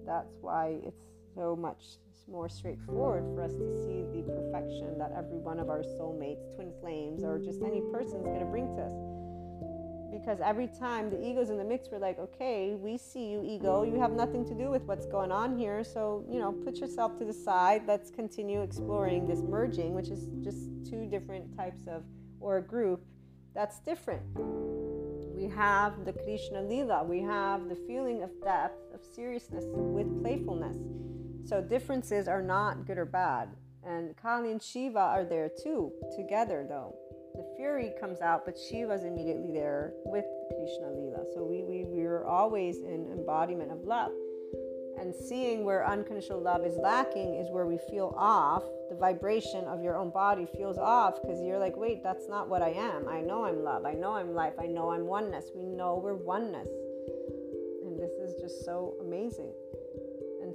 that's 0.06 0.38
why 0.42 0.78
it's 0.84 1.02
so 1.36 1.56
much 1.56 1.98
more 2.30 2.50
straightforward 2.50 3.24
for 3.36 3.44
us 3.44 3.54
to 3.54 3.86
see 3.86 4.04
the 4.16 4.24
perfection 4.24 4.98
that 4.98 5.12
every 5.18 5.38
one 5.38 5.60
of 5.60 5.70
our 5.70 5.82
soulmates, 5.82 6.54
twin 6.56 6.72
flames, 6.82 7.24
or 7.24 7.40
just 7.40 7.62
any 7.62 7.82
person 7.92 8.20
is 8.20 8.26
going 8.26 8.40
to 8.40 8.46
bring 8.46 8.68
to 8.76 8.82
us. 8.82 8.94
Because 10.12 10.40
every 10.40 10.68
time 10.68 11.10
the 11.10 11.22
ego's 11.22 11.50
in 11.50 11.58
the 11.58 11.64
mix, 11.64 11.90
we're 11.92 12.00
like, 12.00 12.18
okay, 12.20 12.74
we 12.74 12.98
see 12.98 13.26
you, 13.26 13.44
ego. 13.44 13.84
You 13.84 14.00
have 14.00 14.14
nothing 14.14 14.46
to 14.46 14.54
do 14.54 14.70
with 14.70 14.84
what's 14.84 15.06
going 15.06 15.32
on 15.32 15.58
here. 15.58 15.84
So, 15.84 16.26
you 16.30 16.40
know, 16.40 16.52
put 16.52 16.78
yourself 16.78 17.18
to 17.20 17.26
the 17.26 17.34
side. 17.34 17.84
Let's 17.86 18.12
continue 18.12 18.62
exploring 18.62 19.28
this 19.28 19.42
merging, 19.42 19.94
which 19.94 20.10
is 20.10 20.30
just 20.42 20.70
two 20.90 21.06
different 21.06 21.56
types 21.58 21.88
of, 21.88 22.04
or 22.40 22.58
a 22.58 22.62
group 22.62 23.04
that's 23.54 23.80
different. 23.80 24.24
We 25.36 25.48
have 25.50 26.06
the 26.06 26.14
Krishna 26.14 26.62
Lila. 26.62 27.04
We 27.04 27.22
have 27.22 27.68
the 27.68 27.76
feeling 27.76 28.24
of 28.24 28.30
depth, 28.42 28.94
of 28.94 29.02
seriousness 29.04 29.66
with 29.68 30.22
playfulness. 30.22 30.78
So 31.46 31.62
differences 31.62 32.28
are 32.28 32.42
not 32.42 32.88
good 32.88 32.98
or 32.98 33.06
bad. 33.06 33.50
And 33.86 34.18
Kali 34.18 34.52
and 34.52 34.62
Shiva 34.62 35.00
are 35.00 35.24
there 35.24 35.50
too, 35.64 35.92
together 36.18 36.66
though. 36.68 36.96
The 37.36 37.46
fury 37.56 37.92
comes 38.00 38.20
out, 38.20 38.46
but 38.46 38.58
Shiva's 38.58 39.04
immediately 39.04 39.52
there 39.52 39.94
with 40.06 40.26
Krishna 40.58 40.90
Lila. 40.90 41.26
So 41.36 41.44
we, 41.44 41.64
we, 41.64 41.84
we're 41.86 42.26
always 42.26 42.78
in 42.78 43.12
embodiment 43.12 43.72
of 43.72 43.82
love. 43.84 44.12
And 45.00 45.14
seeing 45.14 45.66
where 45.66 45.86
unconditional 45.86 46.42
love 46.42 46.66
is 46.66 46.78
lacking 46.78 47.36
is 47.36 47.52
where 47.52 47.68
we 47.68 47.78
feel 47.92 48.16
off. 48.18 48.64
The 48.90 48.96
vibration 48.96 49.66
of 49.66 49.84
your 49.84 49.98
own 49.98 50.10
body 50.10 50.48
feels 50.58 50.78
off 50.78 51.22
because 51.22 51.42
you're 51.44 51.60
like, 51.60 51.76
wait, 51.76 52.02
that's 52.02 52.28
not 52.30 52.50
what 52.50 52.62
I 52.62 52.70
am. 52.70 53.08
I 53.08 53.22
know 53.22 53.44
I'm 53.44 53.62
love. 53.64 53.86
I 53.86 53.94
know 53.94 54.14
I'm 54.14 54.34
life. 54.34 54.54
I 54.60 54.66
know 54.66 54.92
I'm 54.92 55.06
oneness. 55.06 55.52
We 55.54 55.66
know 55.66 56.00
we're 56.02 56.16
oneness. 56.16 56.70
And 57.84 58.00
this 58.00 58.12
is 58.14 58.42
just 58.42 58.64
so 58.64 58.96
amazing. 59.02 59.52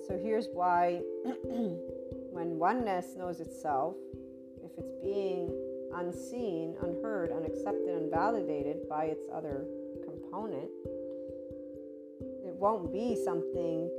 So 0.07 0.18
here's 0.22 0.48
why 0.53 1.01
when 1.24 2.59
oneness 2.59 3.14
knows 3.16 3.40
itself, 3.40 3.96
if 4.64 4.70
it's 4.78 4.94
being 5.03 5.51
unseen, 5.94 6.76
unheard, 6.82 7.32
unaccepted, 7.32 7.88
unvalidated 7.88 8.88
by 8.88 9.05
its 9.05 9.26
other 9.32 9.64
component, 10.05 10.70
it 12.44 12.55
won't 12.55 12.92
be 12.92 13.16
something 13.24 13.90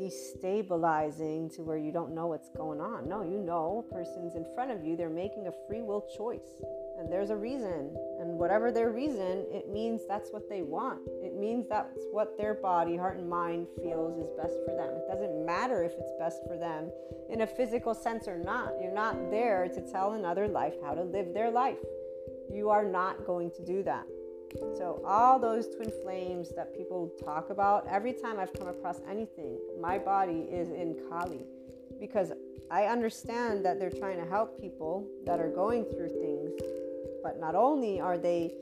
destabilizing 0.00 1.54
to 1.54 1.62
where 1.62 1.78
you 1.78 1.90
don't 1.90 2.14
know 2.14 2.26
what's 2.26 2.50
going 2.50 2.80
on. 2.80 3.08
No, 3.08 3.22
you 3.22 3.38
know, 3.38 3.84
person's 3.90 4.34
in 4.34 4.44
front 4.54 4.70
of 4.70 4.84
you, 4.84 4.96
they're 4.96 5.08
making 5.08 5.46
a 5.46 5.52
free 5.66 5.82
will 5.82 6.06
choice. 6.16 6.62
And 6.98 7.10
there's 7.10 7.30
a 7.30 7.36
reason. 7.36 7.94
And 8.26 8.38
whatever 8.40 8.72
their 8.72 8.90
reason, 8.90 9.46
it 9.52 9.68
means 9.68 10.02
that's 10.08 10.30
what 10.30 10.48
they 10.48 10.62
want. 10.62 11.00
It 11.22 11.36
means 11.36 11.68
that's 11.68 12.00
what 12.10 12.36
their 12.36 12.54
body, 12.54 12.96
heart, 12.96 13.18
and 13.18 13.28
mind 13.30 13.68
feels 13.80 14.18
is 14.18 14.28
best 14.36 14.56
for 14.66 14.74
them. 14.74 14.96
It 14.96 15.06
doesn't 15.08 15.46
matter 15.46 15.84
if 15.84 15.92
it's 15.92 16.10
best 16.18 16.40
for 16.48 16.56
them 16.56 16.90
in 17.30 17.42
a 17.42 17.46
physical 17.46 17.94
sense 17.94 18.26
or 18.26 18.36
not. 18.36 18.72
You're 18.82 18.92
not 18.92 19.30
there 19.30 19.68
to 19.68 19.92
tell 19.92 20.14
another 20.14 20.48
life 20.48 20.74
how 20.82 20.94
to 20.94 21.04
live 21.04 21.34
their 21.34 21.52
life. 21.52 21.78
You 22.52 22.68
are 22.68 22.84
not 22.84 23.24
going 23.24 23.52
to 23.52 23.64
do 23.64 23.84
that. 23.84 24.06
So, 24.76 25.02
all 25.06 25.38
those 25.38 25.68
twin 25.68 25.92
flames 26.02 26.52
that 26.56 26.76
people 26.76 27.12
talk 27.24 27.50
about, 27.50 27.86
every 27.88 28.12
time 28.12 28.40
I've 28.40 28.52
come 28.54 28.68
across 28.68 29.00
anything, 29.08 29.56
my 29.80 29.98
body 29.98 30.48
is 30.50 30.70
in 30.70 30.96
Kali 31.08 31.44
because 32.00 32.32
I 32.70 32.86
understand 32.86 33.64
that 33.64 33.78
they're 33.78 33.90
trying 33.90 34.18
to 34.18 34.28
help 34.28 34.60
people 34.60 35.06
that 35.24 35.38
are 35.38 35.50
going 35.50 35.84
through 35.84 36.08
things. 36.08 36.35
But 37.26 37.40
not 37.40 37.56
only 37.56 37.98
are 37.98 38.16
they 38.16 38.54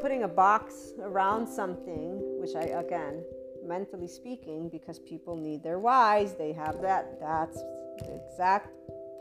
putting 0.00 0.22
a 0.22 0.28
box 0.28 0.94
around 1.02 1.46
something, 1.46 2.40
which 2.40 2.56
I, 2.56 2.80
again, 2.80 3.22
mentally 3.66 4.08
speaking, 4.08 4.70
because 4.70 4.98
people 4.98 5.36
need 5.36 5.62
their 5.62 5.78
whys, 5.78 6.32
they 6.32 6.52
have 6.54 6.80
that. 6.80 7.20
That's 7.20 7.58
the 7.98 8.18
exact 8.24 8.70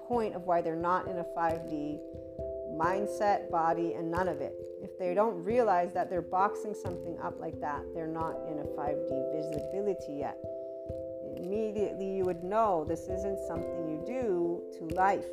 point 0.07 0.35
of 0.35 0.43
why 0.43 0.61
they're 0.61 0.77
not 0.77 1.09
in 1.09 1.17
a 1.17 1.25
5D 1.37 1.99
mindset, 2.79 3.51
body, 3.51 3.91
and 3.95 4.09
none 4.09 4.29
of 4.29 4.39
it. 4.39 4.55
If 4.81 4.97
they 4.97 5.13
don't 5.13 5.43
realize 5.43 5.91
that 5.93 6.09
they're 6.09 6.21
boxing 6.21 6.73
something 6.73 7.17
up 7.21 7.41
like 7.41 7.59
that, 7.59 7.81
they're 7.93 8.07
not 8.07 8.37
in 8.49 8.59
a 8.59 8.63
5D 8.63 9.35
visibility 9.35 10.13
yet. 10.13 10.37
Immediately, 11.35 12.09
you 12.09 12.23
would 12.23 12.41
know 12.41 12.85
this 12.87 13.09
isn't 13.09 13.37
something 13.49 13.89
you 13.89 14.01
do 14.07 14.61
to 14.77 14.95
life. 14.95 15.27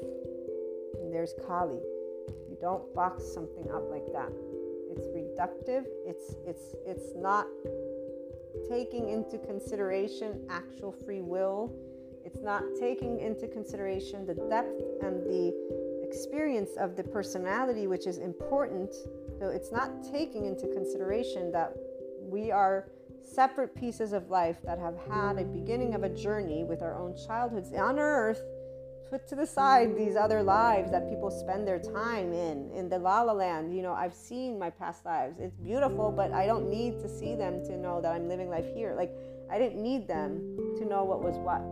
And 1.00 1.14
there's 1.14 1.34
Kali. 1.46 1.78
Don't 2.60 2.92
box 2.94 3.24
something 3.32 3.70
up 3.70 3.88
like 3.90 4.06
that. 4.12 4.30
It's 4.90 5.06
reductive. 5.08 5.84
It's 6.06 6.34
it's 6.46 6.74
it's 6.86 7.14
not 7.16 7.46
taking 8.68 9.08
into 9.10 9.38
consideration 9.38 10.40
actual 10.50 10.92
free 10.92 11.20
will. 11.20 11.72
It's 12.24 12.40
not 12.42 12.62
taking 12.78 13.20
into 13.20 13.46
consideration 13.46 14.26
the 14.26 14.34
depth 14.34 14.82
and 15.02 15.22
the 15.24 15.54
experience 16.02 16.70
of 16.78 16.96
the 16.96 17.04
personality, 17.04 17.86
which 17.86 18.06
is 18.06 18.18
important, 18.18 18.94
though 19.38 19.50
it's 19.50 19.70
not 19.70 19.90
taking 20.10 20.46
into 20.46 20.66
consideration 20.68 21.52
that 21.52 21.74
we 22.20 22.50
are 22.50 22.90
separate 23.22 23.74
pieces 23.74 24.12
of 24.12 24.30
life 24.30 24.56
that 24.64 24.78
have 24.78 24.96
had 25.10 25.38
a 25.38 25.44
beginning 25.44 25.94
of 25.94 26.02
a 26.02 26.08
journey 26.08 26.64
with 26.64 26.82
our 26.82 26.98
own 26.98 27.14
childhoods 27.26 27.72
on 27.72 27.98
earth. 27.98 28.42
Put 29.10 29.26
to 29.28 29.34
the 29.34 29.46
side 29.46 29.96
these 29.96 30.16
other 30.16 30.42
lives 30.42 30.90
that 30.90 31.08
people 31.08 31.30
spend 31.30 31.66
their 31.66 31.78
time 31.78 32.34
in, 32.34 32.70
in 32.72 32.90
the 32.90 32.98
la 32.98 33.22
la 33.22 33.32
land. 33.32 33.74
You 33.74 33.82
know, 33.82 33.94
I've 33.94 34.12
seen 34.12 34.58
my 34.58 34.68
past 34.68 35.06
lives. 35.06 35.38
It's 35.40 35.56
beautiful, 35.56 36.12
but 36.12 36.30
I 36.32 36.44
don't 36.44 36.68
need 36.68 37.00
to 37.00 37.08
see 37.08 37.34
them 37.34 37.64
to 37.64 37.76
know 37.78 38.02
that 38.02 38.12
I'm 38.12 38.28
living 38.28 38.50
life 38.50 38.66
here. 38.74 38.94
Like, 38.94 39.10
I 39.50 39.58
didn't 39.58 39.82
need 39.82 40.06
them 40.06 40.74
to 40.78 40.84
know 40.84 41.04
what 41.04 41.22
was 41.22 41.36
what 41.38 41.62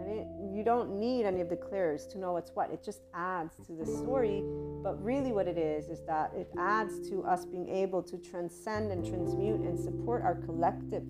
I 0.00 0.08
didn't, 0.08 0.54
you 0.54 0.64
don't 0.64 0.98
need 0.98 1.26
any 1.26 1.42
of 1.42 1.50
the 1.50 1.56
clairs 1.56 2.06
to 2.08 2.18
know 2.18 2.32
what's 2.32 2.50
what. 2.54 2.70
It 2.70 2.82
just 2.82 3.02
adds 3.14 3.54
to 3.66 3.72
the 3.72 3.84
story. 3.84 4.42
But 4.82 5.02
really, 5.02 5.32
what 5.32 5.48
it 5.48 5.58
is, 5.58 5.88
is 5.88 6.00
that 6.06 6.32
it 6.34 6.48
adds 6.58 7.08
to 7.10 7.22
us 7.24 7.44
being 7.44 7.68
able 7.68 8.02
to 8.04 8.16
transcend 8.16 8.90
and 8.90 9.06
transmute 9.06 9.60
and 9.60 9.78
support 9.78 10.22
our 10.22 10.36
collective. 10.36 11.04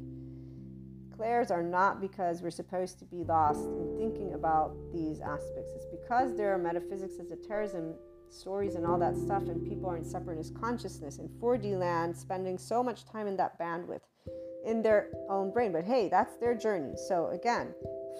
Clairs 1.16 1.50
are 1.50 1.62
not 1.62 2.00
because 2.00 2.42
we're 2.42 2.50
supposed 2.50 2.98
to 2.98 3.04
be 3.04 3.24
lost 3.24 3.60
in 3.60 3.96
thinking 3.96 4.34
about 4.34 4.74
these 4.92 5.20
aspects. 5.20 5.72
It's 5.74 5.86
because 5.86 6.36
there 6.36 6.52
are 6.54 6.58
metaphysics, 6.58 7.14
esotericism, 7.20 7.94
stories, 8.30 8.74
and 8.74 8.86
all 8.86 8.98
that 8.98 9.16
stuff, 9.16 9.42
and 9.42 9.68
people 9.68 9.88
are 9.90 9.96
in 9.96 10.04
separateness 10.04 10.50
consciousness 10.50 11.18
in 11.18 11.28
4D 11.40 11.78
land, 11.78 12.16
spending 12.16 12.58
so 12.58 12.82
much 12.82 13.04
time 13.04 13.26
in 13.26 13.36
that 13.36 13.58
bandwidth 13.58 14.00
in 14.64 14.82
their 14.82 15.10
own 15.28 15.52
brain. 15.52 15.72
But 15.72 15.84
hey, 15.84 16.08
that's 16.08 16.36
their 16.36 16.54
journey. 16.54 16.94
So 17.08 17.28
again, 17.28 17.74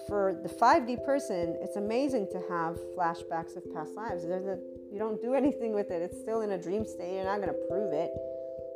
for 0.07 0.39
the 0.43 0.49
5D 0.49 1.03
person, 1.05 1.57
it's 1.61 1.77
amazing 1.77 2.27
to 2.31 2.41
have 2.49 2.77
flashbacks 2.97 3.55
of 3.55 3.63
past 3.73 3.93
lives. 3.95 4.23
A, 4.25 4.57
you 4.91 4.99
don't 4.99 5.21
do 5.21 5.33
anything 5.33 5.73
with 5.73 5.91
it. 5.91 6.01
It's 6.01 6.19
still 6.19 6.41
in 6.41 6.51
a 6.51 6.61
dream 6.61 6.85
state. 6.85 7.15
You're 7.15 7.25
not 7.25 7.37
going 7.37 7.49
to 7.49 7.67
prove 7.69 7.93
it. 7.93 8.11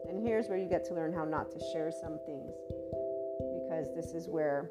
And 0.09 0.25
here's 0.25 0.47
where 0.47 0.57
you 0.57 0.69
get 0.69 0.85
to 0.85 0.93
learn 0.93 1.13
how 1.13 1.25
not 1.25 1.51
to 1.51 1.59
share 1.73 1.91
some 1.91 2.19
things 2.25 2.55
because 3.77 3.93
this 3.95 4.13
is 4.13 4.27
where 4.27 4.69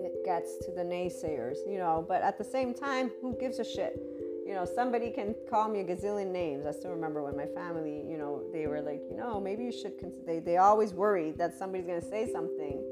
it 0.00 0.24
gets 0.24 0.58
to 0.58 0.72
the 0.72 0.82
naysayers, 0.82 1.56
you 1.66 1.78
know. 1.78 2.04
But 2.06 2.22
at 2.22 2.38
the 2.38 2.44
same 2.44 2.74
time, 2.74 3.10
who 3.20 3.36
gives 3.38 3.58
a 3.58 3.64
shit? 3.64 3.98
You 4.46 4.54
know, 4.54 4.64
somebody 4.64 5.10
can 5.10 5.34
call 5.50 5.68
me 5.68 5.80
a 5.80 5.84
gazillion 5.84 6.30
names. 6.32 6.66
I 6.66 6.72
still 6.72 6.90
remember 6.90 7.22
when 7.22 7.36
my 7.36 7.46
family, 7.46 8.02
you 8.08 8.16
know, 8.16 8.42
they 8.52 8.66
were 8.66 8.80
like, 8.80 9.02
you 9.10 9.16
know, 9.16 9.40
maybe 9.40 9.64
you 9.64 9.72
should 9.72 9.98
consider. 9.98 10.24
They, 10.26 10.38
they 10.40 10.56
always 10.56 10.92
worry 10.94 11.32
that 11.32 11.58
somebody's 11.58 11.86
going 11.86 12.00
to 12.00 12.08
say 12.08 12.30
something 12.32 12.82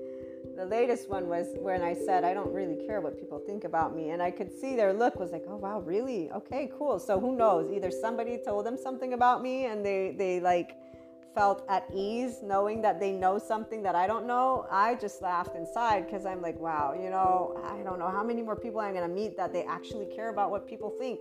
the 0.56 0.64
latest 0.64 1.10
one 1.10 1.28
was 1.28 1.48
when 1.58 1.82
I 1.82 1.92
said, 1.92 2.24
I 2.24 2.32
don't 2.32 2.52
really 2.52 2.76
care 2.86 3.02
what 3.02 3.18
people 3.18 3.38
think 3.38 3.64
about 3.64 3.94
me. 3.94 4.10
And 4.10 4.22
I 4.22 4.30
could 4.30 4.50
see 4.50 4.74
their 4.74 4.94
look 4.94 5.20
was 5.20 5.30
like, 5.30 5.44
oh, 5.46 5.56
wow, 5.56 5.80
really? 5.80 6.30
Okay, 6.30 6.70
cool. 6.78 6.98
So 6.98 7.20
who 7.20 7.36
knows? 7.36 7.70
Either 7.70 7.90
somebody 7.90 8.38
told 8.42 8.64
them 8.64 8.78
something 8.82 9.12
about 9.12 9.42
me 9.42 9.66
and 9.66 9.84
they, 9.84 10.14
they 10.16 10.40
like 10.40 10.76
felt 11.36 11.64
at 11.68 11.86
ease 11.94 12.38
knowing 12.42 12.80
that 12.80 12.98
they 12.98 13.12
know 13.12 13.38
something 13.38 13.82
that 13.82 13.94
I 13.94 14.06
don't 14.06 14.26
know. 14.26 14.66
I 14.70 14.94
just 14.94 15.20
laughed 15.20 15.54
inside 15.54 16.06
because 16.06 16.24
I'm 16.24 16.40
like, 16.40 16.58
wow, 16.58 16.94
you 16.98 17.10
know, 17.10 17.60
I 17.62 17.82
don't 17.82 17.98
know 17.98 18.10
how 18.10 18.24
many 18.24 18.42
more 18.42 18.56
people 18.56 18.80
I'm 18.80 18.94
going 18.94 19.06
to 19.06 19.14
meet 19.14 19.36
that 19.36 19.52
they 19.52 19.62
actually 19.64 20.06
care 20.06 20.30
about 20.30 20.50
what 20.50 20.66
people 20.66 20.88
think. 20.98 21.20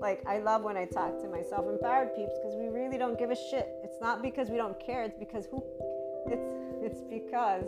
Like, 0.00 0.22
I 0.24 0.38
love 0.38 0.62
when 0.62 0.76
I 0.76 0.84
talk 0.84 1.20
to 1.20 1.28
my 1.28 1.42
self 1.42 1.66
empowered 1.66 2.14
peeps 2.14 2.38
because 2.40 2.56
we 2.56 2.68
really 2.68 2.96
don't 2.96 3.18
give 3.18 3.30
a 3.30 3.36
shit. 3.36 3.68
It's 3.82 4.00
not 4.00 4.22
because 4.22 4.48
we 4.48 4.56
don't 4.56 4.78
care, 4.78 5.02
it's 5.02 5.18
because 5.18 5.46
who, 5.46 5.64
it's, 6.26 6.54
it's 6.80 7.00
because 7.10 7.64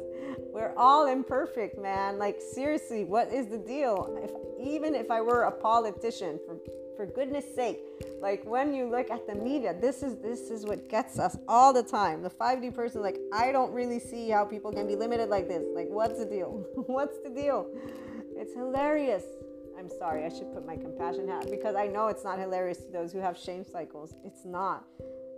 we're 0.53 0.75
all 0.77 1.07
imperfect, 1.07 1.79
man. 1.79 2.17
Like 2.17 2.41
seriously, 2.41 3.05
what 3.05 3.33
is 3.33 3.49
the 3.49 3.59
deal? 3.59 4.17
If 4.23 4.31
even 4.65 4.95
if 4.95 5.11
I 5.11 5.21
were 5.21 5.43
a 5.45 5.53
politician, 5.53 6.39
for 6.47 6.59
for 6.99 7.07
goodness 7.07 7.45
sake, 7.55 7.79
like 8.21 8.45
when 8.45 8.75
you 8.75 8.91
look 8.91 9.09
at 9.09 9.25
the 9.29 9.35
media, 9.37 9.73
this 9.81 10.03
is 10.03 10.17
this 10.17 10.51
is 10.51 10.67
what 10.67 10.89
gets 10.89 11.17
us 11.17 11.39
all 11.47 11.73
the 11.73 11.83
time. 11.83 12.25
The 12.25 12.29
5D 12.29 12.75
person, 12.75 13.03
like 13.03 13.21
I 13.33 13.53
don't 13.53 13.73
really 13.73 14.01
see 14.01 14.29
how 14.31 14.45
people 14.45 14.73
can 14.73 14.89
be 14.89 14.97
limited 14.97 15.29
like 15.29 15.47
this. 15.47 15.63
Like, 15.77 15.87
what's 15.89 16.19
the 16.19 16.27
deal? 16.27 16.67
what's 16.75 17.17
the 17.23 17.31
deal? 17.31 17.71
It's 18.37 18.53
hilarious. 18.53 19.23
I'm 19.79 19.89
sorry, 19.89 20.25
I 20.25 20.29
should 20.29 20.53
put 20.53 20.67
my 20.67 20.77
compassion 20.77 21.29
hat 21.29 21.47
because 21.49 21.77
I 21.77 21.87
know 21.87 22.09
it's 22.09 22.25
not 22.25 22.37
hilarious 22.41 22.79
to 22.79 22.91
those 22.91 23.13
who 23.13 23.21
have 23.21 23.39
shame 23.39 23.65
cycles. 23.65 24.17
It's 24.25 24.45
not. 24.45 24.85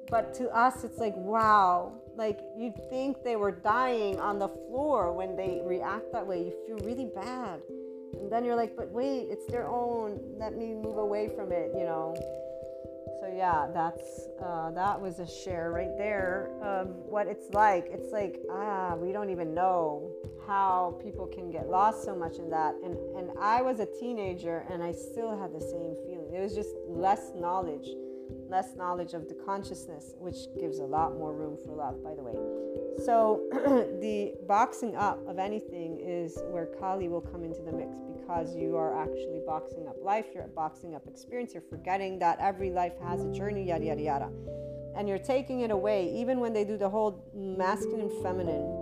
But 0.09 0.33
to 0.37 0.49
us, 0.49 0.83
it's 0.83 0.99
like, 0.99 1.15
wow, 1.15 1.93
like 2.17 2.41
you'd 2.57 2.75
think 2.89 3.23
they 3.23 3.37
were 3.37 3.53
dying 3.53 4.19
on 4.19 4.39
the 4.39 4.49
floor 4.49 5.13
when 5.13 5.37
they 5.37 5.61
react 5.63 6.11
that 6.13 6.27
way. 6.27 6.39
You 6.39 6.55
feel 6.67 6.87
really 6.87 7.11
bad. 7.15 7.61
And 8.15 8.31
then 8.31 8.45
you're 8.45 8.57
like, 8.57 8.77
but 8.77 8.91
wait, 8.91 9.29
it's 9.31 9.47
their 9.47 9.69
own. 9.69 10.21
Let 10.39 10.57
me 10.57 10.75
move 10.75 10.99
away 10.99 11.31
from 11.35 11.53
it, 11.53 11.73
you 11.75 11.85
know. 11.85 12.15
So 13.21 13.33
yeah, 13.35 13.67
that's 13.73 14.29
uh, 14.43 14.71
that 14.71 15.01
was 15.01 15.19
a 15.19 15.27
share 15.27 15.71
right 15.71 15.97
there 15.99 16.51
of 16.63 16.89
what 16.89 17.27
it's 17.27 17.51
like. 17.53 17.87
It's 17.91 18.13
like 18.13 18.41
ah, 18.51 18.95
we 18.97 19.13
don't 19.13 19.31
even 19.31 19.55
know 19.55 20.11
how 20.47 20.99
people 21.03 21.27
can 21.27 21.51
get 21.51 21.69
lost 21.69 22.05
so 22.05 22.15
much 22.15 22.37
in 22.37 22.49
that. 22.51 22.75
And 22.85 22.97
and 23.17 23.31
I 23.39 23.63
was 23.63 23.81
a 23.81 23.87
teenager 23.87 24.65
and 24.71 24.83
I 24.83 24.93
still 24.93 25.39
had 25.39 25.53
the 25.53 25.61
same 25.61 25.95
feeling. 26.07 26.33
It 26.35 26.41
was 26.41 26.55
just 26.55 26.71
less 26.89 27.33
knowledge 27.35 27.89
less 28.51 28.75
knowledge 28.77 29.15
of 29.15 29.29
the 29.29 29.35
consciousness, 29.35 30.15
which 30.19 30.37
gives 30.59 30.79
a 30.79 30.85
lot 30.85 31.17
more 31.17 31.33
room 31.33 31.57
for 31.65 31.73
love, 31.73 32.03
by 32.03 32.15
the 32.15 32.23
way. 32.23 32.35
So, 33.05 33.49
the 34.01 34.35
boxing 34.47 34.97
up 34.97 35.27
of 35.27 35.39
anything 35.39 35.99
is 36.01 36.39
where 36.51 36.67
Kali 36.67 37.09
will 37.09 37.21
come 37.21 37.43
into 37.43 37.63
the 37.63 37.73
mix 37.73 37.97
because 38.13 38.55
you 38.55 38.77
are 38.77 39.01
actually 39.03 39.41
boxing 39.47 39.89
up 39.89 39.97
life, 40.03 40.27
you're 40.35 40.47
boxing 40.49 40.95
up 40.95 41.07
experience, 41.07 41.55
you're 41.55 41.63
forgetting 41.63 42.19
that 42.19 42.39
every 42.41 42.71
life 42.71 42.93
has 43.03 43.25
a 43.25 43.33
journey, 43.33 43.65
yada, 43.69 43.85
yada, 43.85 44.03
yada. 44.03 44.31
And 44.97 45.09
you're 45.09 45.19
taking 45.19 45.61
it 45.61 45.71
away, 45.71 46.13
even 46.15 46.41
when 46.41 46.53
they 46.53 46.65
do 46.65 46.77
the 46.77 46.89
whole 46.89 47.25
masculine 47.35 48.11
feminine 48.23 48.81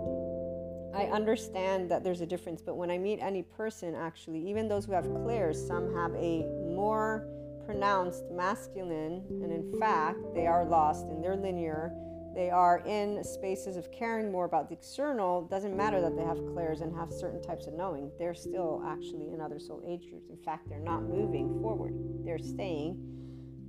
I 0.93 1.03
understand 1.05 1.89
that 1.91 2.03
there's 2.03 2.21
a 2.21 2.25
difference, 2.25 2.61
but 2.61 2.75
when 2.75 2.89
I 2.89 2.97
meet 2.97 3.19
any 3.19 3.43
person, 3.43 3.93
actually, 3.95 4.39
even 4.49 4.67
those 4.67 4.85
who 4.85 4.93
have 4.93 5.05
clairs, 5.23 5.63
some 5.65 5.93
have 5.95 6.13
a 6.15 6.45
more 6.65 7.27
pronounced 7.65 8.23
masculine, 8.31 9.23
and 9.29 9.51
in 9.51 9.79
fact, 9.79 10.19
they 10.33 10.47
are 10.47 10.65
lost 10.65 11.07
in 11.09 11.21
their 11.21 11.35
linear. 11.35 11.93
They 12.35 12.49
are 12.49 12.79
in 12.85 13.23
spaces 13.23 13.75
of 13.75 13.91
caring 13.91 14.31
more 14.31 14.45
about 14.45 14.69
the 14.69 14.75
external. 14.75 15.41
Doesn't 15.43 15.75
matter 15.75 15.99
that 16.01 16.15
they 16.15 16.23
have 16.23 16.37
clairs 16.53 16.81
and 16.81 16.95
have 16.95 17.11
certain 17.11 17.41
types 17.41 17.67
of 17.67 17.73
knowing. 17.73 18.11
They're 18.19 18.35
still 18.35 18.83
actually 18.85 19.31
in 19.33 19.41
other 19.41 19.59
soul 19.59 19.81
age 19.85 20.09
groups. 20.09 20.29
In 20.29 20.37
fact, 20.37 20.69
they're 20.69 20.79
not 20.79 21.03
moving 21.03 21.59
forward. 21.61 21.93
They're 22.23 22.39
staying 22.39 22.97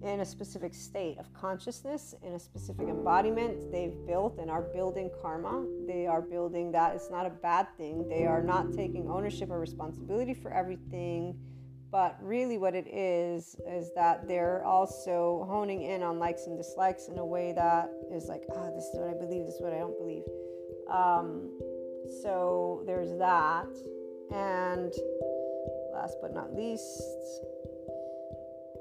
in 0.02 0.20
a 0.20 0.24
specific 0.24 0.74
state 0.74 1.18
of 1.18 1.32
consciousness, 1.34 2.14
in 2.22 2.32
a 2.32 2.38
specific 2.38 2.88
embodiment 2.88 3.70
they've 3.70 3.94
built 4.06 4.38
and 4.38 4.50
are 4.50 4.62
building 4.62 5.10
karma. 5.20 5.66
They 5.86 6.06
are 6.06 6.22
building 6.22 6.72
that. 6.72 6.94
It's 6.94 7.10
not 7.10 7.26
a 7.26 7.30
bad 7.30 7.66
thing. 7.76 8.08
They 8.08 8.24
are 8.24 8.42
not 8.42 8.72
taking 8.72 9.10
ownership 9.10 9.50
or 9.50 9.58
responsibility 9.58 10.34
for 10.34 10.52
everything. 10.52 11.38
But 11.90 12.16
really, 12.22 12.56
what 12.56 12.74
it 12.74 12.86
is, 12.86 13.56
is 13.66 13.90
that 13.94 14.28
they're 14.28 14.64
also 14.64 15.46
honing 15.50 15.82
in 15.82 16.02
on 16.02 16.18
likes 16.18 16.46
and 16.46 16.56
dislikes 16.56 17.08
in 17.08 17.18
a 17.18 17.24
way 17.24 17.52
that 17.52 17.90
is 18.12 18.26
like, 18.26 18.42
ah, 18.52 18.54
oh, 18.58 18.74
this 18.74 18.84
is 18.84 18.94
what 18.94 19.08
I 19.08 19.14
believe, 19.14 19.46
this 19.46 19.56
is 19.56 19.60
what 19.60 19.72
I 19.72 19.78
don't 19.78 19.98
believe. 19.98 20.22
Um, 20.88 21.50
so 22.22 22.82
there's 22.86 23.16
that. 23.18 23.66
And 24.30 24.92
last 25.92 26.16
but 26.22 26.32
not 26.32 26.54
least, 26.54 27.02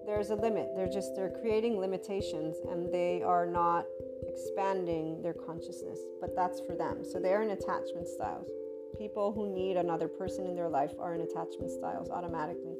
there's 0.05 0.29
a 0.29 0.35
limit. 0.35 0.69
They're 0.75 0.89
just 0.89 1.15
they're 1.15 1.33
creating 1.41 1.79
limitations 1.79 2.57
and 2.69 2.93
they 2.93 3.23
are 3.23 3.47
not 3.47 3.85
expanding 4.27 5.21
their 5.23 5.33
consciousness. 5.33 5.99
But 6.21 6.35
that's 6.35 6.61
for 6.67 6.75
them. 6.75 7.03
So 7.03 7.19
they're 7.19 7.41
in 7.41 7.49
attachment 7.49 8.07
styles. 8.07 8.49
People 8.97 9.31
who 9.31 9.53
need 9.53 9.77
another 9.77 10.07
person 10.07 10.45
in 10.45 10.55
their 10.55 10.69
life 10.69 10.91
are 10.99 11.13
in 11.13 11.21
attachment 11.21 11.71
styles 11.71 12.09
automatically. 12.09 12.75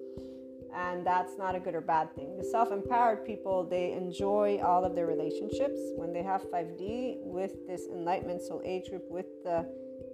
And 0.76 1.06
that's 1.06 1.38
not 1.38 1.56
a 1.56 1.60
good 1.60 1.76
or 1.76 1.82
bad 1.82 2.14
thing. 2.16 2.38
The 2.38 2.44
self 2.44 2.72
empowered 2.72 3.26
people, 3.26 3.64
they 3.64 3.94
enjoy 3.94 4.60
all 4.64 4.86
of 4.86 4.96
their 4.96 5.08
relationships. 5.08 5.80
When 5.96 6.14
they 6.14 6.24
have 6.24 6.44
5D 6.52 7.18
with 7.24 7.68
this 7.68 7.88
enlightenment 7.92 8.42
soul 8.42 8.62
age 8.64 8.90
group, 8.90 9.04
with 9.10 9.26
the 9.44 9.66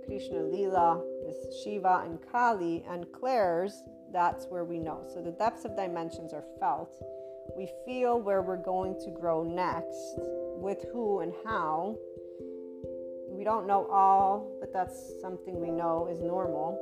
Krishna 0.06 0.44
Lila, 0.44 1.02
this 1.26 1.64
Shiva 1.64 2.04
and 2.06 2.20
Kali 2.32 2.84
and 2.90 3.12
clairs, 3.12 3.84
that's 4.14 4.46
where 4.46 4.64
we 4.64 4.80
know. 4.80 5.04
So 5.14 5.22
the 5.22 5.32
depths 5.32 5.66
of 5.66 5.76
dimensions 5.76 6.34
are 6.34 6.46
felt. 6.60 6.96
We 7.58 7.70
feel 7.86 8.20
where 8.22 8.42
we're 8.42 8.58
going 8.58 9.00
to 9.04 9.12
grow 9.12 9.44
next, 9.44 10.16
with 10.58 10.86
who 10.92 11.20
and 11.20 11.34
how. 11.44 11.98
Don't 13.46 13.68
know 13.68 13.86
all, 13.92 14.58
but 14.60 14.74
that's 14.74 15.22
something 15.22 15.62
we 15.62 15.70
know 15.70 16.08
is 16.12 16.20
normal. 16.20 16.82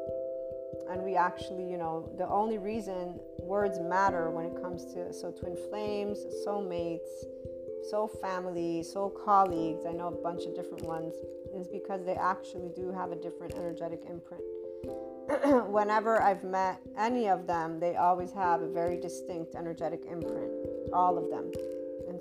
And 0.90 1.04
we 1.04 1.18
actually, 1.18 1.70
you 1.70 1.78
know, 1.78 2.10
the 2.18 2.26
only 2.30 2.58
reason 2.58 3.20
words 3.42 3.82
matter 3.82 4.30
when 4.30 4.46
it 4.46 4.56
comes 4.62 4.86
to 4.94 5.12
so 5.12 5.30
twin 5.30 5.58
flames, 5.70 6.20
soulmates, 6.48 7.10
soul 7.90 8.08
family, 8.08 8.82
soul 8.82 9.10
colleagues, 9.10 9.86
I 9.86 9.92
know 9.92 10.08
a 10.08 10.24
bunch 10.24 10.46
of 10.46 10.56
different 10.56 10.86
ones, 10.86 11.14
is 11.54 11.68
because 11.68 12.06
they 12.06 12.16
actually 12.16 12.72
do 12.74 12.94
have 12.94 13.12
a 13.12 13.18
different 13.18 13.56
energetic 13.56 14.00
imprint. 14.10 14.44
whenever 15.70 16.22
I've 16.22 16.46
met 16.46 16.80
any 16.98 17.28
of 17.28 17.46
them, 17.46 17.82
they 17.82 17.98
always 17.98 18.32
have 18.32 18.62
a 18.62 18.70
very 18.70 18.98
distinct 18.98 19.56
energetic 19.56 20.06
imprint, 20.06 20.52
all 20.94 21.18
of 21.18 21.30
them. 21.30 21.52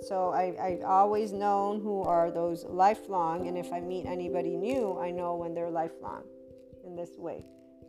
So 0.03 0.30
I, 0.30 0.55
I've 0.61 0.82
always 0.82 1.32
known 1.32 1.80
who 1.80 2.03
are 2.03 2.30
those 2.30 2.64
lifelong, 2.64 3.46
and 3.46 3.57
if 3.57 3.72
I 3.72 3.80
meet 3.80 4.05
anybody 4.07 4.57
new, 4.57 4.98
I 4.98 5.11
know 5.11 5.36
when 5.36 5.55
they're 5.55 5.70
lifelong 5.70 6.24
in 6.84 6.96
this 6.96 7.11
way. 7.16 7.44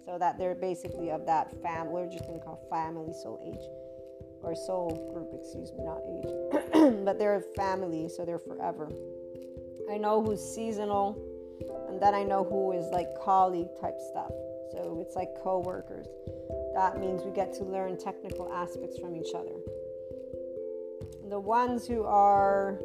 So 0.05 0.18
that 0.20 0.38
they're 0.38 0.55
basically 0.55 1.09
of 1.11 1.26
that 1.26 1.59
family, 1.64 1.93
we're 1.93 2.11
just 2.11 2.26
to 2.26 2.39
call 2.39 2.68
family 2.70 3.14
soul 3.14 3.39
age, 3.43 3.66
or 4.43 4.53
soul 4.53 5.09
group, 5.14 5.30
excuse 5.34 5.72
me, 5.72 5.84
not 5.84 6.01
age. 6.05 7.03
but 7.05 7.18
they're 7.18 7.38
a 7.38 7.41
family, 7.55 8.09
so 8.09 8.26
they're 8.26 8.38
forever. 8.38 8.91
I 9.91 9.97
know 9.97 10.22
who's 10.22 10.41
seasonal, 10.41 11.18
and 11.89 12.01
then 12.01 12.14
I 12.14 12.24
know 12.24 12.43
who 12.43 12.74
is 12.74 12.86
like 12.91 13.07
colleague 13.24 13.70
type 13.82 13.97
stuff. 14.11 14.32
So 14.72 14.99
it's 15.01 15.16
like 15.16 15.30
co 15.41 15.59
workers. 15.59 16.07
That 16.76 16.99
means 16.99 17.24
we 17.24 17.32
get 17.32 17.53
to 17.55 17.64
learn 17.64 17.97
technical 17.97 18.51
aspects 18.51 18.97
from 18.99 19.16
each 19.16 19.34
other. 19.34 19.55
The 21.34 21.39
ones 21.39 21.88
who 21.88 22.03
are, 22.03 22.77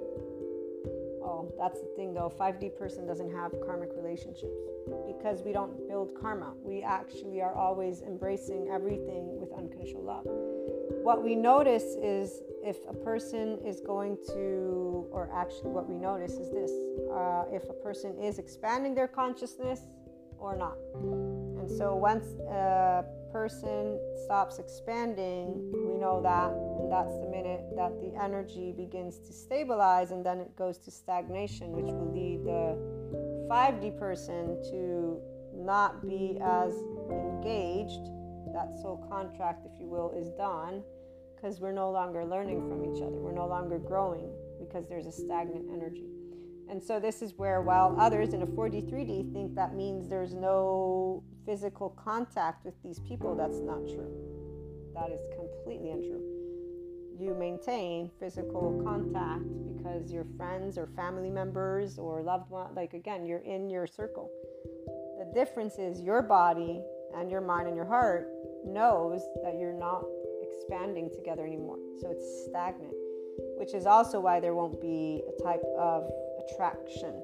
oh, 1.22 1.52
that's 1.58 1.78
the 1.80 1.90
thing 1.96 2.14
though, 2.14 2.32
5D 2.40 2.78
person 2.78 3.06
doesn't 3.06 3.30
have 3.30 3.52
karmic 3.66 3.90
relationships 3.94 4.56
because 5.06 5.42
we 5.42 5.52
don't 5.52 5.86
build 5.86 6.12
karma. 6.18 6.54
We 6.62 6.82
actually 6.82 7.42
are 7.42 7.54
always 7.54 8.00
embracing 8.00 8.70
everything 8.72 9.38
with 9.38 9.52
unconditional 9.52 10.02
love. 10.02 10.24
What 11.04 11.22
we 11.22 11.34
notice 11.34 11.94
is 12.02 12.40
if 12.64 12.78
a 12.88 12.94
person 12.94 13.58
is 13.66 13.82
going 13.82 14.16
to, 14.28 15.06
or 15.10 15.28
actually, 15.30 15.68
what 15.68 15.86
we 15.86 15.96
notice 15.96 16.32
is 16.32 16.48
this 16.48 16.72
uh, 17.12 17.44
if 17.52 17.68
a 17.68 17.74
person 17.74 18.16
is 18.18 18.38
expanding 18.38 18.94
their 18.94 19.08
consciousness 19.08 19.80
or 20.38 20.56
not. 20.56 20.78
And 20.94 21.70
so 21.70 21.94
once 21.94 22.24
a 22.50 23.04
person 23.32 23.98
stops 24.24 24.58
expanding, 24.58 25.70
we 25.72 25.96
know 25.96 26.20
that, 26.22 26.50
and 26.52 26.90
that's 26.90 27.18
the 27.20 27.28
minute 27.30 27.64
that 27.76 27.92
the 28.00 28.12
energy 28.22 28.72
begins 28.72 29.18
to 29.18 29.32
stabilize, 29.32 30.10
and 30.10 30.24
then 30.24 30.38
it 30.38 30.54
goes 30.56 30.78
to 30.78 30.90
stagnation, 30.90 31.72
which 31.72 31.86
will 31.86 32.12
lead 32.12 32.44
the 32.44 32.76
5D 33.48 33.98
person 33.98 34.60
to 34.70 35.20
not 35.54 36.06
be 36.06 36.38
as 36.42 36.72
engaged. 37.10 38.10
That 38.52 38.72
soul 38.80 39.04
contract, 39.10 39.66
if 39.66 39.78
you 39.80 39.86
will, 39.86 40.10
is 40.16 40.30
done 40.30 40.82
because 41.34 41.60
we're 41.60 41.72
no 41.72 41.90
longer 41.90 42.24
learning 42.24 42.68
from 42.68 42.84
each 42.84 43.02
other. 43.02 43.16
We're 43.16 43.32
no 43.32 43.46
longer 43.46 43.78
growing 43.78 44.32
because 44.58 44.88
there's 44.88 45.06
a 45.06 45.12
stagnant 45.12 45.66
energy. 45.72 46.17
And 46.70 46.82
so 46.82 47.00
this 47.00 47.22
is 47.22 47.34
where, 47.36 47.62
while 47.62 47.96
others 47.98 48.34
in 48.34 48.42
a 48.42 48.46
4D, 48.46 48.90
3D 48.90 49.32
think 49.32 49.54
that 49.54 49.74
means 49.74 50.08
there's 50.08 50.34
no 50.34 51.22
physical 51.46 51.90
contact 51.90 52.64
with 52.64 52.74
these 52.82 52.98
people, 53.00 53.34
that's 53.34 53.60
not 53.60 53.86
true. 53.86 54.12
That 54.94 55.10
is 55.10 55.20
completely 55.34 55.90
untrue. 55.90 56.22
You 57.18 57.34
maintain 57.34 58.10
physical 58.20 58.80
contact 58.84 59.44
because 59.76 60.12
your 60.12 60.26
friends 60.36 60.76
or 60.76 60.86
family 60.94 61.30
members 61.30 61.98
or 61.98 62.22
loved 62.22 62.50
one, 62.50 62.74
like 62.74 62.92
again, 62.92 63.24
you're 63.24 63.38
in 63.38 63.70
your 63.70 63.86
circle. 63.86 64.30
The 65.18 65.32
difference 65.34 65.78
is 65.78 66.00
your 66.00 66.22
body 66.22 66.82
and 67.16 67.30
your 67.30 67.40
mind 67.40 67.66
and 67.66 67.76
your 67.76 67.86
heart 67.86 68.28
knows 68.64 69.22
that 69.42 69.56
you're 69.58 69.72
not 69.72 70.04
expanding 70.42 71.10
together 71.10 71.46
anymore. 71.46 71.78
So 72.00 72.10
it's 72.10 72.46
stagnant, 72.48 72.94
which 73.56 73.74
is 73.74 73.86
also 73.86 74.20
why 74.20 74.38
there 74.38 74.54
won't 74.54 74.80
be 74.80 75.22
a 75.26 75.42
type 75.42 75.62
of 75.78 76.10
attraction. 76.50 77.14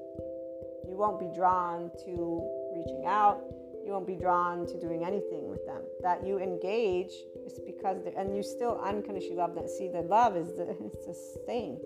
You 0.87 0.95
won't 0.95 1.19
be 1.19 1.29
drawn 1.35 1.91
to 2.05 2.47
reaching 2.75 3.05
out. 3.05 3.41
You 3.85 3.91
won't 3.91 4.07
be 4.07 4.15
drawn 4.15 4.65
to 4.67 4.79
doing 4.79 5.03
anything 5.03 5.47
with 5.49 5.65
them. 5.65 5.81
That 6.01 6.25
you 6.25 6.39
engage 6.39 7.11
is 7.45 7.59
because, 7.65 7.97
and 8.17 8.35
you 8.35 8.41
still 8.41 8.79
unconditionally 8.83 9.37
love 9.37 9.53
them. 9.53 9.67
See, 9.67 9.89
the 9.89 10.01
love 10.01 10.35
is 10.35 10.47
the, 10.55 10.75
it's 10.85 11.05
the 11.05 11.43
same. 11.45 11.77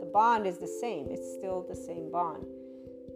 The 0.00 0.10
bond 0.12 0.46
is 0.46 0.58
the 0.58 0.66
same. 0.80 1.06
It's 1.10 1.34
still 1.38 1.64
the 1.68 1.76
same 1.76 2.10
bond. 2.10 2.46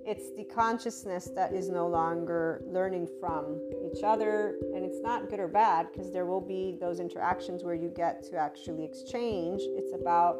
It's 0.06 0.36
the 0.36 0.44
consciousness 0.44 1.30
that 1.34 1.54
is 1.54 1.70
no 1.70 1.88
longer 1.88 2.62
learning 2.66 3.08
from 3.18 3.58
each 3.90 4.04
other. 4.04 4.56
And 4.74 4.84
it's 4.84 5.00
not 5.00 5.30
good 5.30 5.40
or 5.40 5.48
bad 5.48 5.88
because 5.90 6.12
there 6.12 6.26
will 6.26 6.42
be 6.42 6.76
those 6.78 7.00
interactions 7.00 7.64
where 7.64 7.74
you 7.74 7.88
get 7.88 8.22
to 8.30 8.36
actually 8.36 8.84
exchange. 8.84 9.62
It's 9.64 9.94
about 9.94 10.36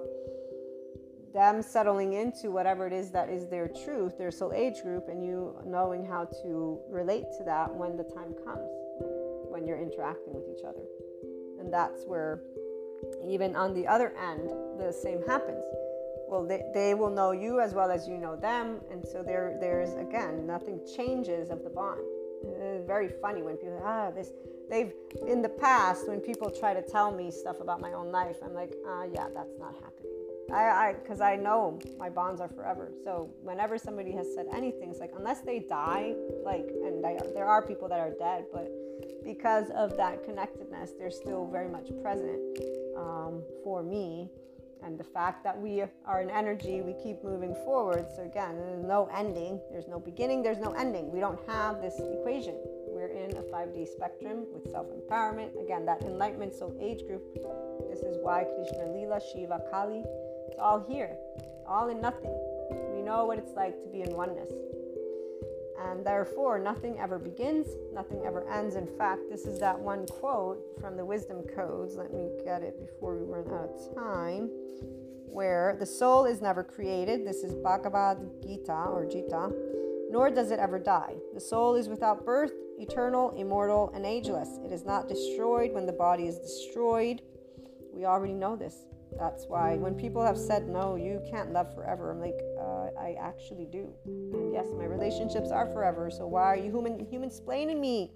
them 1.34 1.60
settling 1.60 2.12
into 2.12 2.52
whatever 2.52 2.86
it 2.86 2.92
is 2.92 3.10
that 3.10 3.28
is 3.28 3.48
their 3.48 3.66
truth, 3.66 4.16
their 4.16 4.30
soul 4.30 4.52
age 4.54 4.82
group, 4.82 5.08
and 5.08 5.22
you 5.22 5.54
knowing 5.66 6.06
how 6.06 6.24
to 6.42 6.80
relate 6.88 7.24
to 7.36 7.44
that 7.44 7.74
when 7.74 7.96
the 7.96 8.04
time 8.04 8.32
comes, 8.44 8.70
when 9.50 9.66
you're 9.66 9.80
interacting 9.80 10.32
with 10.32 10.44
each 10.48 10.64
other. 10.64 10.84
And 11.58 11.72
that's 11.72 12.04
where, 12.06 12.40
even 13.26 13.56
on 13.56 13.74
the 13.74 13.86
other 13.86 14.14
end, 14.16 14.48
the 14.78 14.92
same 14.92 15.22
happens. 15.26 15.64
Well, 16.28 16.46
they, 16.46 16.62
they 16.72 16.94
will 16.94 17.10
know 17.10 17.32
you 17.32 17.60
as 17.60 17.74
well 17.74 17.90
as 17.90 18.06
you 18.06 18.16
know 18.16 18.36
them. 18.36 18.80
And 18.90 19.04
so 19.04 19.24
there, 19.24 19.58
there's, 19.60 19.92
again, 19.94 20.46
nothing 20.46 20.80
changes 20.96 21.50
of 21.50 21.64
the 21.64 21.70
bond. 21.70 22.00
It's 22.44 22.86
very 22.86 23.08
funny 23.08 23.42
when 23.42 23.56
people, 23.56 23.82
ah, 23.84 24.10
this, 24.12 24.30
they've, 24.70 24.92
in 25.26 25.42
the 25.42 25.48
past, 25.48 26.06
when 26.06 26.20
people 26.20 26.48
try 26.48 26.74
to 26.74 26.82
tell 26.82 27.10
me 27.10 27.32
stuff 27.32 27.60
about 27.60 27.80
my 27.80 27.92
own 27.92 28.12
life, 28.12 28.36
I'm 28.44 28.54
like, 28.54 28.74
ah, 28.86 29.04
yeah, 29.12 29.26
that's 29.34 29.58
not 29.58 29.74
happening 29.82 30.33
I, 30.52 30.94
because 31.02 31.20
I, 31.20 31.32
I, 31.32 31.36
know 31.36 31.78
my 31.98 32.10
bonds 32.10 32.40
are 32.40 32.48
forever. 32.48 32.92
So 33.04 33.30
whenever 33.42 33.78
somebody 33.78 34.12
has 34.12 34.26
said 34.34 34.46
anything, 34.54 34.90
it's 34.90 35.00
like 35.00 35.12
unless 35.16 35.40
they 35.40 35.60
die, 35.60 36.14
like, 36.44 36.68
and 36.84 37.04
are, 37.04 37.32
there 37.34 37.46
are 37.46 37.66
people 37.66 37.88
that 37.88 38.00
are 38.00 38.12
dead, 38.18 38.44
but 38.52 38.70
because 39.24 39.70
of 39.70 39.96
that 39.96 40.24
connectedness, 40.24 40.92
they're 40.98 41.10
still 41.10 41.46
very 41.46 41.68
much 41.68 41.88
present 42.02 42.40
um, 42.96 43.42
for 43.62 43.82
me. 43.82 44.28
And 44.82 44.98
the 44.98 45.04
fact 45.04 45.42
that 45.44 45.58
we 45.58 45.82
are 46.04 46.20
an 46.20 46.28
energy, 46.28 46.82
we 46.82 46.94
keep 47.02 47.24
moving 47.24 47.54
forward. 47.64 48.06
So, 48.14 48.22
again, 48.22 48.56
there's 48.58 48.84
no 48.84 49.08
ending, 49.16 49.58
there's 49.70 49.88
no 49.88 49.98
beginning, 49.98 50.42
there's 50.42 50.58
no 50.58 50.72
ending. 50.72 51.10
We 51.10 51.20
don't 51.20 51.40
have 51.48 51.80
this 51.80 51.98
equation. 51.98 52.54
We're 52.88 53.08
in 53.08 53.34
a 53.36 53.42
5D 53.42 53.88
spectrum 53.88 54.44
with 54.52 54.70
self 54.70 54.86
empowerment. 54.88 55.58
Again, 55.60 55.86
that 55.86 56.02
enlightenment 56.02 56.54
soul 56.54 56.76
age 56.78 57.06
group. 57.06 57.22
This 57.88 58.00
is 58.00 58.18
why 58.22 58.44
Krishna 58.44 58.92
Lila, 58.92 59.20
Shiva, 59.32 59.62
Kali, 59.70 60.04
it's 60.48 60.58
all 60.58 60.84
here, 60.88 61.16
all 61.66 61.88
in 61.88 62.00
nothing. 62.00 62.34
We 62.94 63.02
know 63.02 63.24
what 63.24 63.38
it's 63.38 63.52
like 63.54 63.80
to 63.82 63.88
be 63.88 64.02
in 64.02 64.14
oneness. 64.14 64.50
And 65.80 66.04
therefore, 66.04 66.58
nothing 66.58 66.98
ever 66.98 67.18
begins, 67.18 67.66
nothing 67.92 68.22
ever 68.24 68.48
ends. 68.48 68.76
In 68.76 68.86
fact, 68.96 69.22
this 69.30 69.44
is 69.44 69.58
that 69.60 69.78
one 69.78 70.06
quote 70.06 70.58
from 70.80 70.96
the 70.96 71.04
Wisdom 71.04 71.42
Codes. 71.54 71.96
Let 71.96 72.12
me 72.12 72.30
get 72.44 72.62
it 72.62 72.80
before 72.80 73.16
we 73.16 73.26
run 73.26 73.46
out 73.52 73.70
of 73.70 73.94
time. 73.94 74.50
Where 75.26 75.76
the 75.78 75.86
soul 75.86 76.26
is 76.26 76.40
never 76.40 76.62
created. 76.62 77.26
This 77.26 77.42
is 77.42 77.54
Bhagavad 77.54 78.18
Gita 78.40 78.72
or 78.72 79.04
Gita, 79.04 79.50
nor 80.10 80.30
does 80.30 80.52
it 80.52 80.60
ever 80.60 80.78
die. 80.78 81.14
The 81.34 81.40
soul 81.40 81.74
is 81.74 81.88
without 81.88 82.24
birth, 82.24 82.52
eternal, 82.78 83.34
immortal, 83.36 83.90
and 83.94 84.06
ageless. 84.06 84.60
It 84.64 84.70
is 84.70 84.84
not 84.84 85.08
destroyed 85.08 85.72
when 85.72 85.86
the 85.86 85.92
body 85.92 86.28
is 86.28 86.38
destroyed. 86.38 87.20
We 87.92 88.04
already 88.04 88.34
know 88.34 88.54
this. 88.54 88.76
That's 89.18 89.46
why 89.46 89.76
when 89.76 89.94
people 89.94 90.24
have 90.24 90.36
said, 90.36 90.68
no, 90.68 90.96
you 90.96 91.22
can't 91.30 91.52
love 91.52 91.74
forever, 91.74 92.10
I'm 92.10 92.20
like, 92.20 92.40
uh, 92.58 93.00
I 93.00 93.16
actually 93.20 93.66
do. 93.66 93.92
And 94.04 94.52
yes, 94.52 94.66
my 94.76 94.84
relationships 94.84 95.50
are 95.50 95.66
forever. 95.66 96.10
So 96.10 96.26
why 96.26 96.42
are 96.42 96.56
you 96.56 96.70
human, 96.70 97.06
human 97.06 97.30
splaining 97.30 97.80
me? 97.80 98.10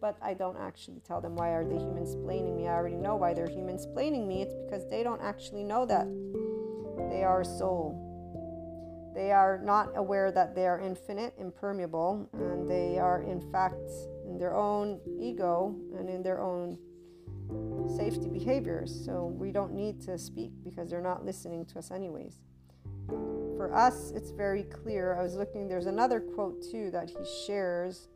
But 0.00 0.16
I 0.20 0.34
don't 0.34 0.56
actually 0.58 1.00
tell 1.06 1.20
them 1.20 1.36
why 1.36 1.50
are 1.50 1.64
they 1.64 1.76
human 1.76 2.04
splaining 2.04 2.56
me. 2.56 2.66
I 2.66 2.72
already 2.72 2.96
know 2.96 3.14
why 3.14 3.34
they're 3.34 3.48
human 3.48 3.76
splaining 3.76 4.26
me. 4.26 4.42
It's 4.42 4.54
because 4.54 4.88
they 4.90 5.04
don't 5.04 5.22
actually 5.22 5.62
know 5.62 5.86
that 5.86 6.06
they 7.08 7.22
are 7.22 7.42
a 7.42 7.44
soul. 7.44 8.08
They 9.14 9.30
are 9.30 9.60
not 9.62 9.90
aware 9.94 10.32
that 10.32 10.54
they 10.54 10.66
are 10.66 10.80
infinite, 10.80 11.34
impermeable, 11.38 12.28
and 12.32 12.68
they 12.68 12.98
are 12.98 13.22
in 13.22 13.40
fact 13.52 13.90
in 14.26 14.38
their 14.38 14.56
own 14.56 15.00
ego 15.20 15.76
and 15.96 16.08
in 16.08 16.22
their 16.22 16.40
own 16.40 16.78
safety 17.96 18.28
behaviors. 18.28 19.04
So 19.04 19.26
we 19.26 19.52
don't 19.52 19.72
need 19.72 20.00
to 20.02 20.18
speak 20.18 20.52
because 20.64 20.90
they're 20.90 21.00
not 21.00 21.24
listening 21.24 21.64
to 21.66 21.78
us, 21.78 21.90
anyways. 21.90 22.38
For 23.56 23.72
us, 23.74 24.12
it's 24.12 24.30
very 24.30 24.64
clear. 24.64 25.16
I 25.18 25.22
was 25.22 25.34
looking, 25.36 25.68
there's 25.68 25.86
another 25.86 26.20
quote 26.20 26.62
too 26.70 26.90
that 26.90 27.10
he 27.10 27.18
shares. 27.46 28.08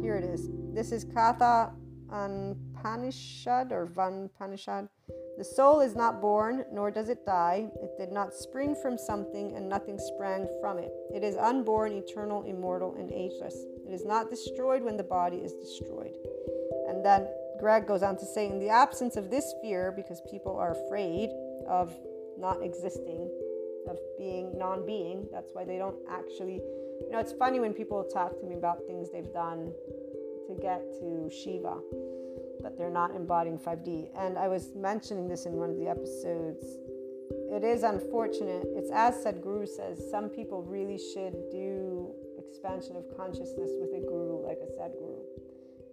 Here 0.00 0.16
it 0.16 0.24
is. 0.24 0.48
This 0.72 0.92
is 0.92 1.04
Katha 1.04 1.72
Upanishad 2.12 3.72
or 3.72 3.86
Van 3.86 4.28
Panishad. 4.38 4.88
The 5.38 5.44
soul 5.44 5.80
is 5.80 5.96
not 5.96 6.20
born, 6.20 6.64
nor 6.70 6.90
does 6.90 7.08
it 7.08 7.24
die. 7.24 7.70
It 7.82 7.96
did 7.96 8.12
not 8.12 8.34
spring 8.34 8.76
from 8.82 8.98
something, 8.98 9.56
and 9.56 9.66
nothing 9.68 9.98
sprang 9.98 10.46
from 10.60 10.78
it. 10.78 10.92
It 11.14 11.24
is 11.24 11.36
unborn, 11.36 11.92
eternal, 11.92 12.42
immortal, 12.42 12.94
and 12.96 13.10
ageless. 13.10 13.54
It 13.88 13.92
is 13.92 14.04
not 14.04 14.28
destroyed 14.28 14.82
when 14.82 14.96
the 14.96 15.04
body 15.04 15.38
is 15.38 15.54
destroyed. 15.54 16.14
And 16.88 17.04
then 17.04 17.28
Gregg 17.62 17.86
goes 17.86 18.02
on 18.02 18.16
to 18.16 18.26
say, 18.26 18.48
in 18.48 18.58
the 18.58 18.68
absence 18.68 19.14
of 19.14 19.30
this 19.30 19.54
fear, 19.62 19.92
because 19.94 20.20
people 20.28 20.56
are 20.56 20.72
afraid 20.72 21.30
of 21.68 21.94
not 22.36 22.60
existing, 22.60 23.30
of 23.88 24.00
being 24.18 24.58
non 24.58 24.84
being, 24.84 25.28
that's 25.32 25.50
why 25.52 25.64
they 25.64 25.78
don't 25.78 25.94
actually. 26.10 26.54
You 26.56 27.10
know, 27.12 27.20
it's 27.20 27.32
funny 27.32 27.60
when 27.60 27.72
people 27.72 28.02
talk 28.02 28.36
to 28.40 28.46
me 28.46 28.56
about 28.56 28.78
things 28.88 29.12
they've 29.12 29.32
done 29.32 29.72
to 30.48 30.54
get 30.60 30.82
to 30.98 31.30
Shiva, 31.30 31.78
but 32.62 32.76
they're 32.76 32.90
not 32.90 33.14
embodying 33.14 33.60
5D. 33.60 34.08
And 34.18 34.38
I 34.38 34.48
was 34.48 34.74
mentioning 34.74 35.28
this 35.28 35.46
in 35.46 35.52
one 35.52 35.70
of 35.70 35.78
the 35.78 35.86
episodes. 35.86 36.66
It 37.48 37.62
is 37.62 37.84
unfortunate. 37.84 38.66
It's 38.74 38.90
as 38.92 39.24
Sadhguru 39.24 39.68
says, 39.68 40.02
some 40.10 40.28
people 40.30 40.64
really 40.64 40.98
should 40.98 41.36
do 41.52 42.12
expansion 42.38 42.96
of 42.96 43.04
consciousness 43.16 43.70
with 43.78 43.94
a 43.94 44.04
guru 44.04 44.44
like 44.44 44.58
a 44.58 44.70
Sadhguru. 44.80 45.22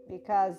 Because 0.09 0.57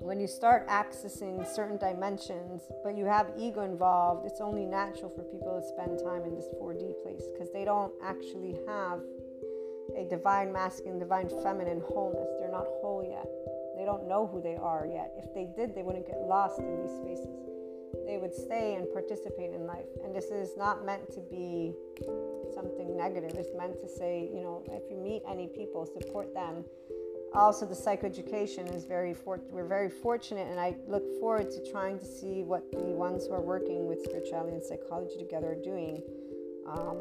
when 0.00 0.20
you 0.20 0.26
start 0.26 0.68
accessing 0.68 1.46
certain 1.46 1.78
dimensions, 1.78 2.62
but 2.84 2.96
you 2.96 3.06
have 3.06 3.30
ego 3.38 3.62
involved, 3.62 4.26
it's 4.26 4.40
only 4.40 4.66
natural 4.66 5.10
for 5.10 5.22
people 5.22 5.58
to 5.60 5.66
spend 5.66 5.98
time 6.04 6.24
in 6.24 6.34
this 6.34 6.46
4D 6.60 7.02
place 7.02 7.22
because 7.32 7.50
they 7.52 7.64
don't 7.64 7.92
actually 8.04 8.56
have 8.66 9.00
a 9.96 10.04
divine 10.04 10.52
masculine, 10.52 10.98
divine 10.98 11.28
feminine 11.42 11.80
wholeness. 11.80 12.28
They're 12.38 12.52
not 12.52 12.66
whole 12.82 13.06
yet. 13.08 13.26
They 13.76 13.84
don't 13.84 14.08
know 14.08 14.26
who 14.26 14.42
they 14.42 14.56
are 14.56 14.86
yet. 14.86 15.12
If 15.16 15.32
they 15.34 15.48
did, 15.56 15.74
they 15.74 15.82
wouldn't 15.82 16.06
get 16.06 16.20
lost 16.20 16.58
in 16.58 16.76
these 16.76 16.96
spaces. 16.96 17.46
They 18.06 18.18
would 18.18 18.34
stay 18.34 18.74
and 18.74 18.86
participate 18.92 19.54
in 19.54 19.66
life. 19.66 19.88
And 20.04 20.14
this 20.14 20.26
is 20.26 20.56
not 20.56 20.84
meant 20.84 21.10
to 21.14 21.20
be 21.20 21.72
something 22.54 22.96
negative. 22.96 23.32
It's 23.34 23.54
meant 23.56 23.80
to 23.80 23.88
say, 23.88 24.28
you 24.32 24.42
know, 24.42 24.62
if 24.68 24.90
you 24.90 24.96
meet 24.96 25.22
any 25.28 25.48
people, 25.48 25.86
support 25.86 26.34
them 26.34 26.64
also 27.36 27.66
the 27.66 27.74
psychoeducation 27.74 28.74
is 28.74 28.84
very 28.84 29.12
for- 29.12 29.40
we're 29.50 29.66
very 29.66 29.90
fortunate 29.90 30.48
and 30.50 30.58
i 30.58 30.74
look 30.88 31.04
forward 31.20 31.50
to 31.50 31.70
trying 31.70 31.98
to 31.98 32.04
see 32.04 32.42
what 32.42 32.70
the 32.72 32.78
ones 32.78 33.26
who 33.26 33.32
are 33.34 33.42
working 33.42 33.86
with 33.86 34.02
spirituality 34.04 34.54
and 34.54 34.64
psychology 34.64 35.16
together 35.18 35.52
are 35.52 35.62
doing 35.62 36.02
um, 36.66 36.98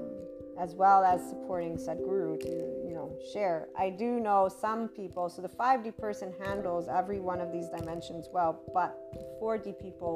as 0.60 0.76
well 0.76 1.04
as 1.04 1.28
supporting 1.30 1.76
sadhguru 1.78 2.40
to 2.40 2.50
you 2.88 2.94
know 2.94 3.12
share. 3.34 3.68
I 3.78 3.90
do 3.90 4.20
know 4.20 4.48
some 4.48 4.88
people 4.88 5.30
so 5.30 5.42
the 5.42 5.50
5d 5.50 5.98
person 5.98 6.34
handles 6.44 6.88
every 6.88 7.20
one 7.20 7.42
of 7.42 7.52
these 7.52 7.68
dimensions 7.70 8.28
well 8.32 8.62
but 8.74 8.98
the 9.14 9.26
4d 9.42 9.80
people 9.80 10.16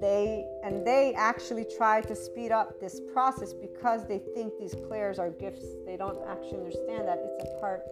they 0.00 0.44
and 0.64 0.84
they 0.84 1.14
actually 1.14 1.64
try 1.78 2.00
to 2.00 2.14
speed 2.14 2.50
up 2.50 2.80
this 2.80 3.00
process 3.12 3.54
because 3.54 4.06
they 4.06 4.20
think 4.34 4.52
these 4.58 4.74
clairs 4.88 5.18
are 5.20 5.30
gifts. 5.30 5.64
They 5.86 5.96
don't 5.96 6.18
actually 6.28 6.58
understand 6.58 7.06
that 7.06 7.18
it's 7.22 7.44
a 7.44 7.60
part 7.60 7.82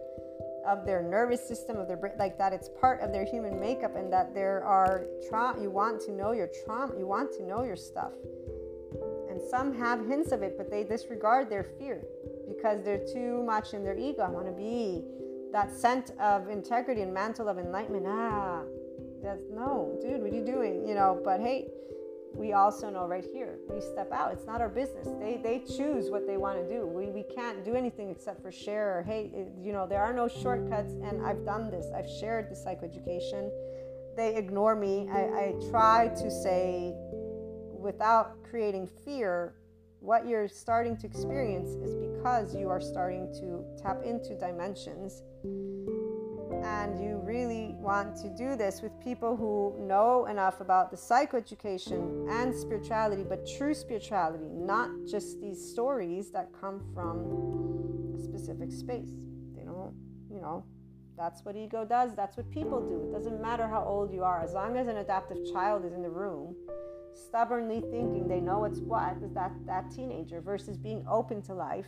of 0.65 0.85
their 0.85 1.01
nervous 1.01 1.45
system 1.45 1.77
of 1.77 1.87
their 1.87 1.97
brain 1.97 2.13
like 2.19 2.37
that 2.37 2.53
it's 2.53 2.69
part 2.79 3.01
of 3.01 3.11
their 3.11 3.25
human 3.25 3.59
makeup 3.59 3.95
and 3.95 4.11
that 4.11 4.33
there 4.33 4.63
are 4.63 5.05
trauma 5.27 5.61
you 5.61 5.69
want 5.69 6.01
to 6.01 6.11
know 6.11 6.31
your 6.31 6.49
trauma 6.65 6.93
you 6.97 7.07
want 7.07 7.31
to 7.31 7.43
know 7.43 7.63
your 7.63 7.75
stuff. 7.75 8.11
And 9.29 9.41
some 9.49 9.73
have 9.77 10.05
hints 10.05 10.31
of 10.31 10.41
it 10.41 10.57
but 10.57 10.69
they 10.69 10.83
disregard 10.83 11.49
their 11.49 11.63
fear 11.63 12.01
because 12.47 12.83
they're 12.83 13.05
too 13.13 13.43
much 13.43 13.73
in 13.73 13.83
their 13.83 13.97
ego. 13.97 14.21
I 14.21 14.29
want 14.29 14.45
to 14.47 14.51
be 14.51 15.03
that 15.51 15.73
scent 15.73 16.11
of 16.19 16.49
integrity 16.49 17.01
and 17.01 17.13
mantle 17.13 17.47
of 17.47 17.57
enlightenment. 17.57 18.05
Ah 18.07 18.61
that's 19.23 19.43
no 19.51 19.97
dude 20.01 20.21
what 20.21 20.31
are 20.31 20.35
you 20.35 20.45
doing? 20.45 20.87
You 20.87 20.95
know 20.95 21.19
but 21.23 21.39
hey 21.39 21.67
we 22.33 22.53
also 22.53 22.89
know 22.89 23.07
right 23.07 23.25
here 23.25 23.59
we 23.69 23.81
step 23.81 24.11
out. 24.11 24.31
It's 24.31 24.45
not 24.45 24.61
our 24.61 24.69
business. 24.69 25.07
They 25.19 25.39
they 25.43 25.59
choose 25.59 26.09
what 26.09 26.25
they 26.25 26.37
want 26.37 26.57
to 26.59 26.67
do. 26.67 26.85
We, 26.85 27.07
we 27.07 27.23
can't 27.23 27.63
do 27.63 27.75
anything 27.75 28.09
except 28.09 28.41
for 28.41 28.51
share 28.51 28.99
or 28.99 29.03
hey 29.03 29.31
you 29.59 29.73
know 29.73 29.85
there 29.87 30.01
are 30.01 30.13
no 30.13 30.27
shortcuts 30.27 30.93
and 30.93 31.25
i've 31.25 31.45
done 31.45 31.69
this. 31.69 31.87
I've 31.95 32.09
shared 32.19 32.49
the 32.49 32.55
psychoeducation. 32.55 33.49
They 34.15 34.35
ignore 34.35 34.75
me. 34.75 35.07
I, 35.11 35.19
I 35.19 35.53
try 35.69 36.09
to 36.09 36.31
say 36.31 36.93
without 37.79 38.43
creating 38.43 38.87
fear 39.05 39.55
what 39.99 40.27
you're 40.27 40.47
starting 40.47 40.97
to 40.97 41.05
experience 41.05 41.69
is 41.87 41.93
because 41.95 42.55
you 42.55 42.69
are 42.69 42.81
starting 42.81 43.31
to 43.33 43.63
tap 43.81 44.01
into 44.03 44.35
dimensions 44.35 45.21
and 46.63 47.01
you 47.01 47.21
really 47.23 47.75
want 47.77 48.15
to 48.17 48.29
do 48.29 48.55
this 48.55 48.81
with 48.81 48.91
people 48.99 49.35
who 49.35 49.75
know 49.85 50.25
enough 50.25 50.61
about 50.61 50.91
the 50.91 50.97
psychoeducation 50.97 52.29
and 52.29 52.53
spirituality, 52.55 53.23
but 53.23 53.47
true 53.57 53.73
spirituality, 53.73 54.47
not 54.51 54.89
just 55.09 55.41
these 55.41 55.63
stories 55.71 56.31
that 56.31 56.49
come 56.59 56.81
from 56.93 58.13
a 58.15 58.19
specific 58.21 58.71
space. 58.71 59.11
They 59.55 59.63
don't, 59.63 59.93
you 60.29 60.41
know, 60.41 60.63
that's 61.17 61.43
what 61.43 61.55
ego 61.55 61.85
does, 61.85 62.15
that's 62.15 62.37
what 62.37 62.49
people 62.51 62.81
do. 62.81 63.09
It 63.09 63.13
doesn't 63.13 63.41
matter 63.41 63.67
how 63.67 63.83
old 63.83 64.13
you 64.13 64.23
are, 64.23 64.41
as 64.41 64.53
long 64.53 64.77
as 64.77 64.87
an 64.87 64.97
adaptive 64.97 65.37
child 65.51 65.85
is 65.85 65.93
in 65.93 66.01
the 66.01 66.09
room, 66.09 66.55
stubbornly 67.13 67.81
thinking 67.81 68.27
they 68.27 68.39
know 68.39 68.65
it's 68.65 68.79
what, 68.79 69.17
is 69.23 69.33
that, 69.33 69.51
that 69.65 69.91
teenager 69.91 70.41
versus 70.41 70.77
being 70.77 71.05
open 71.09 71.41
to 71.43 71.53
life. 71.53 71.87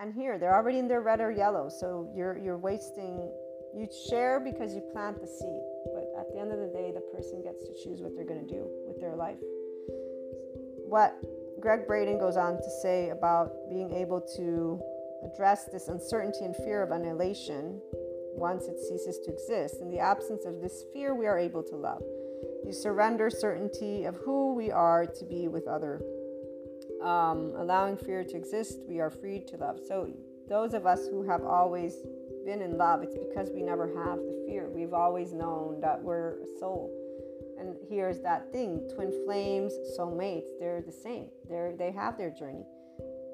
And 0.00 0.14
here, 0.14 0.38
they're 0.38 0.54
already 0.54 0.78
in 0.78 0.88
their 0.88 1.02
red 1.02 1.20
or 1.20 1.30
yellow, 1.30 1.68
so 1.68 2.10
you're 2.16 2.38
you're 2.38 2.56
wasting 2.56 3.30
you 3.74 3.88
share 4.08 4.40
because 4.40 4.74
you 4.74 4.80
plant 4.92 5.20
the 5.20 5.26
seed, 5.26 5.62
but 5.94 6.12
at 6.18 6.32
the 6.32 6.40
end 6.40 6.52
of 6.52 6.58
the 6.58 6.68
day, 6.68 6.92
the 6.92 7.00
person 7.14 7.42
gets 7.42 7.62
to 7.64 7.74
choose 7.82 8.00
what 8.00 8.14
they're 8.14 8.24
going 8.24 8.46
to 8.46 8.52
do 8.52 8.66
with 8.86 9.00
their 9.00 9.14
life. 9.14 9.38
What 10.88 11.16
Gregg 11.60 11.86
Braden 11.86 12.18
goes 12.18 12.36
on 12.36 12.56
to 12.56 12.70
say 12.82 13.10
about 13.10 13.52
being 13.68 13.92
able 13.92 14.20
to 14.36 14.80
address 15.24 15.66
this 15.66 15.88
uncertainty 15.88 16.44
and 16.44 16.56
fear 16.56 16.82
of 16.82 16.90
annihilation 16.90 17.80
once 18.34 18.66
it 18.66 18.78
ceases 18.78 19.18
to 19.24 19.32
exist. 19.32 19.76
In 19.80 19.90
the 19.90 19.98
absence 19.98 20.44
of 20.46 20.60
this 20.60 20.84
fear, 20.92 21.14
we 21.14 21.26
are 21.26 21.38
able 21.38 21.62
to 21.64 21.76
love. 21.76 22.02
You 22.64 22.72
surrender 22.72 23.30
certainty 23.30 24.04
of 24.04 24.16
who 24.16 24.54
we 24.54 24.70
are 24.70 25.06
to 25.06 25.24
be 25.24 25.48
with 25.48 25.66
other. 25.68 26.00
Um, 27.02 27.52
allowing 27.56 27.96
fear 27.96 28.24
to 28.24 28.36
exist, 28.36 28.80
we 28.86 29.00
are 29.00 29.10
free 29.10 29.40
to 29.48 29.56
love. 29.56 29.80
So, 29.86 30.12
those 30.48 30.74
of 30.74 30.84
us 30.84 31.06
who 31.06 31.22
have 31.28 31.44
always 31.44 31.96
been 32.44 32.62
in 32.62 32.76
love, 32.76 33.02
it's 33.02 33.16
because 33.16 33.50
we 33.54 33.62
never 33.62 33.86
have 33.86 34.18
the 34.18 34.44
fear. 34.46 34.68
We've 34.68 34.94
always 34.94 35.32
known 35.32 35.80
that 35.80 36.02
we're 36.02 36.42
a 36.42 36.58
soul. 36.58 36.90
And 37.58 37.76
here's 37.88 38.20
that 38.20 38.50
thing 38.52 38.88
twin 38.94 39.12
flames, 39.24 39.72
soulmates, 39.98 40.48
they're 40.58 40.82
the 40.82 40.92
same. 40.92 41.26
They're, 41.48 41.74
they 41.76 41.92
have 41.92 42.16
their 42.16 42.30
journey. 42.30 42.64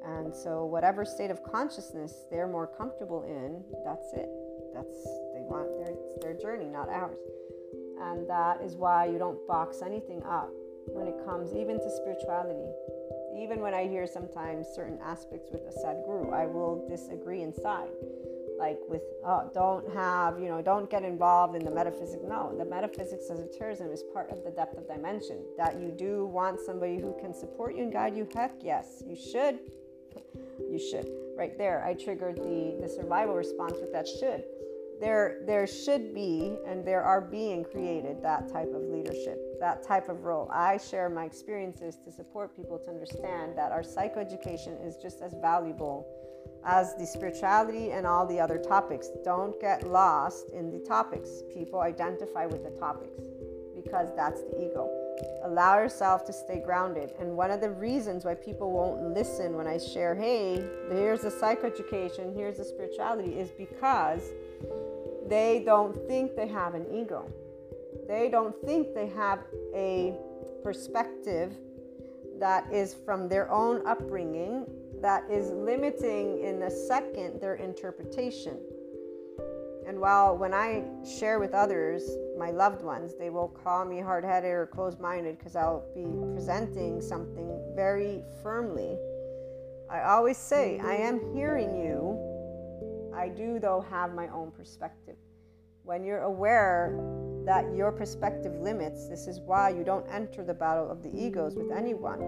And 0.05 0.35
so, 0.35 0.65
whatever 0.65 1.05
state 1.05 1.31
of 1.31 1.43
consciousness 1.43 2.27
they're 2.31 2.47
more 2.47 2.67
comfortable 2.67 3.25
in, 3.25 3.65
that's 3.85 4.13
it. 4.13 4.29
That's 4.73 5.05
they 5.35 5.43
want 5.43 5.67
their 5.79 5.95
their 6.23 6.41
journey, 6.41 6.67
not 6.67 6.89
ours. 6.89 7.19
And 8.01 8.29
that 8.29 8.61
is 8.63 8.77
why 8.77 9.07
you 9.07 9.19
don't 9.19 9.45
box 9.49 9.83
anything 9.85 10.23
up 10.23 10.51
when 10.93 11.07
it 11.09 11.17
comes 11.25 11.55
even 11.55 11.81
to 11.81 11.91
spirituality. 11.91 12.71
Even 13.37 13.61
when 13.61 13.75
I 13.75 13.87
hear 13.87 14.07
sometimes 14.07 14.67
certain 14.75 14.99
aspects 15.03 15.51
with 15.51 15.63
a 15.63 15.75
Sadhguru, 15.85 16.33
I 16.33 16.47
will 16.47 16.87
disagree 16.89 17.43
inside. 17.43 17.91
Like 18.59 18.79
with, 18.89 19.03
oh, 19.25 19.51
don't 19.53 19.93
have, 19.95 20.39
you 20.39 20.49
know, 20.49 20.63
don't 20.63 20.91
get 20.91 21.03
involved 21.03 21.57
in 21.57 21.65
the 21.65 21.71
metaphysics. 21.71 22.23
No, 22.27 22.55
the 22.57 22.65
metaphysics 22.65 23.29
of 23.29 23.39
esotericism 23.39 23.93
is 23.93 24.03
part 24.15 24.31
of 24.31 24.45
the 24.45 24.51
depth 24.51 24.79
of 24.79 24.89
dimension. 24.89 25.45
That 25.59 25.79
you 25.79 25.91
do 25.91 26.27
want 26.27 26.61
somebody 26.61 26.99
who 26.99 27.15
can 27.21 27.35
support 27.35 27.77
you 27.77 27.83
and 27.83 27.93
guide 27.93 28.17
you, 28.17 28.27
heck 28.35 28.55
yes, 28.63 29.03
you 29.07 29.17
should. 29.17 29.59
You 30.71 30.79
should. 30.79 31.09
Right 31.37 31.57
there, 31.59 31.85
I 31.85 31.93
triggered 31.93 32.37
the, 32.37 32.79
the 32.81 32.89
survival 32.89 33.35
response 33.35 33.75
with 33.81 33.93
that 33.93 34.09
should 34.09 34.45
there 35.01 35.43
there 35.47 35.67
should 35.67 36.15
be 36.15 36.57
and 36.67 36.85
there 36.85 37.03
are 37.03 37.21
being 37.21 37.65
created 37.65 38.23
that 38.23 38.51
type 38.51 38.73
of 38.75 38.83
leadership 38.83 39.39
that 39.61 39.83
type 39.83 40.09
of 40.09 40.25
role 40.25 40.49
i 40.53 40.77
share 40.79 41.09
my 41.09 41.25
experiences 41.25 41.99
to 42.05 42.11
support 42.11 42.55
people 42.57 42.79
to 42.79 42.89
understand 42.89 43.57
that 43.57 43.73
our 43.73 43.83
psychoeducation 43.83 44.85
is 44.87 44.97
just 44.97 45.21
as 45.21 45.35
valuable 45.41 46.07
as 46.65 46.95
the 46.97 47.07
spirituality 47.07 47.93
and 47.93 48.07
all 48.07 48.27
the 48.27 48.41
other 48.41 48.59
topics. 48.59 49.09
Don't 49.25 49.59
get 49.61 49.87
lost 49.89 50.49
in 50.51 50.71
the 50.71 50.79
topics. 50.79 51.43
People 51.53 51.81
identify 51.81 52.47
with 52.47 52.65
the 52.65 52.79
topics 52.79 53.23
because 53.75 54.09
that's 54.17 54.43
the 54.43 54.65
ego. 54.65 54.91
Allow 55.45 55.79
yourself 55.79 56.25
to 56.27 56.33
stay 56.33 56.61
grounded. 56.65 57.13
And 57.21 57.37
one 57.37 57.51
of 57.51 57.61
the 57.61 57.71
reasons 57.71 58.25
why 58.25 58.35
people 58.35 58.71
won't 58.71 59.15
listen 59.15 59.55
when 59.55 59.67
i 59.67 59.79
share 59.79 60.15
hey 60.15 60.63
here's 60.91 61.23
the 61.23 61.31
psychoeducation 61.31 62.35
here's 62.35 62.59
the 62.59 62.65
spirituality 62.65 63.39
is 63.39 63.51
because 63.51 64.21
they 65.29 65.63
don't 65.65 65.97
think 66.07 66.37
they 66.37 66.47
have 66.47 66.75
an 66.75 66.87
ego. 66.93 67.29
They 68.07 68.29
don't 68.31 68.55
think 68.65 68.95
they 68.95 69.09
have 69.09 69.41
a 69.75 70.15
perspective 70.63 71.57
that 72.39 72.73
is 72.73 72.95
from 73.05 73.29
their 73.29 73.51
own 73.51 73.87
upbringing 73.87 74.67
that 75.03 75.25
is 75.31 75.51
limiting 75.51 76.43
in 76.43 76.63
a 76.63 76.71
second 76.71 77.41
their 77.41 77.57
interpretation. 77.57 78.59
And 79.87 80.01
while 80.01 80.37
when 80.37 80.53
I 80.53 80.85
share 81.19 81.39
with 81.39 81.55
others, 81.55 82.03
my 82.37 82.51
loved 82.51 82.83
ones, 82.83 83.15
they 83.19 83.31
will 83.31 83.49
call 83.49 83.85
me 83.85 84.01
hard 84.01 84.25
headed 84.25 84.51
or 84.51 84.67
closed 84.67 85.01
minded 85.01 85.39
because 85.39 85.55
I'll 85.55 85.85
be 85.95 86.07
presenting 86.33 87.01
something 87.01 87.61
very 87.77 88.25
firmly. 88.43 88.99
I 89.89 90.03
always 90.03 90.37
say, 90.37 90.81
I 90.81 90.95
am 90.95 91.21
hearing 91.33 91.77
you 91.77 92.37
I 93.17 93.29
do, 93.31 93.59
though, 93.59 93.85
have 93.89 94.15
my 94.15 94.29
own 94.29 94.51
perspective. 94.51 95.17
When 95.85 96.05
you're 96.05 96.23
aware 96.23 96.95
that 97.47 97.65
your 97.75 97.93
perspective 97.93 98.53
limits, 98.61 99.09
this 99.09 99.29
is 99.29 99.39
why 99.41 99.71
you 99.71 99.85
don't 99.85 100.05
enter 100.11 100.45
the 100.45 100.53
battle 100.53 100.91
of 100.91 101.03
the 101.03 101.11
egos 101.17 101.55
with 101.55 101.71
anyone. 101.71 102.21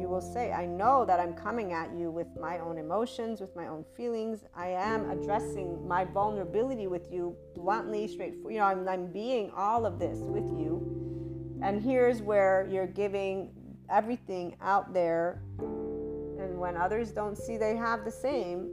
You 0.00 0.08
will 0.08 0.20
say, 0.20 0.52
I 0.52 0.66
know 0.66 1.04
that 1.06 1.20
I'm 1.20 1.32
coming 1.32 1.72
at 1.72 1.94
you 1.96 2.10
with 2.10 2.26
my 2.40 2.58
own 2.58 2.76
emotions, 2.76 3.40
with 3.40 3.54
my 3.54 3.68
own 3.68 3.84
feelings. 3.96 4.44
I 4.54 4.66
am 4.66 5.08
addressing 5.08 5.86
my 5.86 6.04
vulnerability 6.04 6.88
with 6.88 7.10
you 7.12 7.36
bluntly, 7.54 8.08
straightforward. 8.08 8.52
You 8.52 8.58
know, 8.58 8.66
I'm, 8.66 8.88
I'm 8.88 9.06
being 9.06 9.52
all 9.56 9.86
of 9.86 10.00
this 10.00 10.18
with 10.18 10.44
you. 10.58 11.60
And 11.62 11.80
here's 11.80 12.20
where 12.20 12.68
you're 12.68 12.88
giving 12.88 13.50
everything 13.88 14.56
out 14.60 14.92
there. 14.92 15.40
And 15.60 16.58
when 16.58 16.76
others 16.76 17.12
don't 17.12 17.38
see 17.38 17.56
they 17.56 17.76
have 17.76 18.04
the 18.04 18.10
same, 18.10 18.68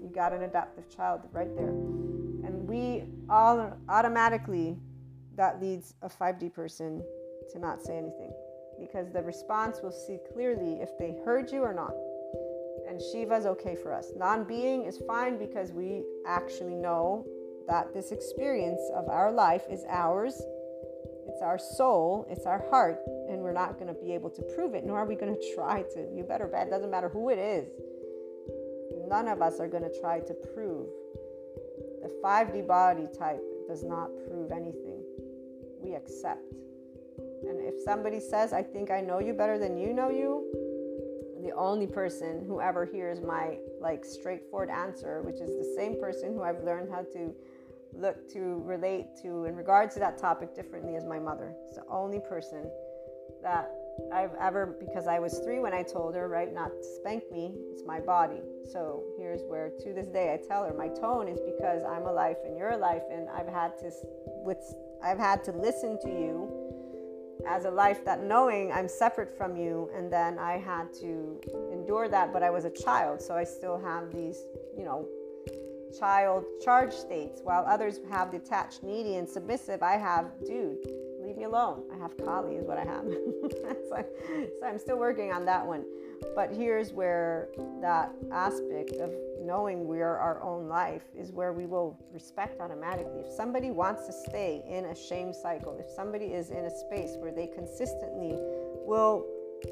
you 0.00 0.10
got 0.14 0.32
an 0.32 0.42
adaptive 0.42 0.88
child 0.88 1.22
right 1.32 1.54
there. 1.56 1.68
And 1.68 2.68
we 2.68 3.04
all 3.28 3.76
automatically, 3.88 4.78
that 5.36 5.60
leads 5.60 5.94
a 6.02 6.08
5D 6.08 6.52
person 6.52 7.02
to 7.52 7.58
not 7.58 7.82
say 7.82 7.96
anything 7.96 8.32
because 8.78 9.12
the 9.12 9.22
response 9.22 9.78
will 9.82 9.92
see 9.92 10.18
clearly 10.32 10.80
if 10.80 10.90
they 10.98 11.16
heard 11.24 11.50
you 11.50 11.62
or 11.62 11.74
not. 11.74 11.94
And 12.88 13.00
Shiva 13.00 13.34
is 13.34 13.46
okay 13.46 13.76
for 13.76 13.92
us. 13.92 14.12
Non 14.16 14.44
being 14.44 14.84
is 14.84 15.00
fine 15.06 15.38
because 15.38 15.72
we 15.72 16.04
actually 16.26 16.74
know 16.74 17.24
that 17.66 17.94
this 17.94 18.12
experience 18.12 18.82
of 18.94 19.08
our 19.08 19.32
life 19.32 19.62
is 19.70 19.84
ours. 19.88 20.42
It's 21.26 21.40
our 21.40 21.58
soul, 21.58 22.26
it's 22.30 22.44
our 22.44 22.62
heart, 22.68 22.98
and 23.30 23.40
we're 23.40 23.52
not 23.52 23.74
going 23.74 23.86
to 23.86 23.94
be 23.94 24.12
able 24.12 24.30
to 24.30 24.42
prove 24.54 24.74
it, 24.74 24.84
nor 24.84 24.98
are 24.98 25.06
we 25.06 25.14
going 25.14 25.34
to 25.40 25.54
try 25.54 25.82
to. 25.94 26.08
You 26.14 26.24
better 26.24 26.46
bet, 26.46 26.68
doesn't 26.68 26.90
matter 26.90 27.08
who 27.08 27.30
it 27.30 27.38
is 27.38 27.68
none 29.08 29.28
of 29.28 29.42
us 29.42 29.60
are 29.60 29.68
going 29.68 29.82
to 29.82 30.00
try 30.00 30.20
to 30.20 30.34
prove. 30.54 30.88
The 32.02 32.10
5D 32.22 32.66
body 32.66 33.06
type 33.18 33.42
does 33.68 33.82
not 33.82 34.08
prove 34.26 34.50
anything. 34.52 34.93
We 35.84 35.94
accept. 35.94 36.52
And 37.48 37.60
if 37.60 37.74
somebody 37.84 38.20
says, 38.20 38.52
I 38.52 38.62
think 38.62 38.90
I 38.90 39.00
know 39.00 39.18
you 39.18 39.34
better 39.34 39.58
than 39.58 39.76
you 39.76 39.92
know 39.92 40.08
you, 40.08 40.50
the 41.42 41.52
only 41.54 41.86
person 41.86 42.42
who 42.46 42.60
ever 42.60 42.86
hears 42.86 43.20
my 43.20 43.58
like 43.80 44.04
straightforward 44.04 44.70
answer, 44.70 45.20
which 45.22 45.36
is 45.36 45.50
the 45.50 45.74
same 45.76 46.00
person 46.00 46.32
who 46.32 46.42
I've 46.42 46.64
learned 46.64 46.90
how 46.90 47.02
to 47.12 47.34
look 47.92 48.32
to 48.32 48.62
relate 48.64 49.06
to 49.22 49.44
in 49.44 49.54
regards 49.54 49.94
to 49.94 50.00
that 50.00 50.18
topic 50.18 50.54
differently 50.54 50.94
is 50.94 51.04
my 51.04 51.18
mother. 51.18 51.54
It's 51.66 51.76
the 51.76 51.84
only 51.88 52.20
person 52.20 52.70
that 53.42 53.70
I've 54.12 54.34
ever, 54.40 54.76
because 54.80 55.06
I 55.06 55.18
was 55.18 55.38
three 55.40 55.60
when 55.60 55.72
I 55.72 55.82
told 55.82 56.14
her, 56.14 56.28
right, 56.28 56.52
not 56.52 56.70
to 56.70 56.82
spank 56.96 57.30
me, 57.30 57.52
it's 57.70 57.82
my 57.86 58.00
body. 58.00 58.40
So 58.72 59.04
here's 59.18 59.42
where 59.42 59.70
to 59.80 59.92
this 59.92 60.08
day 60.08 60.32
I 60.32 60.48
tell 60.48 60.64
her 60.64 60.74
my 60.74 60.88
tone 60.88 61.28
is 61.28 61.38
because 61.40 61.84
I'm 61.84 62.06
a 62.06 62.12
life 62.12 62.38
and 62.44 62.56
you're 62.56 62.70
a 62.70 62.76
life, 62.76 63.02
and 63.12 63.28
I've 63.28 63.46
had 63.46 63.78
to, 63.78 63.92
with, 64.42 64.58
I've 65.04 65.18
had 65.18 65.44
to 65.44 65.52
listen 65.52 65.98
to 66.02 66.08
you 66.08 66.50
as 67.46 67.66
a 67.66 67.70
life 67.70 68.04
that 68.06 68.22
knowing 68.22 68.72
I'm 68.72 68.88
separate 68.88 69.36
from 69.36 69.56
you, 69.56 69.90
and 69.94 70.10
then 70.10 70.38
I 70.38 70.56
had 70.56 70.92
to 70.94 71.40
endure 71.72 72.08
that, 72.08 72.32
but 72.32 72.42
I 72.42 72.50
was 72.50 72.64
a 72.64 72.70
child, 72.70 73.20
so 73.20 73.34
I 73.34 73.44
still 73.44 73.78
have 73.78 74.10
these, 74.10 74.46
you 74.76 74.84
know, 74.84 75.06
child 75.98 76.44
charge 76.64 76.92
states, 76.92 77.40
while 77.44 77.64
others 77.66 78.00
have 78.10 78.30
detached, 78.30 78.82
needy, 78.82 79.16
and 79.16 79.28
submissive. 79.28 79.82
I 79.82 79.98
have, 79.98 80.32
dude 80.46 80.78
leave 81.24 81.36
me 81.36 81.44
alone. 81.44 81.82
I 81.92 81.96
have 81.98 82.16
Kali, 82.16 82.56
is 82.56 82.66
what 82.66 82.78
I 82.78 82.84
have. 82.84 83.04
so, 83.88 84.04
so 84.60 84.66
I'm 84.66 84.78
still 84.78 84.98
working 84.98 85.32
on 85.32 85.44
that 85.46 85.66
one. 85.66 85.84
But 86.34 86.52
here's 86.52 86.92
where 86.92 87.48
that 87.80 88.10
aspect 88.32 88.92
of 88.94 89.10
knowing 89.40 89.86
we're 89.86 90.16
our 90.16 90.42
own 90.42 90.68
life 90.68 91.02
is 91.16 91.32
where 91.32 91.52
we 91.52 91.66
will 91.66 91.98
respect 92.12 92.60
automatically. 92.60 93.20
If 93.20 93.32
somebody 93.32 93.70
wants 93.70 94.06
to 94.06 94.12
stay 94.12 94.64
in 94.68 94.86
a 94.86 94.94
shame 94.94 95.32
cycle, 95.32 95.76
if 95.78 95.90
somebody 95.90 96.26
is 96.26 96.50
in 96.50 96.64
a 96.64 96.70
space 96.70 97.16
where 97.18 97.32
they 97.32 97.46
consistently 97.46 98.34
will 98.86 99.26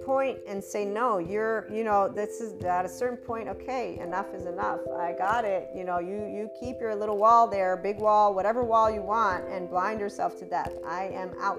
point 0.07 0.39
and 0.49 0.65
say 0.65 0.87
no 0.87 1.19
you're 1.19 1.71
you 1.71 1.85
know 1.85 2.09
this 2.09 2.41
is 2.41 2.63
at 2.65 2.87
a 2.87 2.89
certain 2.89 3.19
point 3.19 3.47
okay 3.47 3.99
enough 3.99 4.33
is 4.35 4.47
enough. 4.47 4.81
I 4.99 5.13
got 5.13 5.45
it. 5.45 5.69
You 5.75 5.85
know 5.85 5.99
you 5.99 6.27
you 6.27 6.49
keep 6.59 6.81
your 6.81 6.95
little 6.95 7.19
wall 7.19 7.47
there 7.47 7.77
big 7.77 7.99
wall 7.99 8.35
whatever 8.35 8.65
wall 8.65 8.91
you 8.91 9.03
want 9.03 9.47
and 9.49 9.69
blind 9.69 10.01
yourself 10.01 10.39
to 10.39 10.47
death. 10.47 10.73
I 10.87 11.09
am 11.09 11.33
out 11.41 11.59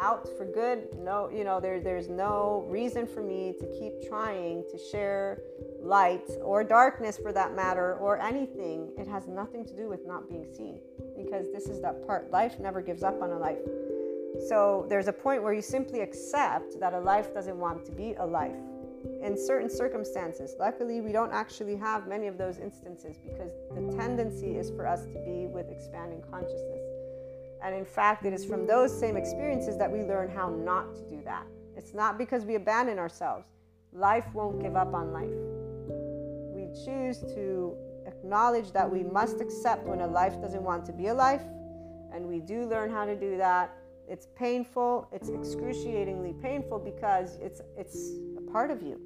out 0.00 0.28
for 0.36 0.44
good 0.44 0.88
no 0.98 1.30
you 1.30 1.44
know 1.44 1.60
there 1.60 1.80
there's 1.80 2.08
no 2.08 2.66
reason 2.68 3.06
for 3.06 3.22
me 3.22 3.54
to 3.58 3.66
keep 3.78 4.08
trying 4.08 4.64
to 4.70 4.78
share 4.78 5.42
light 5.80 6.28
or 6.42 6.62
darkness 6.64 7.18
for 7.18 7.32
that 7.32 7.54
matter 7.54 7.94
or 7.96 8.20
anything 8.20 8.90
it 8.98 9.06
has 9.06 9.26
nothing 9.26 9.64
to 9.64 9.74
do 9.74 9.88
with 9.88 10.06
not 10.06 10.28
being 10.28 10.46
seen 10.54 10.80
because 11.16 11.46
this 11.52 11.66
is 11.66 11.80
that 11.80 12.06
part 12.06 12.30
life 12.30 12.58
never 12.58 12.80
gives 12.80 13.02
up 13.02 13.20
on 13.22 13.30
a 13.30 13.38
life 13.38 13.58
so 14.48 14.86
there's 14.88 15.08
a 15.08 15.12
point 15.12 15.42
where 15.42 15.52
you 15.52 15.62
simply 15.62 16.00
accept 16.00 16.78
that 16.78 16.92
a 16.92 17.00
life 17.00 17.34
doesn't 17.34 17.56
want 17.56 17.84
to 17.86 17.92
be 17.92 18.14
a 18.14 18.26
life 18.26 18.56
in 19.22 19.36
certain 19.36 19.70
circumstances. 19.70 20.54
Luckily, 20.58 21.00
we 21.00 21.12
don't 21.12 21.32
actually 21.32 21.76
have 21.76 22.06
many 22.06 22.26
of 22.26 22.38
those 22.38 22.58
instances 22.58 23.16
because 23.18 23.52
the 23.74 23.96
tendency 23.96 24.56
is 24.56 24.70
for 24.70 24.86
us 24.86 25.04
to 25.04 25.18
be 25.24 25.46
with 25.46 25.70
expanding 25.70 26.22
consciousness. 26.30 26.87
And 27.62 27.74
in 27.74 27.84
fact, 27.84 28.24
it 28.24 28.32
is 28.32 28.44
from 28.44 28.66
those 28.66 28.96
same 28.96 29.16
experiences 29.16 29.76
that 29.78 29.90
we 29.90 30.02
learn 30.02 30.28
how 30.28 30.50
not 30.50 30.94
to 30.94 31.02
do 31.10 31.22
that. 31.24 31.46
It's 31.76 31.94
not 31.94 32.18
because 32.18 32.44
we 32.44 32.54
abandon 32.54 32.98
ourselves. 32.98 33.46
Life 33.92 34.26
won't 34.34 34.60
give 34.60 34.76
up 34.76 34.94
on 34.94 35.12
life. 35.12 35.30
We 36.54 36.66
choose 36.84 37.18
to 37.34 37.76
acknowledge 38.06 38.72
that 38.72 38.90
we 38.90 39.02
must 39.02 39.40
accept 39.40 39.86
when 39.86 40.00
a 40.00 40.06
life 40.06 40.40
doesn't 40.40 40.62
want 40.62 40.84
to 40.86 40.92
be 40.92 41.08
a 41.08 41.14
life, 41.14 41.42
and 42.12 42.26
we 42.26 42.40
do 42.40 42.64
learn 42.64 42.90
how 42.90 43.04
to 43.04 43.16
do 43.16 43.36
that 43.38 43.74
it's 44.08 44.26
painful. 44.36 45.06
It's 45.12 45.28
excruciatingly 45.28 46.34
painful 46.40 46.78
because 46.78 47.36
it's 47.36 47.60
it's 47.76 48.12
a 48.38 48.50
part 48.50 48.70
of 48.70 48.82
you. 48.82 48.98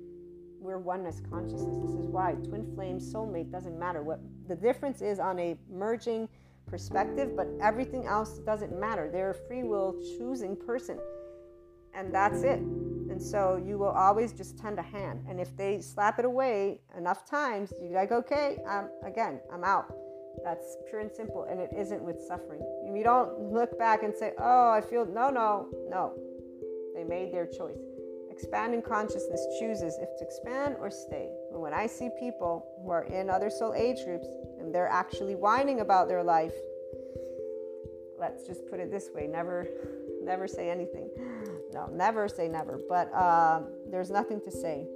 We're 0.61 0.79
oneness 0.79 1.21
consciousness. 1.29 1.77
This 1.79 1.95
is 1.95 2.07
why 2.07 2.35
twin 2.35 2.73
flame 2.75 3.01
soulmate 3.01 3.51
doesn't 3.51 3.77
matter. 3.77 4.03
What 4.03 4.21
the 4.47 4.55
difference 4.55 5.03
is 5.03 5.19
on 5.19 5.41
a 5.41 5.57
merging 5.69 6.29
perspective, 6.67 7.37
but 7.37 7.49
everything 7.61 8.07
else 8.07 8.39
doesn't 8.39 8.79
matter. 8.79 9.09
They're 9.13 9.31
a 9.31 9.35
free 9.49 9.63
will 9.63 9.95
choosing 10.19 10.57
person. 10.57 10.99
And 11.95 12.15
that's 12.15 12.43
it. 12.43 12.61
And 12.61 13.21
so 13.21 13.63
you 13.63 13.77
will 13.77 13.91
always 13.91 14.33
just 14.33 14.59
tend 14.59 14.79
a 14.79 14.83
hand. 14.83 15.27
And 15.29 15.39
if 15.39 15.55
they 15.57 15.81
slap 15.81 16.19
it 16.19 16.25
away 16.25 16.81
enough 16.97 17.29
times, 17.29 17.73
you're 17.83 17.93
like, 17.93 18.11
okay, 18.11 18.57
again, 19.07 19.41
I'm 19.53 19.65
out. 19.65 19.93
That's 20.43 20.79
pure 20.89 21.01
and 21.01 21.13
simple. 21.13 21.45
And 21.45 21.61
it 21.61 21.71
isn't 21.77 22.03
with 22.03 22.19
suffering. 22.27 22.61
You 22.87 23.03
don't 23.05 23.53
look 23.53 23.79
back 23.79 24.03
and 24.03 24.15
say, 24.17 24.33
oh, 24.39 24.71
I 24.71 24.81
feel, 24.81 25.05
no, 25.05 25.29
no, 25.29 25.69
no. 25.91 26.15
They 26.95 27.05
made 27.05 27.35
their 27.35 27.47
choice. 27.47 27.77
Expanding 28.31 28.81
consciousness 28.81 29.47
chooses 29.61 29.99
if 30.01 30.09
to 30.19 30.25
expand 30.25 30.77
or 30.81 30.91
stay. 30.91 31.29
And 31.53 31.61
when 31.61 31.75
I 31.75 31.87
see 31.87 32.09
people 32.19 32.67
who 32.83 32.91
are 32.91 33.05
in 33.05 33.29
other 33.29 33.51
soul 33.51 33.75
age 33.75 34.03
groups 34.07 34.27
and 34.63 34.75
they're 34.75 34.89
actually 34.89 35.35
whining 35.35 35.81
about 35.81 36.09
their 36.09 36.23
life, 36.23 36.55
let's 38.19 38.47
just 38.47 38.69
put 38.71 38.79
it 38.81 38.91
this 38.91 39.11
way 39.15 39.27
never, 39.27 39.67
never 40.23 40.47
say 40.47 40.71
anything. 40.71 41.11
No, 41.73 41.87
never 41.93 42.29
say 42.29 42.49
never. 42.49 42.81
But 42.89 43.13
uh, 43.13 43.63
there's 43.91 44.11
nothing 44.11 44.41
to 44.43 44.51
say. 44.51 44.87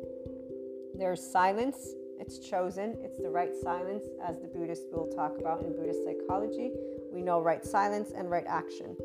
There's 0.95 1.21
silence. 1.21 1.95
It's 2.19 2.39
chosen. 2.39 2.97
It's 3.03 3.19
the 3.19 3.29
right 3.29 3.55
silence, 3.63 4.07
as 4.23 4.39
the 4.41 4.47
Buddhists 4.47 4.87
will 4.93 5.09
talk 5.09 5.39
about 5.39 5.63
in 5.63 5.75
Buddhist 5.75 6.05
psychology. 6.05 6.71
We 7.13 7.23
know 7.23 7.41
right 7.41 7.65
silence 7.65 8.13
and 8.17 8.31
right 8.31 8.47
action. 8.47 8.97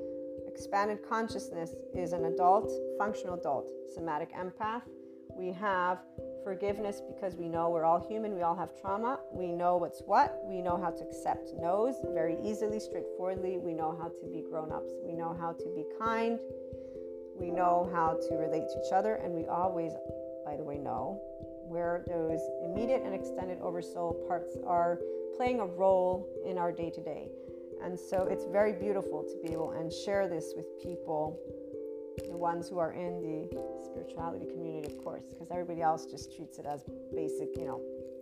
Expanded 0.48 1.00
consciousness 1.08 1.76
is 1.96 2.14
an 2.14 2.26
adult, 2.26 2.72
functional 2.98 3.36
adult, 3.36 3.68
somatic 3.94 4.34
empath. 4.34 4.84
We 5.36 5.52
have 5.54 6.00
forgiveness 6.44 7.02
because 7.08 7.36
we 7.36 7.48
know 7.48 7.70
we're 7.70 7.86
all 7.86 8.00
human, 8.00 8.36
we 8.36 8.42
all 8.42 8.56
have 8.56 8.80
trauma. 8.80 9.20
We 9.32 9.52
know 9.52 9.78
what's 9.78 10.02
what, 10.02 10.42
we 10.46 10.62
know 10.62 10.78
how 10.78 10.92
to 10.92 11.04
accept 11.04 11.52
no's 11.60 11.96
very 12.14 12.38
easily, 12.44 12.80
straightforwardly. 12.80 13.58
We 13.58 13.74
know 13.74 13.98
how 14.00 14.10
to 14.10 14.26
be 14.32 14.42
grown 14.42 14.72
ups, 14.72 14.92
we 15.06 15.14
know 15.14 15.36
how 15.40 15.54
to 15.54 15.66
be 15.76 15.86
kind, 16.00 16.40
we 17.40 17.52
know 17.52 17.90
how 17.94 18.20
to 18.30 18.36
relate 18.36 18.68
to 18.74 18.82
each 18.86 18.94
other, 18.94 19.16
and 19.16 19.34
we 19.34 19.46
always, 19.46 19.94
by 20.46 20.56
the 20.58 20.64
way, 20.64 20.78
know 20.78 21.20
where 21.68 22.04
those 22.08 22.42
immediate 22.64 23.02
and 23.04 23.14
extended 23.14 23.58
oversoul 23.62 24.14
parts 24.28 24.58
are 24.66 25.00
playing 25.38 25.60
a 25.60 25.66
role 25.66 26.28
in 26.46 26.58
our 26.58 26.72
day 26.72 26.90
to 26.90 27.02
day. 27.02 27.30
And 27.84 27.98
so 27.98 28.28
it's 28.30 28.46
very 28.46 28.74
beautiful 28.74 29.24
to 29.24 29.36
be 29.42 29.54
able 29.54 29.72
and 29.72 29.92
share 29.92 30.28
this 30.28 30.54
with 30.56 30.66
people, 30.84 31.40
the 32.18 32.38
ones 32.38 32.70
who 32.70 32.78
are 32.80 32.94
in 32.94 33.22
the 33.22 33.50
spirituality 33.86 34.46
community, 34.46 34.88
of 34.88 35.04
course, 35.04 35.24
because 35.30 35.50
everybody 35.52 35.82
else 35.82 36.06
just 36.06 36.36
treats 36.36 36.58
it 36.58 36.66
as 36.66 36.84
basic, 37.14 37.50
you 37.58 37.66
know, 37.66 37.82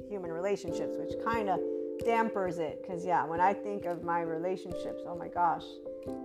human 0.09 0.31
relationships, 0.31 0.95
which 0.97 1.13
kind 1.23 1.49
of 1.49 1.59
dampers 2.05 2.59
it. 2.59 2.81
Because, 2.81 3.05
yeah, 3.05 3.25
when 3.25 3.39
I 3.39 3.53
think 3.53 3.85
of 3.85 4.03
my 4.03 4.21
relationships, 4.21 5.03
oh 5.07 5.15
my 5.15 5.27
gosh, 5.27 5.65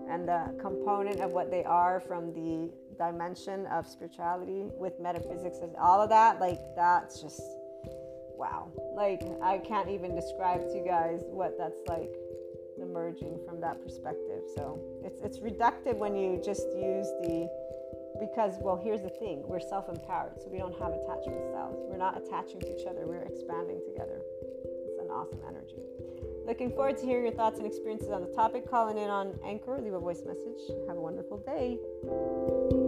and 0.09 0.29
the 0.29 0.55
component 0.61 1.21
of 1.21 1.33
what 1.33 1.51
they 1.51 1.65
are 1.65 2.01
from 2.01 2.33
the 2.33 2.71
dimension 2.97 3.67
of 3.67 3.87
spirituality 3.87 4.67
with 4.79 4.99
metaphysics 5.01 5.59
and 5.62 5.75
all 5.77 6.01
of 6.01 6.09
that, 6.11 6.41
like, 6.41 6.61
that's 6.77 7.21
just 7.21 7.43
wow. 8.37 8.69
Like, 8.95 9.23
I 9.43 9.59
can't 9.59 9.89
even 9.89 10.15
describe 10.15 10.61
to 10.69 10.77
you 10.77 10.85
guys 10.85 11.23
what 11.27 11.57
that's 11.59 11.81
like 11.89 12.15
emerging 12.83 13.39
from 13.47 13.61
that 13.61 13.83
perspective. 13.83 14.43
So 14.55 14.81
it's 15.05 15.20
it's 15.20 15.39
reductive 15.39 15.97
when 15.97 16.16
you 16.16 16.41
just 16.45 16.66
use 16.75 17.09
the 17.22 17.49
because 18.20 18.55
well 18.61 18.77
here's 18.77 19.03
the 19.03 19.11
thing 19.11 19.43
we're 19.47 19.61
self-empowered 19.61 20.41
so 20.41 20.49
we 20.49 20.59
don't 20.59 20.79
have 20.79 20.93
attachment 20.93 21.45
styles. 21.51 21.77
We're 21.89 21.99
not 21.99 22.16
attaching 22.16 22.61
to 22.61 22.79
each 22.79 22.87
other 22.87 23.07
we're 23.07 23.22
expanding 23.22 23.81
together. 23.85 24.20
It's 24.87 24.99
an 25.01 25.11
awesome 25.11 25.41
energy. 25.49 25.83
Looking 26.47 26.70
forward 26.70 26.99
to 26.99 27.07
hearing 27.07 27.25
your 27.25 27.35
thoughts 27.35 27.59
and 27.59 27.66
experiences 27.66 28.11
on 28.11 28.20
the 28.20 28.33
topic. 28.35 28.68
Calling 28.68 28.99
in 28.99 29.11
on 29.11 29.39
anchor 29.45 29.79
leave 29.81 29.95
a 29.95 30.01
voice 30.01 30.22
message. 30.27 30.61
Have 30.89 30.97
a 30.97 31.01
wonderful 31.01 31.39
day 31.39 32.84